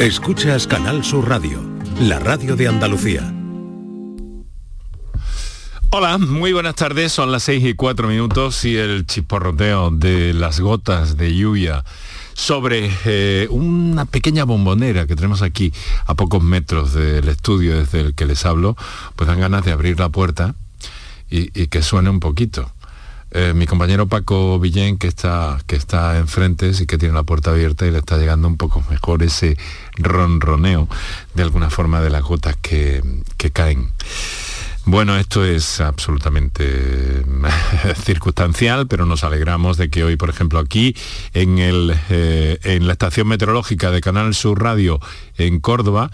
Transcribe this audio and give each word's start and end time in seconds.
Escuchas 0.00 0.66
Canal 0.66 1.04
Sur 1.04 1.28
Radio, 1.28 1.60
la 2.00 2.18
radio 2.18 2.56
de 2.56 2.66
Andalucía. 2.66 3.34
Hola, 5.90 6.16
muy 6.16 6.54
buenas 6.54 6.74
tardes, 6.74 7.12
son 7.12 7.30
las 7.30 7.42
6 7.42 7.66
y 7.66 7.74
4 7.74 8.08
minutos 8.08 8.64
y 8.64 8.78
el 8.78 9.04
chisporroteo 9.04 9.90
de 9.90 10.32
las 10.32 10.58
gotas 10.58 11.18
de 11.18 11.36
lluvia 11.36 11.84
sobre 12.32 12.90
eh, 13.04 13.46
una 13.50 14.06
pequeña 14.06 14.44
bombonera 14.44 15.06
que 15.06 15.16
tenemos 15.16 15.42
aquí 15.42 15.70
a 16.06 16.14
pocos 16.14 16.42
metros 16.42 16.94
del 16.94 17.28
estudio 17.28 17.76
desde 17.76 18.00
el 18.00 18.14
que 18.14 18.24
les 18.24 18.46
hablo, 18.46 18.78
pues 19.16 19.28
dan 19.28 19.40
ganas 19.40 19.66
de 19.66 19.72
abrir 19.72 20.00
la 20.00 20.08
puerta 20.08 20.54
y, 21.28 21.66
que 21.66 21.82
suene 21.82 22.08
un 22.08 22.20
poquito. 22.20 22.72
Eh, 23.32 23.52
mi 23.54 23.66
compañero 23.66 24.06
Paco 24.06 24.58
Villén, 24.58 24.98
que 24.98 25.06
está, 25.06 25.58
que 25.66 25.76
está 25.76 26.18
enfrente, 26.18 26.74
sí 26.74 26.86
que 26.86 26.98
tiene 26.98 27.14
la 27.14 27.22
puerta 27.22 27.50
abierta 27.50 27.86
y 27.86 27.90
le 27.90 27.98
está 27.98 28.18
llegando 28.18 28.48
un 28.48 28.56
poco 28.56 28.82
mejor 28.90 29.22
ese 29.22 29.56
ronroneo 29.96 30.88
de 31.34 31.42
alguna 31.42 31.70
forma 31.70 32.00
de 32.00 32.10
las 32.10 32.22
gotas 32.22 32.56
que, 32.60 33.02
que 33.36 33.50
caen. 33.50 33.92
Bueno, 34.86 35.16
esto 35.18 35.44
es 35.44 35.80
absolutamente 35.80 37.22
circunstancial, 38.02 38.86
pero 38.88 39.04
nos 39.04 39.24
alegramos 39.24 39.76
de 39.76 39.90
que 39.90 40.02
hoy, 40.04 40.16
por 40.16 40.30
ejemplo, 40.30 40.58
aquí 40.58 40.96
en, 41.34 41.58
el, 41.58 41.94
eh, 42.08 42.58
en 42.64 42.86
la 42.86 42.94
estación 42.94 43.28
meteorológica 43.28 43.90
de 43.90 44.00
Canal 44.00 44.34
Sur 44.34 44.62
Radio 44.62 44.98
en 45.36 45.60
Córdoba, 45.60 46.10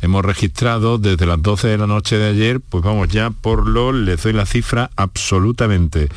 hemos 0.00 0.24
registrado 0.24 0.98
desde 0.98 1.26
las 1.26 1.40
12 1.40 1.68
de 1.68 1.78
la 1.78 1.86
noche 1.86 2.18
de 2.18 2.28
ayer, 2.28 2.60
pues 2.60 2.82
vamos 2.82 3.08
ya 3.08 3.30
por 3.30 3.68
lo, 3.68 3.92
les 3.92 4.22
doy 4.22 4.32
la 4.32 4.46
cifra 4.46 4.90
absolutamente 4.96 6.08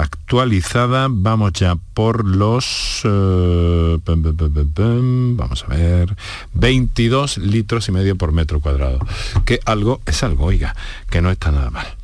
actualizada, 0.00 1.08
vamos 1.10 1.52
ya 1.52 1.76
por 1.94 2.24
los, 2.24 3.02
eh, 3.04 3.98
vamos 4.04 5.64
a 5.64 5.68
ver, 5.68 6.16
22 6.54 7.38
litros 7.38 7.88
y 7.88 7.92
medio 7.92 8.16
por 8.16 8.32
metro 8.32 8.60
cuadrado, 8.60 8.98
que 9.44 9.60
algo 9.64 10.00
es 10.06 10.22
algo, 10.22 10.46
oiga, 10.46 10.74
que 11.10 11.22
no 11.22 11.30
está 11.30 11.50
nada 11.50 11.70
mal. 11.70 11.98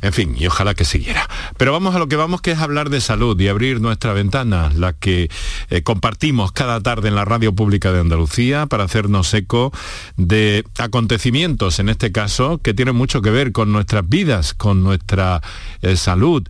En 0.00 0.12
fin, 0.12 0.34
y 0.36 0.46
ojalá 0.46 0.74
que 0.74 0.84
siguiera. 0.84 1.28
Pero 1.56 1.72
vamos 1.72 1.94
a 1.94 1.98
lo 1.98 2.08
que 2.08 2.16
vamos, 2.16 2.40
que 2.40 2.52
es 2.52 2.58
hablar 2.58 2.90
de 2.90 3.00
salud 3.00 3.38
y 3.40 3.48
abrir 3.48 3.80
nuestra 3.80 4.12
ventana, 4.12 4.70
la 4.74 4.92
que 4.92 5.30
eh, 5.70 5.82
compartimos 5.82 6.52
cada 6.52 6.80
tarde 6.80 7.08
en 7.08 7.14
la 7.14 7.24
radio 7.24 7.52
pública 7.52 7.92
de 7.92 8.00
Andalucía 8.00 8.66
para 8.66 8.84
hacernos 8.84 9.32
eco 9.34 9.72
de 10.16 10.64
acontecimientos, 10.78 11.78
en 11.78 11.88
este 11.88 12.10
caso, 12.10 12.58
que 12.58 12.74
tienen 12.74 12.96
mucho 12.96 13.22
que 13.22 13.30
ver 13.30 13.52
con 13.52 13.72
nuestras 13.72 14.08
vidas, 14.08 14.54
con 14.54 14.82
nuestra 14.82 15.40
eh, 15.82 15.96
salud, 15.96 16.48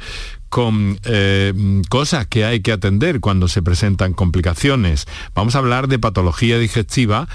con 0.52 0.98
eh, 1.04 1.54
cosas 1.88 2.26
que 2.26 2.44
hay 2.44 2.60
que 2.60 2.72
atender 2.72 3.20
cuando 3.20 3.48
se 3.48 3.62
presentan 3.62 4.12
complicaciones. 4.12 5.06
Vamos 5.34 5.54
a 5.54 5.60
hablar 5.60 5.88
de 5.88 5.98
patología 5.98 6.58
digestiva 6.58 7.26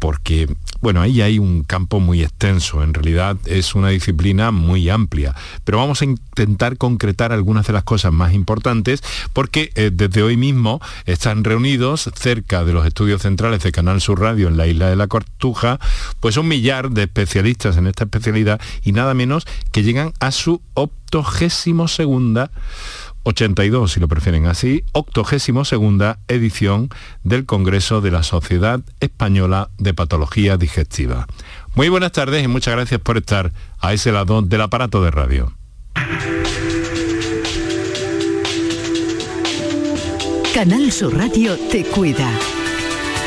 porque, 0.00 0.52
bueno, 0.80 1.00
ahí 1.02 1.20
hay 1.20 1.38
un 1.38 1.62
campo 1.62 2.00
muy 2.00 2.22
extenso, 2.22 2.82
en 2.82 2.94
realidad 2.94 3.36
es 3.44 3.74
una 3.74 3.90
disciplina 3.90 4.50
muy 4.50 4.88
amplia, 4.88 5.36
pero 5.64 5.78
vamos 5.78 6.02
a 6.02 6.06
intentar 6.06 6.78
concretar 6.78 7.32
algunas 7.32 7.66
de 7.66 7.74
las 7.74 7.84
cosas 7.84 8.12
más 8.12 8.32
importantes 8.32 9.02
porque 9.32 9.70
eh, 9.74 9.90
desde 9.92 10.22
hoy 10.22 10.36
mismo 10.36 10.80
están 11.04 11.44
reunidos 11.44 12.10
cerca 12.14 12.64
de 12.64 12.72
los 12.72 12.86
estudios 12.86 13.22
centrales 13.22 13.62
de 13.62 13.72
Canal 13.72 14.00
Sur 14.00 14.20
Radio 14.20 14.48
en 14.48 14.56
la 14.56 14.66
isla 14.66 14.88
de 14.88 14.96
la 14.96 15.06
Cortuja, 15.06 15.78
pues 16.18 16.36
un 16.38 16.48
millar 16.48 16.90
de 16.90 17.02
especialistas 17.02 17.76
en 17.76 17.86
esta 17.86 18.04
especialidad 18.04 18.60
y 18.82 18.92
nada 18.92 19.12
menos 19.12 19.46
que 19.70 19.82
llegan 19.82 20.14
a 20.18 20.32
su 20.32 20.62
octogésimo 20.74 21.88
segunda 21.88 22.50
82, 23.22 23.92
si 23.92 24.00
lo 24.00 24.08
prefieren 24.08 24.46
así, 24.46 24.84
82 24.92 25.68
segunda 25.68 26.18
edición 26.28 26.88
del 27.22 27.46
Congreso 27.46 28.00
de 28.00 28.10
la 28.10 28.22
Sociedad 28.22 28.80
Española 29.00 29.70
de 29.78 29.94
Patología 29.94 30.56
Digestiva. 30.56 31.26
Muy 31.74 31.88
buenas 31.88 32.12
tardes 32.12 32.42
y 32.42 32.48
muchas 32.48 32.74
gracias 32.74 33.00
por 33.00 33.16
estar 33.18 33.52
a 33.78 33.92
ese 33.92 34.12
lado 34.12 34.42
del 34.42 34.60
aparato 34.60 35.02
de 35.02 35.10
radio. 35.10 35.52
Canal 40.54 40.90
Sur 40.90 41.16
Radio 41.16 41.56
te 41.70 41.84
cuida. 41.84 42.28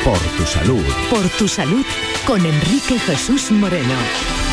Por 0.04 0.18
tu 0.18 0.44
salud. 0.44 0.84
Por 1.08 1.26
tu 1.38 1.48
salud 1.48 1.84
con 2.26 2.44
Enrique 2.44 2.98
Jesús 2.98 3.50
Moreno. 3.50 4.43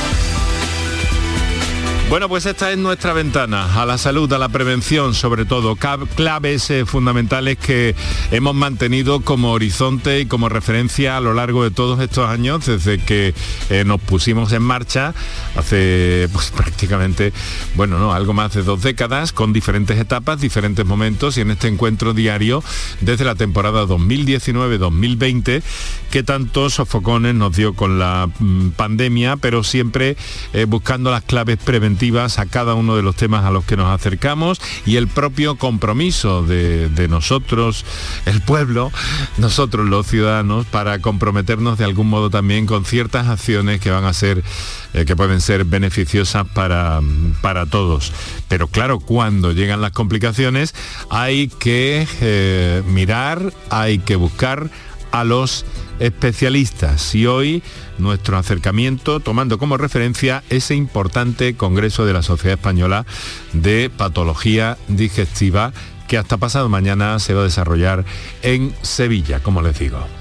Bueno, 2.12 2.28
pues 2.28 2.46
esta 2.46 2.70
es 2.74 2.78
nuestra 2.78 3.14
ventana 3.14 3.82
a 3.82 3.86
la 3.86 3.98
salud, 3.98 4.34
a 4.34 4.38
la 4.38 4.50
prevención, 4.50 5.14
sobre 5.14 5.46
todo, 5.46 5.78
claves 5.78 6.70
eh, 6.70 6.86
fundamentales 6.86 7.58
que 7.58 7.96
hemos 8.32 8.54
mantenido 8.54 9.22
como 9.22 9.54
horizonte 9.54 10.20
y 10.20 10.26
como 10.26 10.50
referencia 10.50 11.16
a 11.16 11.22
lo 11.22 11.34
largo 11.34 11.64
de 11.64 11.72
todos 11.72 12.02
estos 12.02 12.30
años, 12.30 12.66
desde 12.66 12.98
que 12.98 13.34
eh, 13.70 13.86
nos 13.86 14.02
pusimos 14.02 14.52
en 14.52 14.62
marcha 14.62 15.14
hace 15.56 16.28
pues, 16.34 16.52
prácticamente, 16.56 17.32
bueno, 17.76 17.98
no, 17.98 18.12
algo 18.12 18.34
más 18.34 18.54
de 18.56 18.64
dos 18.64 18.82
décadas, 18.82 19.32
con 19.32 19.54
diferentes 19.54 19.98
etapas, 19.98 20.42
diferentes 20.42 20.86
momentos 20.86 21.38
y 21.38 21.42
en 21.42 21.52
este 21.52 21.70
encuentro 21.70 22.14
diario 22.14 22.62
desde 23.00 23.24
la 23.24 23.36
temporada 23.36 23.86
2019-2020, 23.86 25.64
que 26.12 26.24
tantos 26.24 26.74
sofocones 26.74 27.36
nos 27.36 27.56
dio 27.56 27.74
con 27.74 28.00
la 28.00 28.30
mm, 28.38 28.72
pandemia, 28.72 29.38
pero 29.38 29.64
siempre 29.64 30.18
eh, 30.52 30.66
buscando 30.66 31.10
las 31.10 31.24
claves 31.24 31.56
preventivas 31.56 32.01
a 32.02 32.46
cada 32.48 32.74
uno 32.74 32.96
de 32.96 33.04
los 33.04 33.16
temas 33.16 33.46
a 33.46 33.52
los 33.52 33.64
que 33.64 33.78
nos 33.78 33.88
acercamos 33.88 34.60
y 34.88 34.96
el 34.96 35.08
propio 35.08 35.56
compromiso 35.58 36.42
de, 36.42 37.08
nosotros, 37.08 37.86
el 38.26 38.42
pueblo, 38.42 38.92
nosotros 39.38 39.88
los 39.88 40.08
ciudadanos, 40.08 40.66
para 40.66 40.98
comprometernos 41.00 41.78
de 41.78 41.86
algún 41.86 42.10
modo 42.10 42.32
también 42.32 42.66
con 42.66 42.86
ciertas 42.86 43.28
acciones 43.28 43.80
que 43.82 43.92
van 43.92 44.06
a 44.06 44.14
ser, 44.14 44.44
eh, 44.96 45.06
que 45.06 45.16
pueden 45.16 45.42
ser 45.42 45.64
beneficiosas 45.64 46.48
para, 46.48 47.02
para 47.42 47.68
todos. 47.68 48.12
Pero 48.48 48.68
claro, 48.68 49.00
cuando 49.00 49.52
llegan 49.52 49.82
las 49.82 49.92
complicaciones 49.92 50.74
hay 51.12 51.50
que 51.50 52.08
eh, 52.22 52.82
mirar, 52.88 53.54
hay 53.70 54.00
que 54.00 54.16
buscar 54.16 54.72
a 55.12 55.24
los 55.24 55.66
especialistas 56.02 57.16
y 57.16 57.28
hoy 57.28 57.64
nuestro 57.98 58.38
acercamiento 58.38 59.20
tomando 59.20 59.58
como 59.58 59.78
referencia 59.78 60.44
ese 60.50 60.76
importante 60.76 61.56
Congreso 61.56 62.06
de 62.06 62.14
la 62.14 62.24
Sociedad 62.24 62.58
Española 62.58 63.06
de 63.54 63.90
Patología 63.96 64.78
Digestiva 64.88 65.72
que 66.08 66.18
hasta 66.18 66.36
pasado 66.38 66.68
mañana 66.68 67.20
se 67.20 67.34
va 67.34 67.42
a 67.42 67.46
desarrollar 67.46 68.04
en 68.42 68.74
Sevilla, 68.82 69.42
como 69.42 69.62
les 69.62 69.80
digo. 69.80 70.21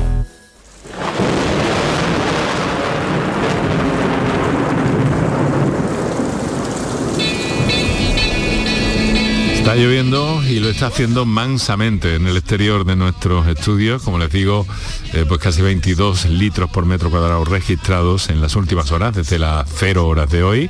Está 9.61 9.75
lloviendo 9.75 10.41
y 10.43 10.59
lo 10.59 10.69
está 10.69 10.87
haciendo 10.87 11.23
mansamente 11.23 12.15
en 12.15 12.25
el 12.25 12.35
exterior 12.35 12.83
de 12.83 12.95
nuestros 12.95 13.45
estudios. 13.45 14.01
Como 14.01 14.17
les 14.17 14.31
digo, 14.31 14.65
eh, 15.13 15.23
pues 15.27 15.39
casi 15.39 15.61
22 15.61 16.25
litros 16.25 16.67
por 16.71 16.87
metro 16.87 17.11
cuadrado 17.11 17.45
registrados 17.45 18.29
en 18.29 18.41
las 18.41 18.55
últimas 18.55 18.91
horas, 18.91 19.15
desde 19.15 19.37
las 19.37 19.69
0 19.75 20.07
horas 20.07 20.31
de 20.31 20.41
hoy. 20.41 20.69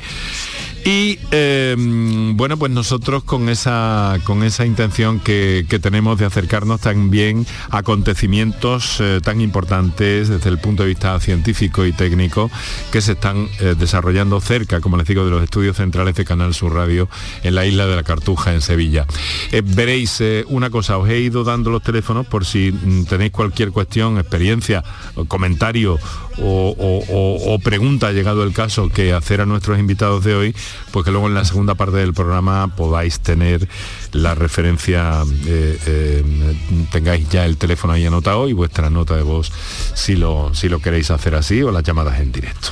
Y 0.83 1.19
em, 1.29 2.35
bueno, 2.35 2.57
pues 2.57 2.71
nosotros 2.71 3.23
con 3.23 3.49
esa, 3.49 4.17
con 4.23 4.43
esa 4.43 4.65
intención 4.65 5.19
que, 5.19 5.65
tenemos 5.81 6.17
de 6.17 6.25
acercarnos 6.25 6.81
también 6.81 7.45
a 7.69 7.79
acontecimientos 7.79 8.99
eh, 8.99 9.19
tan 9.23 9.41
importantes 9.41 10.29
desde 10.29 10.49
el 10.49 10.59
punto 10.59 10.83
de 10.83 10.89
vista 10.89 11.19
científico 11.19 11.85
y 11.85 11.91
técnico 11.91 12.51
que 12.91 13.01
se 13.01 13.13
están 13.13 13.47
eh, 13.59 13.75
desarrollando 13.77 14.39
cerca, 14.41 14.79
como 14.79 14.97
les 14.97 15.07
digo, 15.07 15.25
de 15.25 15.31
los 15.31 15.43
estudios 15.43 15.77
centrales 15.77 16.15
de 16.15 16.25
Canal 16.25 16.53
Sur 16.53 16.73
Radio 16.73 17.09
en 17.43 17.55
la 17.55 17.65
isla 17.65 17.85
de 17.85 17.95
la 17.95 18.03
Cartuja, 18.03 18.53
en 18.53 18.61
Sevilla. 18.61 19.05
Eh, 19.51 19.61
veréis 19.63 20.23
una 20.47 20.69
cosa, 20.69 20.97
os 20.97 21.09
he 21.09 21.19
ido 21.19 21.43
dando 21.43 21.69
los 21.69 21.81
teléfonos 21.81 22.27
por 22.27 22.45
si 22.45 22.71
mm, 22.71 23.05
tenéis 23.05 23.31
cualquier 23.31 23.71
cuestión, 23.71 24.17
experiencia, 24.17 24.83
comentario 25.27 25.99
o, 26.37 27.59
pregunta, 27.63 28.11
llegado 28.11 28.43
el 28.43 28.53
caso, 28.53 28.89
que 28.89 29.13
hacer 29.13 29.41
a 29.41 29.45
nuestros 29.45 29.79
invitados 29.79 30.23
de 30.23 30.35
hoy, 30.35 30.55
pues 30.91 31.05
que 31.05 31.11
luego 31.11 31.27
en 31.27 31.33
la 31.33 31.45
segunda 31.45 31.75
parte 31.75 31.97
del 31.97 32.13
programa 32.13 32.67
podáis 32.75 33.19
tener 33.19 33.67
la 34.11 34.35
referencia, 34.35 35.23
eh, 35.45 35.79
eh, 35.85 36.55
tengáis 36.91 37.29
ya 37.29 37.45
el 37.45 37.57
teléfono 37.57 37.93
ahí 37.93 38.05
anotado 38.05 38.47
y 38.47 38.53
vuestra 38.53 38.89
nota 38.89 39.15
de 39.15 39.23
voz 39.23 39.51
si 39.93 40.15
lo, 40.15 40.53
si 40.53 40.69
lo 40.69 40.79
queréis 40.79 41.11
hacer 41.11 41.35
así 41.35 41.61
o 41.61 41.71
las 41.71 41.83
llamadas 41.83 42.19
en 42.19 42.31
directo. 42.31 42.69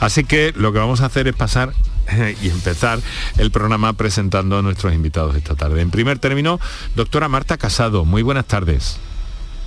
Así 0.00 0.24
que 0.24 0.52
lo 0.56 0.72
que 0.72 0.78
vamos 0.78 1.00
a 1.00 1.06
hacer 1.06 1.28
es 1.28 1.34
pasar 1.34 1.72
y 2.42 2.48
empezar 2.48 3.00
el 3.36 3.50
programa 3.50 3.92
presentando 3.92 4.58
a 4.58 4.62
nuestros 4.62 4.94
invitados 4.94 5.36
esta 5.36 5.54
tarde. 5.54 5.80
En 5.80 5.90
primer 5.90 6.18
término, 6.18 6.60
doctora 6.96 7.28
Marta 7.28 7.56
Casado, 7.56 8.04
muy 8.04 8.22
buenas 8.22 8.46
tardes. 8.46 8.98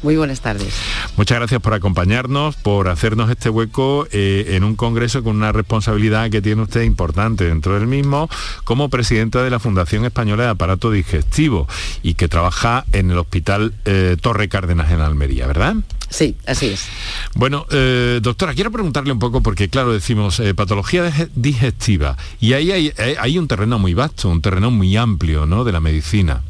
Muy 0.04 0.16
buenas 0.16 0.42
tardes. 0.42 0.74
Muchas 1.16 1.38
gracias 1.38 1.62
por 1.62 1.76
acompañarnos, 1.76 2.56
por 2.56 2.90
hacernos 2.90 3.30
este 3.30 3.50
hueco 3.50 4.08
eh, 4.12 4.56
en 4.56 4.64
un 4.64 4.76
congreso 4.76 5.24
con 5.24 5.36
una 5.36 5.52
responsabilidad 5.52 6.32
que 6.32 6.42
tiene 6.42 6.64
usted 6.64 6.82
importante 6.82 7.46
dentro 7.46 7.76
del 7.76 7.86
mismo 7.86 8.28
como 8.64 8.90
presidenta 8.90 9.44
de 9.44 9.52
la 9.52 9.60
Fundación 9.60 10.04
Española 10.06 10.44
de 10.44 10.50
Aparato 10.50 10.90
Digestivo 10.90 11.68
y 12.02 12.16
que 12.16 12.28
trabaja 12.28 12.84
en 12.94 13.12
el 13.12 13.18
Hospital 13.20 13.76
eh, 13.86 14.18
Torre 14.20 14.50
Cárdenas 14.50 14.92
en 14.92 15.02
Almería, 15.02 15.46
¿verdad? 15.46 15.76
Sí, 16.10 16.36
así 16.48 16.68
es. 16.68 16.88
Bueno, 17.36 17.68
eh, 17.70 18.20
doctora, 18.24 18.56
quiero 18.56 18.72
preguntarle 18.72 19.12
un 19.12 19.20
poco, 19.20 19.42
porque 19.42 19.70
claro, 19.70 19.94
decimos 19.94 20.42
patología 20.56 21.14
digestiva, 21.36 22.18
y 22.40 22.54
ahí 22.54 22.72
hay, 22.72 22.94
hay, 23.20 23.38
un 23.38 23.48
terreno 23.48 23.80
muy 23.80 23.94
vasto, 23.94 24.28
un 24.28 24.42
terreno 24.42 24.72
muy 24.72 24.98
amplio, 24.98 25.46
¿no?, 25.46 25.64
de 25.64 25.72
la 25.72 25.80
medicina, 25.80 26.42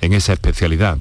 en 0.00 0.12
esa 0.12 0.34
especialidad. 0.34 0.98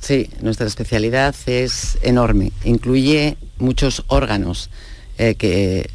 Sí, 0.00 0.30
nuestra 0.40 0.66
especialidad 0.66 1.34
es 1.46 1.98
enorme, 2.02 2.52
incluye 2.64 3.36
muchos 3.58 4.04
órganos 4.06 4.70
eh, 5.18 5.34
que, 5.34 5.90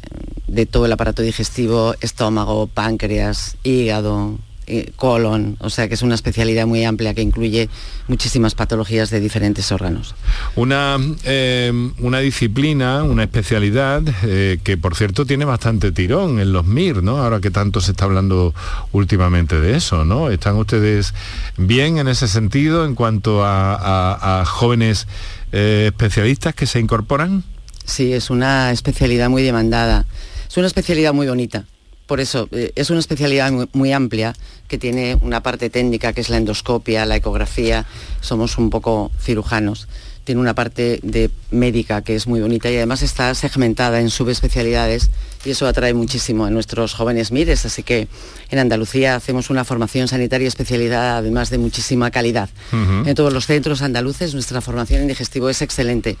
de 0.46 0.66
todo 0.66 0.86
el 0.86 0.92
aparato 0.92 1.22
digestivo, 1.22 1.94
estómago, 2.00 2.66
páncreas, 2.66 3.56
hígado, 3.62 4.38
eh, 4.66 4.92
colon, 4.96 5.56
o 5.60 5.68
sea 5.68 5.88
que 5.88 5.94
es 5.94 6.02
una 6.02 6.14
especialidad 6.14 6.66
muy 6.66 6.84
amplia 6.84 7.12
que 7.12 7.20
incluye 7.20 7.68
muchísimas 8.08 8.54
patologías 8.54 9.10
de 9.10 9.20
diferentes 9.20 9.70
órganos. 9.72 10.14
Una, 10.56 10.96
eh, 11.24 11.72
una 11.98 12.20
disciplina, 12.20 13.02
una 13.02 13.24
especialidad 13.24 14.02
eh, 14.22 14.58
que 14.64 14.78
por 14.78 14.96
cierto 14.96 15.26
tiene 15.26 15.44
bastante 15.44 15.92
tirón 15.92 16.40
en 16.40 16.52
los 16.52 16.64
MIR, 16.64 17.02
¿no? 17.02 17.18
Ahora 17.18 17.40
que 17.40 17.50
tanto 17.50 17.80
se 17.80 17.90
está 17.90 18.06
hablando 18.06 18.54
últimamente 18.92 19.60
de 19.60 19.76
eso, 19.76 20.04
¿no? 20.04 20.30
¿Están 20.30 20.56
ustedes 20.56 21.12
bien 21.58 21.98
en 21.98 22.08
ese 22.08 22.26
sentido 22.26 22.86
en 22.86 22.94
cuanto 22.94 23.42
a 23.44 24.44
jóvenes 24.46 25.06
especialistas 25.52 26.54
que 26.54 26.66
se 26.66 26.80
incorporan? 26.80 27.44
Sí, 27.84 28.14
es 28.14 28.30
una 28.30 28.70
especialidad 28.70 29.28
muy 29.28 29.42
demandada. 29.42 30.06
Es 30.48 30.56
una 30.56 30.66
especialidad 30.66 31.12
muy 31.12 31.26
bonita 31.26 31.66
por 32.06 32.20
eso, 32.20 32.48
eh, 32.52 32.72
es 32.74 32.90
una 32.90 33.00
especialidad 33.00 33.50
muy, 33.72 33.92
amplia 33.92 34.34
que 34.68 34.78
tiene 34.78 35.16
una 35.22 35.42
parte 35.42 35.70
técnica 35.70 36.12
que 36.12 36.20
es 36.20 36.28
la 36.28 36.36
endoscopia, 36.36 37.06
la 37.06 37.16
ecografía, 37.16 37.86
somos 38.20 38.58
un 38.58 38.70
poco 38.70 39.10
cirujanos. 39.20 39.88
Tiene 40.24 40.40
una 40.40 40.54
parte 40.54 41.00
de 41.02 41.30
médica 41.50 42.00
que 42.00 42.14
es 42.14 42.26
muy 42.26 42.40
bonita 42.40 42.70
y 42.70 42.76
además 42.76 43.02
está 43.02 43.34
segmentada 43.34 44.00
en 44.00 44.08
subespecialidades 44.08 45.10
y 45.44 45.50
eso 45.50 45.66
atrae 45.66 45.92
muchísimo 45.92 46.46
a 46.46 46.50
nuestros 46.50 46.94
jóvenes 46.94 47.30
mires. 47.30 47.66
Así 47.66 47.82
que 47.82 48.08
en 48.50 48.58
Andalucía 48.58 49.16
hacemos 49.16 49.50
una 49.50 49.64
formación 49.64 50.08
sanitaria 50.08 50.48
especialidad 50.48 51.18
además 51.18 51.50
de 51.50 51.58
muchísima 51.58 52.10
calidad. 52.10 52.48
En 52.72 53.14
todos 53.14 53.34
los 53.34 53.46
centros 53.46 53.82
andaluces 53.82 54.32
nuestra 54.32 54.62
formación 54.62 55.02
en 55.02 55.08
digestivo 55.08 55.50
es 55.50 55.60
excelente. 55.60 56.16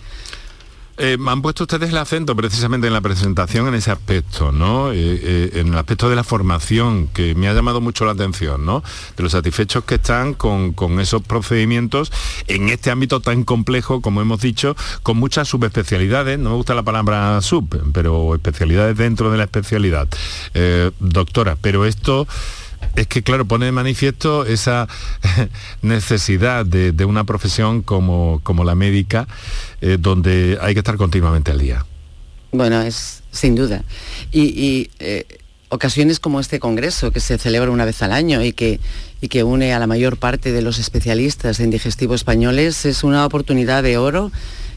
Eh, 0.96 1.18
han 1.26 1.42
puesto 1.42 1.64
ustedes 1.64 1.90
el 1.90 1.96
acento 1.96 2.36
precisamente 2.36 2.86
en 2.86 2.92
la 2.92 3.00
presentación 3.00 3.66
en 3.66 3.74
ese 3.74 3.90
aspecto, 3.90 4.52
¿no? 4.52 4.92
Eh, 4.92 4.96
eh, 4.96 5.50
en 5.54 5.68
el 5.68 5.78
aspecto 5.78 6.08
de 6.08 6.14
la 6.14 6.22
formación, 6.22 7.08
que 7.08 7.34
me 7.34 7.48
ha 7.48 7.52
llamado 7.52 7.80
mucho 7.80 8.04
la 8.04 8.12
atención, 8.12 8.64
¿no? 8.64 8.84
De 9.16 9.22
los 9.24 9.32
satisfechos 9.32 9.82
que 9.84 9.96
están 9.96 10.34
con, 10.34 10.74
esos 11.00 11.22
procedimientos 11.22 12.12
en 12.46 12.68
este 12.68 12.92
ámbito 12.92 13.18
tan 13.20 13.42
complejo, 13.42 14.00
como 14.00 14.20
hemos 14.20 14.40
dicho, 14.40 14.76
con 15.02 15.16
muchas 15.16 15.48
subespecialidades, 15.48 16.38
no 16.38 16.50
me 16.50 16.56
gusta 16.56 16.74
la 16.74 16.84
palabra 16.84 17.40
sub, 17.40 17.68
pero 17.92 18.34
especialidades 18.34 18.96
dentro 18.96 19.32
de 19.32 19.38
la 19.38 19.44
especialidad. 19.44 20.08
doctora, 21.00 21.56
pero 21.60 21.84
esto 21.84 22.28
es 22.96 23.06
que, 23.06 23.22
claro, 23.22 23.44
pone 23.44 23.66
de 23.66 23.72
manifiesto 23.72 24.46
esa 24.46 24.88
necesidad 25.82 26.64
de, 26.66 27.04
una 27.04 27.24
profesión 27.24 27.82
como, 27.82 28.40
como 28.42 28.64
la 28.64 28.74
médica, 28.74 29.26
eh, 29.80 29.96
donde 29.98 30.58
hay 30.60 30.74
que 30.74 30.80
estar 30.80 30.96
continuamente 30.96 31.50
al 31.50 31.58
día. 31.58 31.84
Bueno, 32.52 32.80
es 32.82 33.22
sin 33.30 33.54
duda. 33.56 33.82
Y, 34.32 34.90
eh, 35.00 35.26
ocasiones 35.68 36.20
como 36.20 36.38
este 36.38 36.60
congreso, 36.60 37.10
que 37.10 37.18
se 37.18 37.36
celebra 37.36 37.70
una 37.70 37.84
vez 37.84 38.00
al 38.02 38.12
año 38.12 38.42
y 38.42 38.52
que, 38.52 38.78
y 39.20 39.28
que 39.28 39.42
une 39.42 39.74
a 39.74 39.80
la 39.80 39.88
mayor 39.88 40.18
parte 40.18 40.52
de 40.52 40.62
los 40.62 40.78
especialistas 40.78 41.58
en 41.58 41.70
digestivo 41.70 42.14
españoles, 42.14 42.86
es 42.86 43.02
una 43.02 43.26
oportunidad 43.26 43.82
de 43.82 43.98
oro 43.98 44.30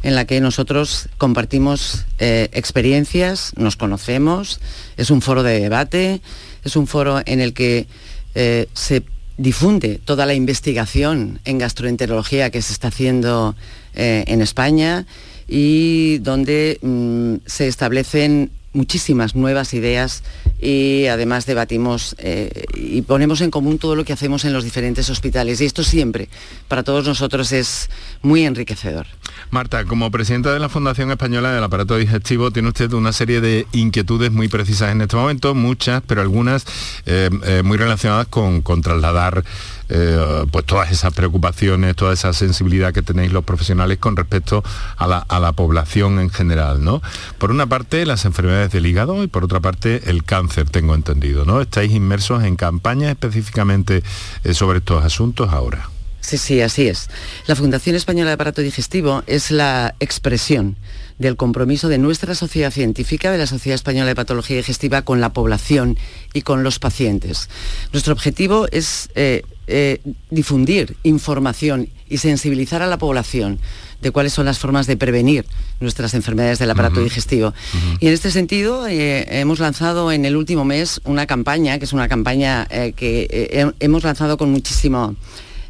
en 0.03 0.15
la 0.15 0.25
que 0.25 0.41
nosotros 0.41 1.09
compartimos 1.17 2.05
eh, 2.17 2.49
experiencias, 2.53 3.53
nos 3.57 3.75
conocemos, 3.75 4.59
es 4.95 5.11
un 5.11 5.21
foro 5.21 5.43
de 5.43 5.59
debate, 5.59 6.21
es 6.67 6.75
un 6.75 6.87
foro 6.87 7.21
en 7.25 7.41
el 7.41 7.53
que 7.53 7.87
eh, 8.35 8.67
se 8.73 9.03
difunde 9.37 9.99
toda 10.03 10.25
la 10.25 10.33
investigación 10.33 11.39
en 11.45 11.57
gastroenterología 11.57 12.49
que 12.49 12.61
se 12.61 12.73
está 12.73 12.89
haciendo 12.89 13.55
eh, 13.95 14.23
en 14.27 14.41
España 14.41 15.05
y 15.47 16.17
donde 16.19 16.79
mm, 16.81 17.35
se 17.45 17.67
establecen 17.67 18.51
muchísimas 18.77 19.35
nuevas 19.35 19.73
ideas 19.73 20.23
y 20.61 21.07
además 21.07 21.45
debatimos 21.45 22.15
eh, 22.19 22.65
y 22.75 23.01
ponemos 23.01 23.41
en 23.41 23.51
común 23.51 23.79
todo 23.79 23.95
lo 23.95 24.05
que 24.05 24.13
hacemos 24.13 24.45
en 24.45 24.53
los 24.53 24.63
diferentes 24.63 25.09
hospitales. 25.09 25.59
Y 25.59 25.65
esto 25.65 25.83
siempre, 25.83 26.29
para 26.67 26.83
todos 26.83 27.05
nosotros, 27.05 27.51
es 27.51 27.89
muy 28.21 28.45
enriquecedor. 28.45 29.07
Marta, 29.49 29.83
como 29.85 30.11
presidenta 30.11 30.53
de 30.53 30.59
la 30.59 30.69
Fundación 30.69 31.11
Española 31.11 31.51
del 31.51 31.63
Aparato 31.63 31.97
Digestivo, 31.97 32.51
tiene 32.51 32.69
usted 32.69 32.93
una 32.93 33.11
serie 33.11 33.41
de 33.41 33.65
inquietudes 33.73 34.31
muy 34.31 34.47
precisas 34.47 34.91
en 34.91 35.01
este 35.01 35.15
momento, 35.15 35.55
muchas, 35.55 36.03
pero 36.05 36.21
algunas 36.21 36.65
eh, 37.05 37.29
eh, 37.45 37.61
muy 37.63 37.77
relacionadas 37.77 38.27
con, 38.27 38.61
con 38.61 38.81
trasladar 38.81 39.43
eh, 39.89 40.45
pues 40.51 40.65
todas 40.65 40.91
esas 40.91 41.13
preocupaciones, 41.13 41.95
toda 41.95 42.13
esa 42.13 42.33
sensibilidad 42.33 42.93
que 42.93 43.01
tenéis 43.01 43.31
los 43.31 43.43
profesionales 43.43 43.97
con 43.97 44.15
respecto 44.15 44.63
a 44.97 45.07
la, 45.07 45.51
población 45.53 46.19
en 46.19 46.29
general, 46.29 46.83
¿no? 46.83 47.01
Por 47.37 47.51
una 47.51 47.67
parte, 47.67 48.05
las 48.05 48.25
enfermedades 48.25 48.71
del 48.71 48.85
hígado 48.85 49.23
y 49.23 49.27
por 49.27 49.43
otra 49.43 49.59
parte, 49.59 50.09
el 50.09 50.23
cáncer, 50.23 50.69
tengo 50.69 50.93
entendido, 50.93 51.45
¿no? 51.45 51.61
Estáis 51.61 51.91
inmersos 51.93 52.43
en 52.43 52.55
campañas 52.55 53.11
específicamente 53.11 54.03
eh, 54.43 54.53
sobre 54.53 54.79
estos 54.79 55.03
asuntos 55.03 55.51
ahora. 55.51 55.89
Sí, 56.19 56.37
sí, 56.37 56.61
así 56.61 56.89
es. 56.89 57.09
La 57.45 57.55
Fundación 57.55 57.95
Española 57.95 58.31
de 58.31 58.33
Aparato 58.33 58.61
Digestivo 58.61 59.23
es 59.27 59.49
la 59.49 59.95
expresión 60.01 60.75
del 61.17 61.37
compromiso 61.37 61.87
de 61.87 61.97
nuestra 61.97 62.35
sociedad 62.35 62.71
científica, 62.71 63.31
de 63.31 63.37
la 63.37 63.47
Sociedad 63.47 63.75
Española 63.75 64.07
de 64.07 64.15
Patología 64.15 64.57
Digestiva, 64.57 65.03
con 65.03 65.21
la 65.21 65.31
población 65.31 65.97
y 66.33 66.41
con 66.41 66.63
los 66.63 66.79
pacientes. 66.79 67.49
Nuestro 67.93 68.13
objetivo 68.13 68.67
es 68.71 69.09
eh, 69.15 69.43
eh, 69.67 69.99
difundir 70.29 70.95
información 71.03 71.89
y 72.09 72.19
sensibilizar 72.19 72.81
a 72.81 72.87
la 72.87 72.97
población 72.97 73.59
de 74.01 74.11
cuáles 74.11 74.31
son 74.31 74.45
las 74.45 74.59
formas 74.59 74.87
de 74.87 74.95
prevenir 74.95 75.45
nuestras 75.79 76.13
enfermedades 76.13 76.59
del 76.59 76.71
aparato 76.71 77.03
digestivo. 77.03 77.53
Y 77.99 78.07
en 78.07 78.13
este 78.13 78.31
sentido 78.31 78.87
eh, 78.87 79.25
hemos 79.39 79.59
lanzado 79.59 80.11
en 80.11 80.23
el 80.25 80.37
último 80.37 80.63
mes 80.63 81.01
una 81.03 81.25
campaña, 81.25 81.79
que 81.79 81.85
es 81.85 81.93
una 81.93 82.07
campaña 82.07 82.67
eh, 82.69 82.93
que 82.95 83.71
hemos 83.79 84.03
lanzado 84.03 84.37
con 84.37 84.51
muchísimo 84.51 85.15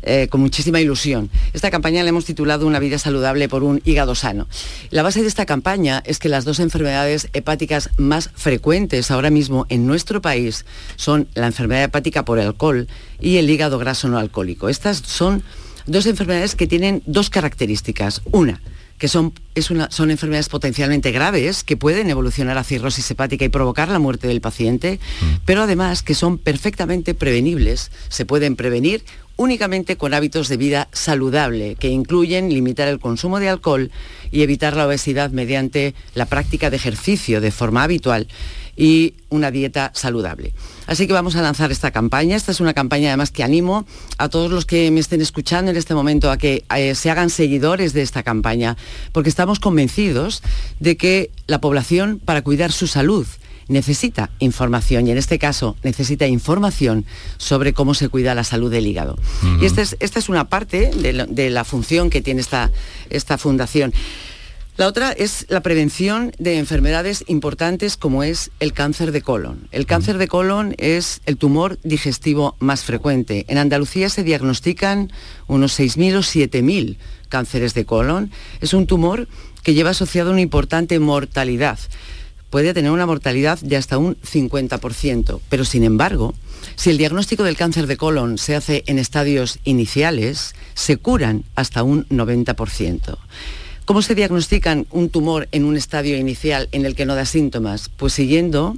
eh, 0.07 0.27
con 0.29 0.41
muchísima 0.41 0.79
ilusión. 0.79 1.29
Esta 1.53 1.69
campaña 1.69 2.01
la 2.01 2.09
hemos 2.09 2.25
titulado 2.25 2.65
Una 2.65 2.79
vida 2.79 2.97
saludable 2.97 3.49
por 3.49 3.63
un 3.63 3.81
hígado 3.83 4.15
sano. 4.15 4.47
La 4.89 5.03
base 5.03 5.21
de 5.21 5.27
esta 5.27 5.45
campaña 5.45 6.01
es 6.05 6.17
que 6.17 6.29
las 6.29 6.45
dos 6.45 6.59
enfermedades 6.59 7.27
hepáticas 7.33 7.89
más 7.97 8.29
frecuentes 8.35 9.11
ahora 9.11 9.29
mismo 9.29 9.65
en 9.69 9.85
nuestro 9.85 10.21
país 10.21 10.65
son 10.95 11.27
la 11.33 11.47
enfermedad 11.47 11.83
hepática 11.83 12.23
por 12.23 12.39
alcohol 12.39 12.87
y 13.19 13.37
el 13.37 13.49
hígado 13.49 13.79
graso 13.79 14.07
no 14.07 14.17
alcohólico. 14.17 14.69
Estas 14.69 14.97
son 14.97 15.43
dos 15.87 16.05
enfermedades 16.05 16.55
que 16.55 16.67
tienen 16.67 17.03
dos 17.05 17.29
características. 17.29 18.21
Una, 18.31 18.61
que 18.97 19.07
son, 19.07 19.33
son 19.89 20.11
enfermedades 20.11 20.49
potencialmente 20.49 21.11
graves 21.11 21.63
que 21.63 21.77
pueden 21.77 22.09
evolucionar 22.09 22.57
a 22.57 22.63
cirrosis 22.63 23.09
hepática 23.11 23.45
y 23.45 23.49
provocar 23.49 23.89
la 23.89 23.99
muerte 23.99 24.27
del 24.27 24.41
paciente, 24.41 24.99
mm. 25.21 25.25
pero 25.45 25.63
además 25.63 26.01
que 26.01 26.15
son 26.15 26.37
perfectamente 26.37 27.13
prevenibles, 27.13 27.91
se 28.09 28.25
pueden 28.25 28.55
prevenir 28.55 29.03
únicamente 29.37 29.95
con 29.95 30.13
hábitos 30.13 30.49
de 30.49 30.57
vida 30.57 30.89
saludable, 30.91 31.75
que 31.75 31.89
incluyen 31.89 32.49
limitar 32.49 32.87
el 32.87 32.99
consumo 32.99 33.39
de 33.39 33.49
alcohol 33.49 33.91
y 34.31 34.41
evitar 34.41 34.75
la 34.75 34.87
obesidad 34.87 35.31
mediante 35.31 35.93
la 36.15 36.25
práctica 36.25 36.69
de 36.69 36.75
ejercicio 36.75 37.39
de 37.39 37.51
forma 37.51 37.83
habitual 37.83 38.27
y 38.75 39.15
una 39.29 39.49
dieta 39.49 39.91
saludable. 39.95 40.53
Así 40.85 41.07
que 41.07 41.13
vamos 41.13 41.35
a 41.35 41.41
lanzar 41.41 41.71
esta 41.71 41.91
campaña. 41.91 42.35
Esta 42.35 42.51
es 42.51 42.59
una 42.59 42.73
campaña 42.73 43.09
además 43.09 43.31
que 43.31 43.43
animo 43.43 43.85
a 44.17 44.29
todos 44.29 44.51
los 44.51 44.65
que 44.65 44.91
me 44.91 44.99
estén 44.99 45.21
escuchando 45.21 45.71
en 45.71 45.77
este 45.77 45.95
momento 45.95 46.31
a 46.31 46.37
que 46.37 46.63
eh, 46.75 46.93
se 46.93 47.09
hagan 47.09 47.29
seguidores 47.29 47.93
de 47.93 48.03
esta 48.03 48.23
campaña, 48.23 48.77
porque 49.11 49.29
estamos 49.29 49.59
convencidos 49.59 50.43
de 50.79 50.95
que 50.95 51.31
la 51.47 51.59
población, 51.59 52.21
para 52.23 52.43
cuidar 52.43 52.71
su 52.71 52.87
salud, 52.87 53.25
necesita 53.67 54.29
información 54.39 55.07
y 55.07 55.11
en 55.11 55.17
este 55.17 55.39
caso 55.39 55.75
necesita 55.83 56.27
información 56.27 57.05
sobre 57.37 57.73
cómo 57.73 57.93
se 57.93 58.09
cuida 58.09 58.35
la 58.35 58.43
salud 58.43 58.71
del 58.71 58.87
hígado. 58.87 59.17
Y 59.61 59.65
esta 59.65 59.81
es, 59.81 59.97
esta 59.99 60.19
es 60.19 60.29
una 60.29 60.49
parte 60.49 60.91
de, 60.91 61.49
la 61.49 61.63
función 61.63 62.09
que 62.09 62.21
tiene 62.21 62.41
esta, 62.41 62.71
esta 63.09 63.37
fundación. 63.37 63.93
La 64.77 64.85
otra 64.85 65.11
es 65.11 65.47
la 65.49 65.61
prevención 65.61 66.33
de 66.37 66.59
enfermedades 66.59 67.23
importantes 67.25 67.97
como 67.97 68.21
es 68.21 68.51
el 68.59 68.73
cáncer 68.73 69.11
de 69.11 69.23
colon. 69.23 69.67
El 69.71 69.87
cáncer 69.87 70.19
de 70.19 70.27
colon 70.27 70.75
es 70.77 71.21
el 71.25 71.37
tumor 71.37 71.79
digestivo 71.83 72.55
más 72.59 72.83
frecuente. 72.83 73.45
En 73.47 73.57
Andalucía 73.57 74.07
se 74.09 74.23
diagnostican 74.23 75.11
unos 75.47 75.79
6.000 75.79 76.17
o 76.17 76.19
7.000 76.19 76.97
cánceres 77.27 77.73
de 77.73 77.85
colon. 77.85 78.29
Es 78.61 78.75
un 78.75 78.85
tumor 78.85 79.27
que 79.63 79.73
lleva 79.73 79.89
asociado 79.89 80.29
una 80.29 80.41
importante 80.41 80.99
mortalidad. 80.99 81.79
Puede 82.49 82.73
tener 82.73 82.91
una 82.91 83.05
mortalidad 83.05 83.59
de 83.59 83.75
hasta 83.75 83.97
un 83.97 84.15
50%, 84.21 85.41
pero 85.49 85.65
sin 85.65 85.83
embargo, 85.83 86.33
si 86.75 86.89
el 86.89 86.97
diagnóstico 86.97 87.43
del 87.43 87.57
cáncer 87.57 87.87
de 87.87 87.97
colon 87.97 88.37
se 88.37 88.55
hace 88.55 88.83
en 88.87 88.99
estadios 88.99 89.59
iniciales, 89.63 90.53
se 90.73 90.97
curan 90.97 91.43
hasta 91.55 91.83
un 91.83 92.07
90%. 92.09 93.17
¿Cómo 93.85 94.01
se 94.01 94.15
diagnostican 94.15 94.85
un 94.91 95.09
tumor 95.09 95.47
en 95.51 95.63
un 95.63 95.77
estadio 95.77 96.17
inicial 96.17 96.67
en 96.73 96.85
el 96.85 96.95
que 96.95 97.05
no 97.05 97.15
da 97.15 97.25
síntomas? 97.25 97.89
Pues 97.89 98.13
siguiendo 98.13 98.77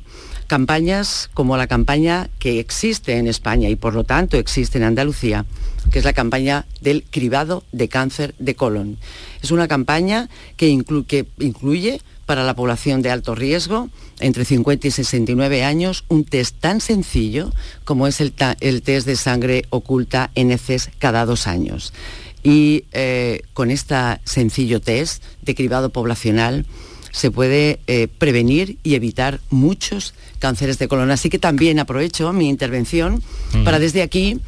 campañas 0.50 1.30
como 1.36 1.56
la 1.58 1.68
campaña 1.68 2.28
que 2.40 2.60
existe 2.60 3.18
en 3.18 3.28
España 3.28 3.70
y 3.70 3.76
por 3.76 3.94
lo 3.94 4.04
tanto 4.04 4.36
existe 4.36 4.80
en 4.80 4.84
Andalucía, 4.84 5.46
que 5.92 6.00
es 6.00 6.06
la 6.06 6.14
campaña 6.14 6.66
del 6.82 7.06
cribado 7.10 7.64
de 7.72 7.88
cáncer 7.88 8.34
de 8.40 8.56
colon. 8.56 8.98
Es 9.44 9.52
una 9.52 9.68
campaña 9.68 10.28
que, 10.58 10.68
incluye 10.68 12.02
para 12.26 12.44
la 12.44 12.56
población 12.56 13.04
de 13.04 13.12
alto 13.12 13.36
riesgo, 13.36 13.90
entre 14.20 14.44
50 14.44 14.88
y 14.88 14.92
69 14.92 15.64
años, 15.64 16.04
un 16.10 16.26
test 16.26 16.58
tan 16.60 16.82
sencillo 16.82 17.54
como 17.86 18.08
es 18.08 18.20
el, 18.20 18.34
test 18.34 19.06
de 19.06 19.16
sangre 19.16 19.66
oculta 19.70 20.32
en 20.34 20.52
heces 20.52 20.90
cada 20.98 21.26
dos 21.26 21.48
años 21.48 21.94
y 22.42 22.86
eh, 22.94 23.42
con 23.54 23.70
este 23.70 23.96
sencillo 24.24 24.80
test 24.80 25.22
de 25.42 25.56
cribado 25.56 25.90
poblacional 25.90 26.66
se 27.12 27.32
puede 27.32 27.80
eh, 27.88 28.08
prevenir 28.08 28.78
y 28.84 28.96
evitar 28.96 29.40
muchos 29.50 30.14
cánceres 30.40 30.80
de 30.80 30.88
colon. 30.88 31.12
Así 31.12 31.30
que 31.30 31.40
también 31.40 31.80
aprovecho 31.80 32.32
mi 32.34 32.50
intervención 32.50 33.22
para 33.64 33.80
desde 33.80 34.02
aquí 34.02 34.40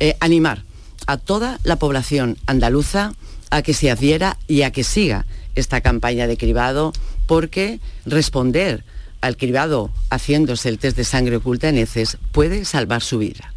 eh, 0.00 0.16
animar 0.20 0.64
a 1.06 1.16
toda 1.16 1.58
la 1.64 1.76
población 1.76 2.36
andaluza 2.46 3.14
a 3.50 3.62
que 3.62 3.74
se 3.74 3.90
adhiera 3.90 4.36
y 4.46 4.62
a 4.62 4.70
que 4.70 4.84
siga 4.84 5.26
esta 5.54 5.80
campaña 5.80 6.26
de 6.26 6.36
cribado 6.36 6.92
porque 7.26 7.80
responder 8.04 8.84
al 9.20 9.36
cribado 9.36 9.90
haciéndose 10.10 10.68
el 10.68 10.78
test 10.78 10.96
de 10.96 11.04
sangre 11.04 11.36
oculta 11.36 11.68
en 11.68 11.78
heces 11.78 12.18
puede 12.32 12.64
salvar 12.64 13.02
su 13.02 13.18
vida. 13.18 13.47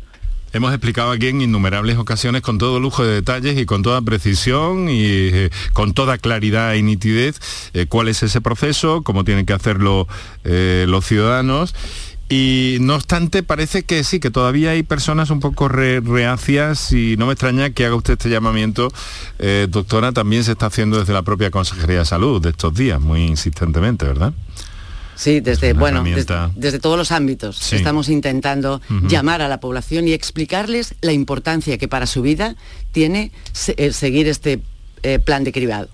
Hemos 0.54 0.74
explicado 0.74 1.12
aquí 1.12 1.28
en 1.28 1.42
innumerables 1.42 1.98
ocasiones 1.98 2.42
con 2.42 2.58
todo 2.58 2.80
lujo 2.82 3.06
de 3.06 3.14
detalles 3.14 3.58
y 3.58 3.66
con 3.66 3.84
toda 3.84 4.02
precisión 4.02 4.90
y 4.90 5.06
eh, 5.06 5.50
con 5.72 5.94
toda 5.94 6.18
claridad 6.18 6.74
y 6.74 6.84
nitidez 6.84 7.40
eh, 7.74 7.86
cuál 7.88 8.10
es 8.10 8.22
ese 8.22 8.42
proceso, 8.42 9.02
cómo 9.02 9.24
tienen 9.24 9.46
que 9.46 9.54
hacerlo 9.54 10.10
eh, 10.44 10.86
los 10.90 11.06
ciudadanos. 11.06 11.74
Y 12.28 12.78
no 12.82 12.96
obstante, 12.96 13.44
parece 13.44 13.84
que 13.84 14.04
sí, 14.04 14.20
que 14.20 14.32
todavía 14.32 14.72
hay 14.72 14.84
personas 14.84 15.30
un 15.32 15.42
poco 15.42 15.68
reacias 15.68 16.94
y 16.94 17.16
no 17.18 17.28
me 17.28 17.34
extraña 17.34 17.72
que 17.72 17.86
haga 17.86 17.96
usted 17.96 18.14
este 18.14 18.30
llamamiento, 18.30 18.88
doctora, 19.68 20.14
también 20.14 20.46
se 20.46 20.54
está 20.54 20.68
haciendo 20.68 20.98
desde 20.98 21.12
la 21.12 21.24
propia 21.24 21.52
Consejería 21.52 22.00
de 22.00 22.06
Salud 22.06 22.42
de 22.42 22.52
estos 22.52 22.74
días, 22.74 23.02
muy 23.02 23.24
insistentemente, 23.24 24.06
¿verdad? 24.06 24.32
Sí, 25.22 25.40
desde, 25.40 25.74
bueno, 25.74 26.04
desde, 26.56 26.80
todos 26.80 26.98
los 26.98 27.12
ámbitos. 27.12 27.74
Estamos 27.74 28.10
intentando 28.10 28.82
llamar 29.04 29.44
a 29.44 29.48
la 29.48 29.60
población 29.60 30.08
y 30.08 30.14
explicarles 30.14 30.96
la 31.02 31.12
importancia 31.12 31.78
que 31.78 31.88
para 31.88 32.08
su 32.08 32.24
vida 32.24 32.56
tiene 32.92 33.32
eh, 33.78 33.94
seguir 33.94 34.28
este 34.28 34.62
eh, 35.04 35.20
plan 35.20 35.44
de 35.44 35.52
cribado. 35.52 35.90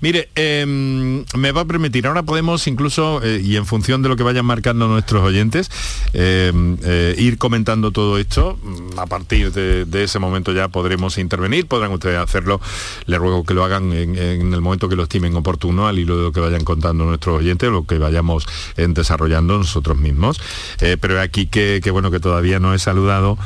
Mire, 0.00 0.30
em, 0.34 1.24
me 1.36 1.52
va 1.52 1.62
a 1.62 1.64
permitir, 1.66 2.06
ahora 2.06 2.22
podemos 2.22 2.66
incluso, 2.66 3.22
eh, 3.22 3.40
y 3.44 3.56
en 3.56 3.66
función 3.66 4.00
de 4.00 4.08
lo 4.08 4.16
que 4.16 4.22
vayan 4.22 4.46
marcando 4.46 4.88
nuestros 4.88 5.22
oyentes, 5.22 5.70
em, 6.14 6.78
eh, 6.82 7.14
ir 7.18 7.36
comentando 7.36 7.90
todo 7.90 8.16
esto. 8.16 8.58
A 8.96 9.04
partir 9.04 9.52
de, 9.52 10.02
ese 10.02 10.18
momento 10.18 10.52
ya 10.52 10.68
podremos 10.68 11.18
intervenir, 11.18 11.66
podrán 11.66 11.92
ustedes 11.92 12.18
hacerlo. 12.18 12.60
Les 13.04 13.18
ruego 13.18 13.44
que 13.44 13.52
lo 13.52 13.62
hagan 13.62 13.92
en, 13.92 14.16
el 14.16 14.60
momento 14.62 14.88
que 14.88 14.96
lo 14.96 15.02
estimen 15.02 15.36
oportuno, 15.36 15.86
al 15.86 15.98
hilo 15.98 16.16
de 16.16 16.22
lo 16.22 16.32
que 16.32 16.40
vayan 16.40 16.64
contando 16.64 17.04
nuestros 17.04 17.38
oyentes, 17.38 17.70
lo 17.70 17.84
que 17.84 17.98
vayamos 17.98 18.46
desarrollando 18.76 19.58
nosotros 19.58 19.98
mismos. 19.98 20.40
Eh, 20.80 20.96
pero 20.98 21.20
aquí 21.20 21.46
que, 21.46 21.80
que, 21.82 21.90
bueno, 21.90 22.10
que 22.10 22.20
todavía 22.20 22.58
no 22.58 22.72
he 22.72 22.78
saludado 22.78 23.36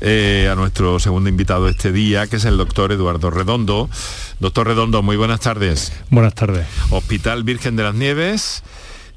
a 0.00 0.54
nuestro 0.54 1.00
segundo 1.00 1.28
invitado 1.28 1.68
este 1.68 1.90
día, 1.90 2.26
que 2.28 2.36
es 2.36 2.44
el 2.44 2.56
doctor 2.56 2.92
Eduardo 2.92 3.30
Redondo. 3.30 3.88
Doctor 4.38 4.66
Redondo, 4.68 5.02
muy 5.02 5.16
buenas 5.16 5.40
tardes. 5.40 5.92
Buenas 6.14 6.36
tardes. 6.36 6.64
Hospital 6.90 7.42
Virgen 7.42 7.74
de 7.74 7.82
las 7.82 7.94
Nieves 7.96 8.62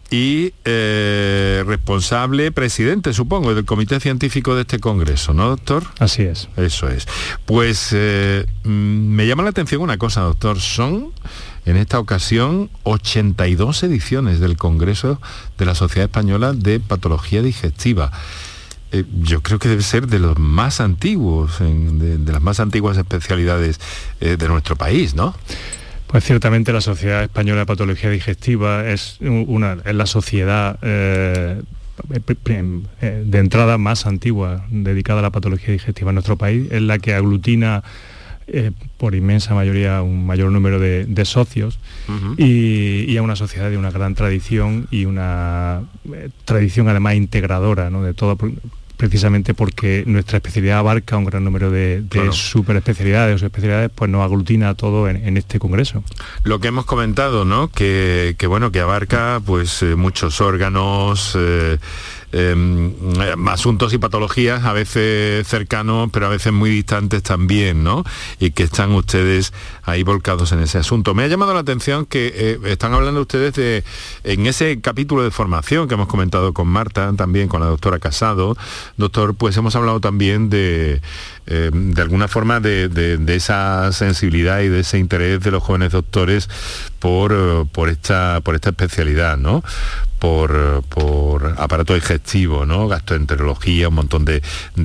y 0.09 0.53
eh, 0.65 1.63
responsable 1.67 2.51
presidente, 2.51 3.13
supongo, 3.13 3.53
del 3.53 3.65
comité 3.65 3.99
científico 3.99 4.55
de 4.55 4.61
este 4.61 4.79
congreso, 4.79 5.35
¿no, 5.35 5.47
doctor? 5.47 5.83
Así 5.99 6.23
es. 6.23 6.49
Eso 6.57 6.89
es. 6.89 7.07
Pues 7.45 7.89
eh, 7.91 8.47
mm, 8.63 8.69
me 8.69 9.27
llama 9.27 9.43
la 9.43 9.51
atención 9.51 9.83
una 9.83 9.99
cosa, 9.99 10.21
doctor. 10.21 10.59
Son 10.59 11.11
en 11.67 11.77
esta 11.77 11.99
ocasión 11.99 12.71
82 12.81 13.83
ediciones 13.83 14.39
del 14.39 14.57
Congreso 14.57 15.21
de 15.59 15.65
la 15.67 15.75
Sociedad 15.75 16.05
Española 16.05 16.53
de 16.53 16.79
Patología 16.79 17.43
Digestiva. 17.43 18.11
Eh, 18.91 19.03
yo 19.21 19.43
creo 19.43 19.59
que 19.59 19.69
debe 19.69 19.83
ser 19.83 20.07
de 20.07 20.17
los 20.17 20.39
más 20.39 20.81
antiguos, 20.81 21.59
de, 21.59 22.17
las 22.25 22.41
más 22.41 22.59
antiguas 22.59 22.97
especialidades 22.97 23.79
de 24.19 24.47
nuestro 24.47 24.75
país, 24.75 25.13
¿no? 25.13 25.35
Pues 26.07 26.23
ciertamente 26.23 26.71
la 26.71 26.81
Sociedad 26.81 27.23
Española 27.23 27.61
de 27.61 27.65
Patología 27.65 28.09
Digestiva 28.09 28.87
es, 28.89 29.17
una, 29.21 29.77
es 29.83 29.93
la 29.93 30.05
sociedad 30.05 30.79
eh, 30.81 31.61
de 33.25 33.37
entrada 33.37 33.77
más 33.77 34.05
antigua 34.05 34.65
dedicada 34.69 35.19
a 35.19 35.23
la 35.23 35.31
patología 35.31 35.71
digestiva 35.73 36.11
en 36.11 36.15
nuestro 36.15 36.37
país, 36.37 36.67
es 36.71 36.81
la 36.81 36.99
que 36.99 37.13
aglutina 37.13 37.83
por 38.97 39.13
inmensa 39.13 39.53
mayoría 39.53 40.01
un 40.01 40.25
mayor 40.25 40.51
número 40.51 40.79
de, 40.79 41.25
socios 41.25 41.79
y, 42.37 43.17
a 43.17 43.21
una 43.21 43.35
sociedad 43.35 43.69
de 43.69 43.77
una 43.77 43.91
gran 43.91 44.15
tradición 44.15 44.87
y 44.89 45.03
una 45.03 45.81
tradición 46.45 46.87
además 46.87 47.15
integradora 47.15 47.89
¿no? 47.89 48.03
de 48.03 48.13
todo 48.13 48.37
precisamente 48.97 49.53
porque 49.53 50.03
nuestra 50.07 50.37
especialidad 50.37 50.79
abarca 50.79 51.15
un 51.17 51.25
gran 51.25 51.43
número 51.43 51.71
de, 51.71 52.01
de 52.01 52.31
superespecialidades 52.31 53.41
o 53.41 53.45
especialidades, 53.45 53.91
pues 53.93 54.09
nos 54.09 54.23
aglutina 54.23 54.73
todo 54.73 55.07
en, 55.07 55.37
este 55.37 55.59
congreso. 55.59 56.03
Lo 56.43 56.59
que 56.59 56.69
hemos 56.69 56.85
comentado, 56.85 57.45
¿no? 57.45 57.69
Que, 57.69 58.35
bueno, 58.47 58.71
que 58.71 58.79
abarca 58.79 59.39
pues 59.45 59.83
eh, 59.83 59.95
muchos 59.95 60.41
órganos. 60.41 61.37
Eh, 61.39 61.77
Em, 62.33 62.91
asuntos 63.47 63.93
y 63.93 63.97
patologías 63.99 64.65
a 64.65 64.73
veces 64.73 65.47
cercanos, 65.47 66.09
pero 66.11 66.25
a 66.25 66.29
veces 66.29 66.51
muy 66.51 66.69
distantes 66.69 67.23
también, 67.23 67.85
¿no? 67.85 68.03
Y 68.37 68.51
que 68.51 68.63
están 68.63 68.91
ustedes 68.91 69.53
ahí 69.87 70.03
volcados 70.03 70.51
en 70.51 70.59
ese 70.59 70.77
asunto. 70.77 71.13
Me 71.13 71.23
ha 71.23 71.27
llamado 71.27 71.53
la 71.53 71.61
atención 71.61 72.05
que 72.05 72.31
eh, 72.35 72.59
están 72.65 72.93
hablando 72.93 73.21
ustedes 73.21 73.53
de, 73.53 73.85
en 74.25 74.45
ese 74.45 74.81
capítulo 74.81 75.23
de 75.23 75.31
formación 75.31 75.87
que 75.87 75.93
hemos 75.93 76.07
comentado 76.07 76.53
con 76.53 76.67
Marta, 76.67 77.13
también 77.15 77.47
con 77.47 77.61
la 77.61 77.67
doctora 77.67 77.97
Casado, 77.97 78.57
doctor, 78.97 79.35
pues 79.35 79.55
hemos 79.55 79.77
hablado 79.77 80.01
también 80.01 80.49
de, 80.49 81.01
em, 81.45 81.93
de 81.93 82.01
alguna 82.01 82.27
forma 82.27 82.59
de, 82.59 83.17
esa 83.29 83.93
sensibilidad 83.93 84.59
y 84.59 84.67
de 84.67 84.81
ese 84.81 84.97
interés 84.97 85.41
de 85.41 85.51
los 85.51 85.63
jóvenes 85.63 85.93
doctores 85.93 86.49
por, 86.99 87.67
por, 87.67 87.87
esta, 87.87 88.41
por 88.41 88.55
esta 88.55 88.71
especialidad, 88.71 89.37
¿no? 89.37 89.63
por, 90.19 90.83
por 90.89 91.55
aparato 91.57 91.93
digestivo, 91.93 92.65
¿no? 92.65 92.87
gastroenterología, 92.87 93.89
un 93.89 93.95
montón 93.95 94.25
de, 94.25 94.41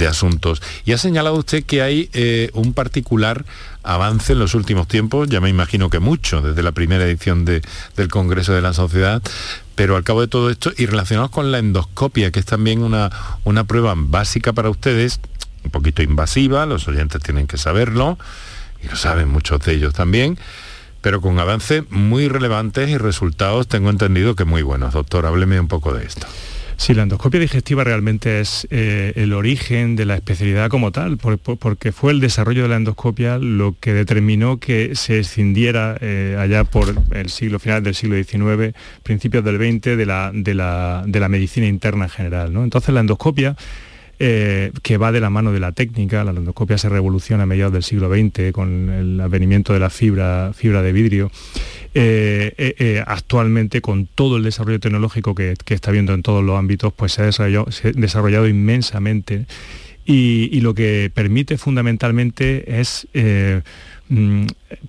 asuntos. 0.07 0.63
Y 0.85 0.93
ha 0.93 0.99
señalado 0.99 1.37
usted 1.37 1.65
que 1.65 1.81
hay 1.81 2.11
eh, 2.13 2.51
un 2.55 2.73
particular 2.75 3.45
avance 3.83 4.33
en 4.33 4.39
los 4.39 4.55
últimos 4.55 4.89
tiempos, 4.89 5.29
ya 5.29 5.41
me 5.41 5.49
imagino 5.49 5.91
que 5.91 5.99
mucho, 5.99 6.41
desde 6.41 6.63
la 6.63 6.73
primera 6.73 7.05
edición 7.05 7.45
del 7.45 7.63
Congreso 8.11 8.53
de 8.53 8.63
la 8.63 8.73
Sociedad, 8.73 9.23
pero 9.75 9.97
al 9.97 10.05
cabo 10.05 10.21
de 10.21 10.29
todo 10.29 10.51
esto, 10.51 10.73
y 10.77 10.87
relacionados 10.87 11.31
con 11.31 11.51
la 11.51 11.59
endoscopia, 11.59 12.31
que 12.31 12.41
es 12.41 12.47
también 12.47 12.83
una, 12.83 13.11
una 13.45 13.65
prueba 13.65 13.95
básica 13.97 14.53
para 14.53 14.71
ustedes, 14.71 15.21
un 15.65 15.71
poquito 15.71 16.03
invasiva, 16.03 16.67
los 16.67 16.87
oyentes 16.89 17.23
tienen 17.23 17.47
que 17.47 17.59
saberlo, 17.59 18.19
y 18.83 18.89
lo 18.89 18.97
saben 18.97 19.29
muchos 19.29 19.61
de 19.61 19.75
ellos 19.75 19.95
también, 19.95 20.39
pero 21.01 21.21
con 21.21 21.39
avances 21.39 21.85
muy 21.91 22.29
relevantes 22.29 22.89
y 22.89 22.97
resultados 22.97 23.67
tengo 23.67 23.91
entendido 23.91 24.37
que 24.37 24.45
muy 24.45 24.63
buenos. 24.63 24.95
Doctor, 24.95 25.27
hábleme 25.27 25.59
un 25.59 25.69
poco 25.69 25.93
de 25.93 26.05
esto. 26.05 26.27
Sí, 26.83 26.95
la 26.95 27.05
endoscopia 27.05 27.39
digestiva 27.39 27.85
realmente 27.85 28.41
es 28.41 28.67
eh, 28.73 29.13
el 29.15 29.35
origen 29.35 29.95
de 29.95 30.05
la 30.05 30.17
especialidad 30.17 30.69
como 30.69 30.91
tal, 30.91 31.17
porque 31.17 31.93
fue 31.93 32.11
el 32.11 32.19
desarrollo 32.19 32.65
de 32.65 32.71
la 32.71 32.75
endoscopia 32.75 33.39
lo 33.39 33.77
que 33.79 33.93
determinó 33.93 34.59
que 34.59 34.97
se 34.97 35.21
escindiera 35.21 35.97
eh, 36.01 36.37
allá 36.37 36.65
por 36.65 36.93
el 37.13 37.31
siglo 37.31 37.61
final 37.61 37.85
del 37.85 37.95
siglo 37.95 38.17
XIX, 38.17 38.77
principios 39.05 39.45
del 39.45 39.59
XX, 39.59 39.97
de 39.97 40.07
la, 40.07 40.33
de 40.35 40.55
la, 41.21 41.29
medicina 41.29 41.69
interna 41.69 42.07
en 42.07 42.11
general. 42.11 42.53
¿no? 42.53 42.65
Entonces 42.65 42.93
la 42.93 42.99
endoscopia 42.99 43.55
eh, 44.25 44.71
que 44.83 44.99
va 44.99 45.11
de 45.11 45.19
la 45.19 45.31
mano 45.31 45.51
de 45.51 45.59
la 45.59 45.73
técnica. 45.73 46.23
La 46.23 46.31
endoscopia 46.31 46.79
se 46.79 46.89
revoluciona 46.89 47.43
a 47.43 47.47
mediados 47.47 47.73
del 47.73 47.83
siglo 47.83 48.09
XX 48.09 48.53
con 48.53 48.89
el 48.89 49.21
advenimiento 49.21 49.73
de 49.73 49.81
la 49.81 49.91
fibra, 49.91 50.53
de 50.53 50.93
vidrio 50.93 51.33
actualmente 53.05 53.81
con 53.81 54.07
todo 54.07 54.37
el 54.37 54.45
desarrollo 54.45 54.79
tecnológico 54.79 55.35
que, 55.35 55.57
está 55.67 55.91
viendo 55.91 56.15
en 56.15 56.23
todos 56.23 56.45
los 56.45 56.57
ámbitos, 56.57 56.93
pues 56.93 57.15
se 57.15 57.23
ha 57.23 57.25
desarrollado, 57.27 58.47
inmensamente 58.47 59.47
y, 60.05 60.61
lo 60.61 60.73
que 60.73 61.11
permite 61.13 61.59
fundamentalmente 61.59 62.81
es 62.81 63.09
Mm, 64.13 64.45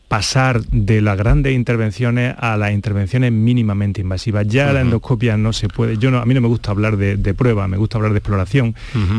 pasar 0.10 0.62
de 0.66 1.00
las 1.00 1.18
grandes 1.18 1.54
intervenciones 1.54 2.36
a 2.38 2.58
las 2.58 2.74
intervenciones 2.74 3.32
mínimamente 3.32 4.02
invasivas. 4.02 4.46
Ya 4.48 4.74
la 4.74 4.82
endoscopia 4.82 5.38
no 5.38 5.54
se 5.54 5.70
puede, 5.70 5.98
yo 5.98 6.12
no, 6.12 6.18
a 6.18 6.26
mí 6.26 6.34
no 6.34 6.42
me 6.42 6.50
gusta 6.50 6.72
hablar 6.72 6.98
de, 6.98 7.34
prueba, 7.34 7.70
me 7.70 7.78
gusta 7.78 7.98
hablar 7.98 8.12
de 8.12 8.18
exploración 8.18 8.76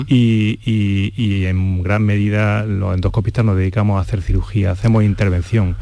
y, 0.06 1.46
en 1.46 1.82
gran 1.82 2.02
medida 2.02 2.64
los 2.66 2.94
endoscopistas 2.94 3.46
nos 3.46 3.56
dedicamos 3.56 3.96
a 3.96 4.02
hacer 4.02 4.20
cirugía, 4.20 4.72
hacemos 4.72 5.02
intervención. 5.04 5.74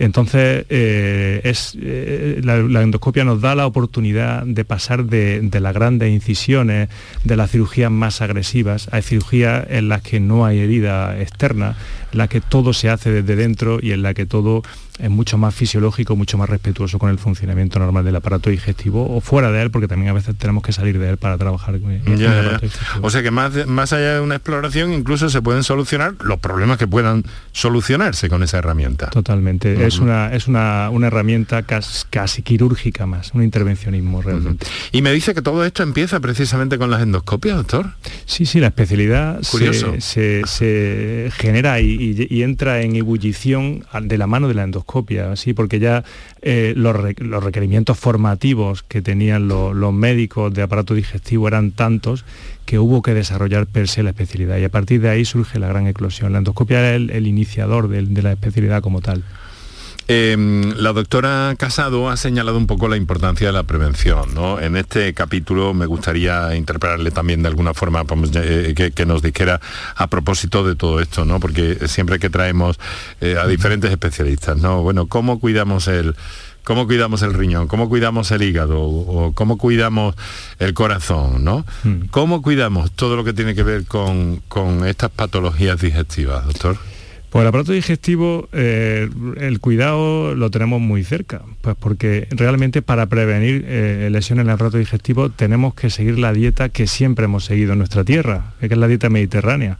Entonces, 0.00 0.64
eh, 0.70 1.40
es, 1.42 1.76
eh, 1.80 2.40
la, 2.44 2.82
endoscopia 2.82 3.24
nos 3.24 3.40
da 3.40 3.54
la 3.56 3.66
oportunidad 3.66 4.44
de 4.46 4.64
pasar 4.64 5.04
de, 5.04 5.40
de, 5.40 5.60
las 5.60 5.74
grandes 5.74 6.10
incisiones, 6.10 6.88
de 7.24 7.36
las 7.36 7.50
cirugías 7.50 7.90
más 7.90 8.22
agresivas, 8.22 8.88
a 8.92 9.02
cirugías 9.02 9.66
en 9.68 9.88
las 9.88 10.02
que 10.02 10.20
no 10.20 10.46
hay 10.46 10.60
herida 10.60 11.20
externa, 11.20 11.76
la 12.12 12.28
que 12.28 12.40
todo 12.40 12.72
se 12.72 12.90
hace 12.90 13.10
desde 13.10 13.36
dentro 13.36 13.78
y 13.82 13.92
en 13.92 14.02
la 14.02 14.14
que 14.14 14.26
todo 14.26 14.62
es 14.98 15.10
mucho 15.10 15.38
más 15.38 15.54
fisiológico, 15.54 16.16
mucho 16.16 16.38
más 16.38 16.48
respetuoso 16.48 16.98
con 16.98 17.10
el 17.10 17.18
funcionamiento 17.18 17.78
normal 17.78 18.04
del 18.04 18.16
aparato 18.16 18.50
digestivo 18.50 19.14
o 19.14 19.20
fuera 19.20 19.50
de 19.52 19.62
él, 19.62 19.70
porque 19.70 19.86
también 19.86 20.10
a 20.10 20.12
veces 20.12 20.36
tenemos 20.36 20.62
que 20.62 20.72
salir 20.72 20.98
de 20.98 21.10
él 21.10 21.16
para 21.16 21.38
trabajar 21.38 21.78
O 23.02 23.10
sea 23.10 23.22
que 23.22 23.30
más, 23.30 23.66
más 23.66 23.92
allá 23.92 24.14
de 24.14 24.20
una 24.20 24.36
exploración 24.36 24.92
incluso 24.92 25.30
se 25.30 25.40
pueden 25.40 25.62
solucionar 25.62 26.14
los 26.20 26.38
problemas 26.40 26.78
que 26.78 26.86
puedan 26.86 27.24
solucionarse 27.52 28.28
con 28.28 28.42
esa 28.42 28.58
herramienta. 28.58 29.10
Totalmente. 29.10 29.86
Es 29.86 29.98
una, 29.98 30.32
es 30.32 30.48
una, 30.48 30.90
herramienta 31.06 31.62
casi, 31.62 32.42
quirúrgica 32.42 33.06
más, 33.06 33.32
un 33.34 33.42
intervencionismo 33.42 34.20
realmente. 34.20 34.66
Y 34.92 35.02
me 35.02 35.12
dice 35.12 35.34
que 35.34 35.42
todo 35.42 35.64
esto 35.64 35.82
empieza 35.82 36.20
precisamente 36.20 36.76
con 36.76 36.90
las 36.90 37.02
endoscopias, 37.02 37.56
doctor. 37.56 37.92
Sí, 38.26 38.46
sí, 38.46 38.60
la 38.60 38.68
especialidad 38.68 39.42
se, 39.42 40.42
se, 40.46 41.30
genera 41.36 41.80
y, 41.80 41.97
y 41.98 42.42
entra 42.42 42.82
en 42.82 42.96
ebullición 42.96 43.84
de 44.02 44.18
la 44.18 44.26
mano 44.26 44.48
de 44.48 44.54
la 44.54 44.62
endoscopia 44.62 45.34
¿sí? 45.36 45.52
porque 45.52 45.78
ya 45.78 46.04
eh, 46.42 46.72
los, 46.76 46.94
requerimientos 46.96 47.98
formativos 47.98 48.82
que 48.82 49.02
tenían 49.02 49.48
los 49.48 49.92
médicos 49.92 50.54
de 50.54 50.62
aparato 50.62 50.94
digestivo 50.94 51.48
eran 51.48 51.72
tantos 51.72 52.24
que 52.64 52.78
hubo 52.78 53.02
que 53.02 53.14
desarrollar 53.14 53.66
per 53.66 53.88
se 53.88 54.02
la 54.02 54.10
especialidad 54.10 54.58
y 54.58 54.64
a 54.64 54.68
partir 54.68 55.00
de 55.00 55.08
ahí 55.08 55.24
surge 55.24 55.58
la 55.58 55.68
gran 55.68 55.86
eclosión. 55.86 56.32
La 56.32 56.38
endoscopia 56.38 56.94
es 56.94 57.10
el, 57.10 57.26
iniciador 57.26 57.88
de 57.88 58.22
la 58.22 58.32
especialidad 58.32 58.82
como 58.82 59.00
tal. 59.00 59.24
Em, 60.10 60.72
la 60.78 60.94
doctora 60.94 61.54
Casado 61.58 62.08
ha 62.08 62.16
señalado 62.16 62.56
un 62.56 62.66
poco 62.66 62.88
la 62.88 62.96
importancia 62.96 63.48
de 63.48 63.52
la 63.52 63.64
prevención. 63.64 64.34
¿no? 64.34 64.58
En 64.58 64.74
este 64.78 65.12
capítulo 65.12 65.74
me 65.74 65.84
gustaría 65.84 66.56
interpelarle 66.56 67.10
también 67.10 67.42
de 67.42 67.48
alguna 67.48 67.74
forma 67.74 68.04
eh, 68.36 68.92
que, 68.94 69.06
nos 69.06 69.20
dijera 69.20 69.60
a 69.94 70.06
propósito 70.06 70.66
de 70.66 70.76
todo 70.76 71.00
esto, 71.00 71.26
¿no? 71.26 71.40
porque 71.40 71.86
siempre 71.88 72.18
que 72.18 72.30
traemos 72.30 72.80
eh, 73.20 73.36
a 73.38 73.46
diferentes 73.46 73.90
especialistas, 73.90 74.56
¿no? 74.56 74.80
bueno, 74.80 75.08
¿cómo 75.08 75.38
cuidamos 75.40 75.88
el 75.88 76.16
cómo 76.64 76.86
cuidamos 76.86 77.20
el 77.20 77.34
riñón, 77.34 77.66
cómo 77.66 77.90
cuidamos 77.90 78.30
el 78.30 78.42
hígado 78.42 78.80
o 78.80 79.32
cómo 79.34 79.58
cuidamos 79.58 80.14
el 80.58 80.72
corazón, 80.74 81.42
¿no? 81.42 81.64
Mm. 81.84 82.08
¿Cómo 82.10 82.42
cuidamos 82.42 82.92
todo 82.92 83.16
lo 83.16 83.24
que 83.24 83.32
tiene 83.32 83.54
que 83.54 83.62
ver 83.62 83.86
con, 83.86 84.42
con 84.48 84.86
estas 84.86 85.10
patologías 85.10 85.80
digestivas, 85.80 86.44
doctor? 86.46 86.78
Pues 87.30 87.42
el 87.42 87.48
aparato 87.48 87.72
digestivo, 87.72 88.48
eh, 88.52 89.08
el 89.36 89.60
cuidado 89.60 90.34
lo 90.34 90.50
tenemos 90.50 90.80
muy 90.80 91.04
cerca, 91.04 91.42
pues 91.60 91.76
porque 91.78 92.26
realmente 92.30 92.80
para 92.80 93.04
prevenir 93.06 93.66
eh, 93.68 94.08
lesiones 94.10 94.44
en 94.44 94.48
el 94.48 94.54
aparato 94.54 94.78
digestivo 94.78 95.28
tenemos 95.28 95.74
que 95.74 95.90
seguir 95.90 96.18
la 96.18 96.32
dieta 96.32 96.70
que 96.70 96.86
siempre 96.86 97.26
hemos 97.26 97.44
seguido 97.44 97.72
en 97.72 97.78
nuestra 97.78 98.02
tierra, 98.02 98.54
que 98.60 98.66
es 98.66 98.78
la 98.78 98.88
dieta 98.88 99.10
mediterránea. 99.10 99.76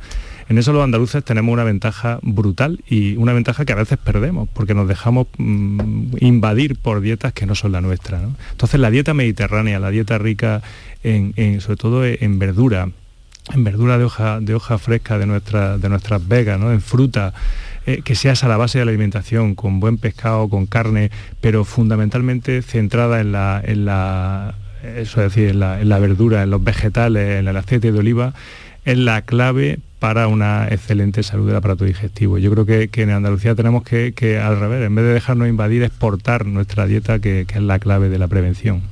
En 0.51 0.57
eso 0.57 0.73
los 0.73 0.83
andaluces 0.83 1.23
tenemos 1.25 1.53
una 1.53 1.65
ventaja 1.65 2.21
brutal 2.23 2.81
y 2.89 3.17
una 3.17 3.35
ventaja 3.35 3.65
que 3.65 3.73
a 3.73 3.77
veces 3.77 3.99
perdemos 3.99 4.49
porque 4.53 4.75
nos 4.75 4.89
dejamos 4.89 5.27
mm, 5.37 6.17
invadir 6.21 6.77
por 6.77 7.01
dietas 7.01 7.35
que 7.35 7.47
no 7.47 7.55
son 7.55 7.73
la 7.73 7.81
nuestra. 7.81 8.21
Entonces 8.51 8.81
la 8.81 8.91
dieta 8.91 9.13
mediterránea, 9.13 9.79
la 9.79 9.91
dieta 9.91 10.17
rica 10.17 10.63
en, 11.03 11.61
sobre 11.61 11.77
todo 11.77 12.07
en 12.07 12.39
verdura, 12.39 12.91
en 13.55 13.65
verdura 13.65 13.99
de 13.99 14.05
hoja, 14.05 14.41
de 14.41 14.55
hoja 14.55 14.79
fresca 14.79 15.19
de, 15.19 15.27
nuestra, 15.27 15.79
de 15.79 15.89
nuestras 15.89 16.27
vegas, 16.27 16.59
¿no? 16.59 16.73
en 16.73 16.81
fruta, 16.81 17.33
eh, 17.87 18.03
que 18.05 18.15
sea 18.15 18.33
esa 18.33 18.49
la 18.49 18.57
base 18.57 18.79
de 18.79 18.85
la 18.85 18.91
alimentación, 18.91 19.55
con 19.55 19.81
buen 19.81 19.99
pescado, 19.99 20.49
con 20.49 20.67
carne, 20.67 21.11
pero 21.41 21.65
fundamentalmente 21.65 22.63
centrada 22.63 23.21
en 23.21 23.33
la, 23.33 23.63
en 23.65 23.85
la, 23.85 24.55
eso 24.83 25.21
decir, 25.21 25.51
en 25.51 25.59
la, 25.61 25.99
verdura, 25.99 26.43
en 26.43 26.51
los 26.51 26.63
vegetales, 26.63 27.41
en 27.41 27.49
el 27.49 27.57
aceite 27.57 27.93
de 27.93 27.99
oliva, 27.99 28.35
es 28.85 28.99
la 28.99 29.23
clave 29.23 29.79
para 29.99 30.29
una 30.29 30.69
excelente 30.69 31.23
salud 31.23 31.47
del 31.47 31.57
aparato 31.57 31.85
digestivo. 31.85 32.39
Yo 32.39 32.53
creo 32.53 32.65
que, 32.67 33.03
en 33.03 33.11
Andalucía 33.11 33.55
tenemos 33.55 33.83
que, 33.83 34.39
al 34.39 34.61
revés, 34.61 34.87
en 34.87 34.95
vez 34.95 35.05
de 35.05 35.13
dejarnos 35.15 35.49
invadir, 35.49 35.83
exportar 35.83 36.47
nuestra 36.47 36.87
dieta, 36.87 37.19
que, 37.19 37.47
es 37.49 37.63
la 37.63 37.79
clave 37.79 38.09
de 38.09 38.19
la 38.19 38.29
prevención 38.29 38.83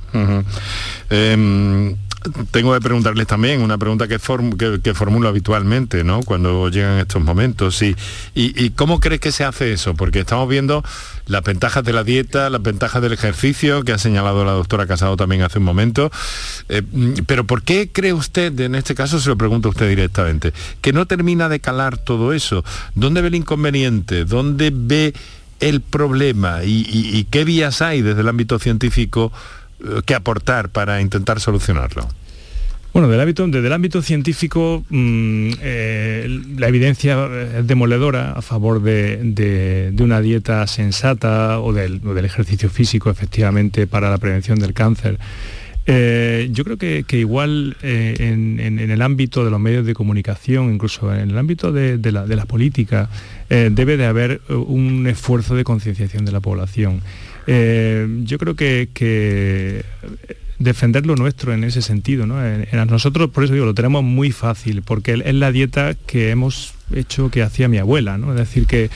tengo 2.51 2.73
que 2.73 2.81
preguntarles 2.81 3.27
también 3.27 3.61
una 3.61 3.77
pregunta 3.77 4.07
que, 4.07 4.19
formulo 4.19 5.29
habitualmente 5.29 6.03
¿no? 6.03 6.21
cuando 6.23 6.69
llegan 6.69 6.99
estos 6.99 7.23
momentos. 7.23 7.81
Y, 7.81 8.69
cómo 8.75 8.99
crees 8.99 9.21
que 9.21 9.31
se 9.31 9.43
hace 9.43 9.73
eso? 9.73 9.95
Porque 9.95 10.19
estamos 10.19 10.47
viendo 10.47 10.83
las 11.25 11.43
ventajas 11.43 11.83
de 11.83 11.93
la 11.93 12.03
dieta, 12.03 12.49
las 12.49 12.61
ventajas 12.61 13.01
del 13.01 13.13
ejercicio, 13.13 13.83
que 13.83 13.91
ha 13.91 13.97
señalado 13.97 14.45
la 14.45 14.51
doctora 14.51 14.87
Casado 14.87 15.17
también 15.17 15.41
hace 15.41 15.59
un 15.59 15.65
momento. 15.65 16.11
Eh, 16.69 16.81
pero 17.25 17.45
¿por 17.45 17.63
qué 17.63 17.89
cree 17.91 18.13
usted, 18.13 18.57
en 18.59 18.75
este 18.75 18.95
caso 18.95 19.19
se 19.19 19.29
lo 19.29 19.37
pregunto 19.37 19.69
a 19.69 19.71
usted 19.71 19.89
directamente, 19.89 20.53
que 20.81 20.93
no 20.93 21.05
termina 21.05 21.49
de 21.49 21.59
calar 21.59 21.97
todo 21.97 22.33
eso? 22.33 22.63
¿Dónde 22.95 23.21
ve 23.21 23.27
el 23.29 23.35
inconveniente? 23.35 24.25
¿Dónde 24.25 24.71
ve 24.73 25.13
el 25.59 25.81
problema? 25.81 26.63
y 26.63 27.25
qué 27.31 27.43
vías 27.43 27.81
hay 27.81 28.01
desde 28.01 28.21
el 28.21 28.27
ámbito 28.27 28.59
científico? 28.59 29.31
Eh, 29.79 30.01
que 30.05 30.15
aportar 30.15 30.69
para 30.69 31.01
intentar 31.01 31.39
solucionarlo? 31.39 32.07
Bueno, 32.93 33.09
del 33.09 33.19
ámbito, 33.19 33.45
desde 33.47 33.67
el 33.67 33.73
ámbito 33.73 34.01
científico, 34.01 34.83
mm, 34.89 35.49
eh, 35.61 36.41
la 36.57 36.67
evidencia 36.67 37.29
es 37.59 37.67
demoledora 37.67 38.31
a 38.31 38.41
favor 38.41 38.81
de, 38.81 39.93
una 39.99 40.19
dieta 40.19 40.65
sensata 40.65 41.59
o 41.59 41.73
del, 41.73 42.01
ejercicio 42.25 42.69
físico, 42.69 43.11
efectivamente, 43.11 43.85
para 43.85 44.09
la 44.09 44.17
prevención 44.17 44.57
del 44.57 44.73
cáncer. 44.73 45.19
Eh, 45.85 46.49
yo 46.51 46.63
creo 46.63 46.77
que, 46.77 47.05
igual 47.11 47.77
en, 47.83 48.79
el 48.79 49.01
ámbito 49.03 49.45
de 49.45 49.51
los 49.51 49.59
medios 49.59 49.85
de 49.85 49.93
comunicación, 49.93 50.73
incluso 50.73 51.13
en 51.13 51.29
el 51.29 51.37
ámbito 51.37 51.71
de, 51.71 51.99
la, 52.11 52.45
política, 52.45 53.09
debe 53.47 53.95
de 53.95 54.05
haber 54.07 54.41
un 54.49 55.05
esfuerzo 55.05 55.55
de 55.55 55.63
concienciación 55.63 56.25
de 56.25 56.31
la 56.31 56.39
población. 56.39 57.01
Eh, 57.47 58.05
yo 58.23 58.37
creo 58.37 58.55
que, 58.55 59.85
defender 60.59 61.05
lo 61.05 61.15
nuestro 61.15 61.53
en 61.53 61.63
ese 61.63 61.81
sentido. 61.81 62.27
¿no? 62.27 62.35
nosotros, 62.85 63.29
por 63.29 63.43
eso 63.43 63.53
digo, 63.53 63.65
lo 63.65 63.73
tenemos 63.73 64.03
muy 64.03 64.31
fácil, 64.31 64.81
porque 64.81 65.21
es 65.23 65.33
la 65.33 65.51
dieta 65.51 65.95
que 65.95 66.29
hemos 66.29 66.73
hecho 66.93 67.31
que 67.31 67.41
hacía 67.41 67.67
mi 67.67 67.77
abuela. 67.77 68.17
¿no? 68.17 68.31
Es 68.31 68.37
decir, 68.37 68.67
que, 68.67 68.89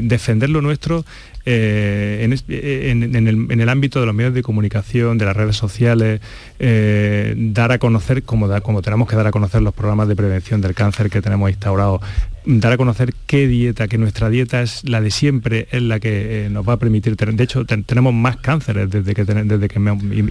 defender 0.00 0.48
lo 0.48 0.62
nuestro 0.62 1.04
eh, 1.44 2.20
en, 2.22 3.60
el, 3.60 3.68
ámbito 3.68 3.98
de 3.98 4.06
los 4.06 4.14
medios 4.14 4.32
de 4.32 4.42
comunicación, 4.42 5.18
de 5.18 5.24
las 5.24 5.36
redes 5.36 5.56
sociales, 5.56 6.20
eh, 6.60 7.34
dar 7.36 7.72
a 7.72 7.78
conocer, 7.78 8.22
como, 8.22 8.48
como 8.60 8.80
tenemos 8.80 9.08
que 9.08 9.16
dar 9.16 9.26
a 9.26 9.32
conocer 9.32 9.60
los 9.60 9.74
programas 9.74 10.06
de 10.06 10.14
prevención 10.14 10.60
del 10.60 10.74
cáncer 10.74 11.10
que 11.10 11.20
tenemos 11.20 11.50
instaurados, 11.50 12.00
dar 12.44 12.72
a 12.72 12.76
conocer 12.76 13.14
qué 13.26 13.46
dieta, 13.46 13.88
que 13.88 13.98
nuestra 13.98 14.28
dieta 14.28 14.62
es 14.62 14.88
la 14.88 15.00
de 15.00 15.10
siempre, 15.10 15.68
es 15.70 15.82
la 15.82 16.00
que 16.00 16.46
eh, 16.46 16.50
nos 16.50 16.68
va 16.68 16.74
a 16.74 16.76
permitir 16.78 17.16
tener. 17.16 17.34
De 17.34 17.44
hecho, 17.44 17.64
tenemos 17.64 18.12
más 18.14 18.36
cánceres 18.36 18.90
desde 18.90 19.14
que, 19.14 19.24
desde 19.24 19.68
que 19.68 19.78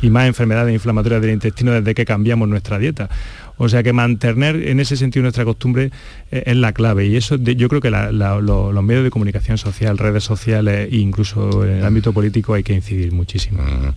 y, 0.01 0.09
más 0.09 0.27
enfermedades 0.27 0.73
inflamatorias 0.73 1.21
del 1.21 1.31
intestino 1.31 1.71
desde 1.71 1.93
que 1.95 2.05
cambiamos 2.05 2.47
nuestra 2.47 2.79
dieta. 2.79 3.09
O 3.57 3.69
sea 3.69 3.83
que 3.83 3.93
mantener 3.93 4.55
en 4.67 4.79
ese 4.79 4.97
sentido 4.97 5.23
nuestra 5.23 5.45
costumbre 5.45 5.91
eh, 6.31 6.43
es 6.47 6.55
la 6.55 6.73
clave 6.73 7.05
y 7.05 7.15
eso 7.15 7.35
yo 7.37 7.69
creo 7.69 7.81
que 7.81 7.91
los 7.91 8.83
medios 8.83 9.03
de 9.03 9.11
comunicación 9.11 9.57
social, 9.57 9.97
redes 9.97 10.23
sociales 10.23 10.89
e 10.91 10.97
incluso 10.97 11.63
en 11.65 11.77
el 11.77 11.85
ámbito 11.85 12.11
político 12.11 12.53
hay 12.53 12.63
que 12.63 12.73
incidir 12.73 13.11
muchísimo. 13.11 13.61
Mm. 13.61 13.93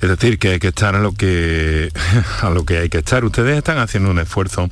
Es 0.00 0.08
decir, 0.08 0.38
que 0.38 0.52
hay 0.52 0.58
que 0.58 0.68
estar 0.68 0.96
a 0.96 1.00
lo 1.00 1.12
que, 1.12 1.90
a 2.40 2.50
lo 2.50 2.64
que 2.64 2.78
hay 2.78 2.88
que 2.88 2.98
estar. 2.98 3.24
Ustedes 3.24 3.58
están 3.58 3.78
haciendo 3.78 4.10
un 4.10 4.18
esfuerzo. 4.18 4.70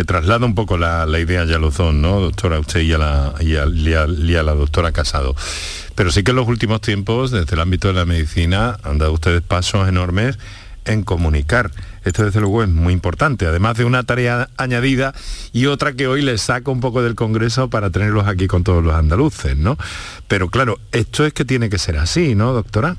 Le 0.00 0.06
traslado 0.06 0.46
un 0.46 0.54
poco 0.54 0.78
la, 0.78 1.06
idea 1.18 1.44
ya 1.44 1.58
los 1.58 1.76
dos, 1.76 1.92
¿no, 1.92 2.20
doctora? 2.20 2.58
Usted 2.58 2.80
y 2.80 2.94
a, 2.94 2.96
la, 2.96 3.34
y 3.38 3.54
a 3.54 4.42
la 4.42 4.54
doctora 4.54 4.92
Casado. 4.92 5.36
Pero 5.94 6.10
sí 6.10 6.22
que 6.22 6.30
en 6.30 6.38
los 6.38 6.48
últimos 6.48 6.80
tiempos, 6.80 7.30
desde 7.30 7.54
el 7.54 7.60
ámbito 7.60 7.88
de 7.88 7.92
la 7.92 8.06
medicina, 8.06 8.78
han 8.82 8.96
dado 8.96 9.12
ustedes 9.12 9.42
pasos 9.42 9.86
enormes 9.90 10.38
en 10.86 11.02
comunicar 11.02 11.70
Esto 12.02 12.24
desde 12.24 12.40
luego 12.40 12.62
es 12.62 12.70
muy 12.70 12.94
importante, 12.94 13.44
además 13.44 13.76
de 13.76 13.84
una 13.84 14.02
tarea 14.04 14.48
añadida 14.56 15.12
y 15.52 15.66
otra 15.66 15.92
que 15.92 16.06
hoy 16.06 16.22
les 16.22 16.40
saco 16.40 16.72
un 16.72 16.80
poco 16.80 17.02
del 17.02 17.14
Congreso 17.14 17.68
para 17.68 17.90
tenerlos 17.90 18.26
aquí 18.26 18.46
con 18.46 18.64
todos 18.64 18.82
los 18.82 18.94
andaluces, 18.94 19.54
¿no? 19.54 19.76
Pero 20.28 20.48
claro, 20.48 20.80
esto 20.92 21.26
es 21.26 21.34
que 21.34 21.44
tiene 21.44 21.68
que 21.68 21.76
ser 21.76 21.98
así, 21.98 22.34
¿no, 22.34 22.54
doctora? 22.54 22.96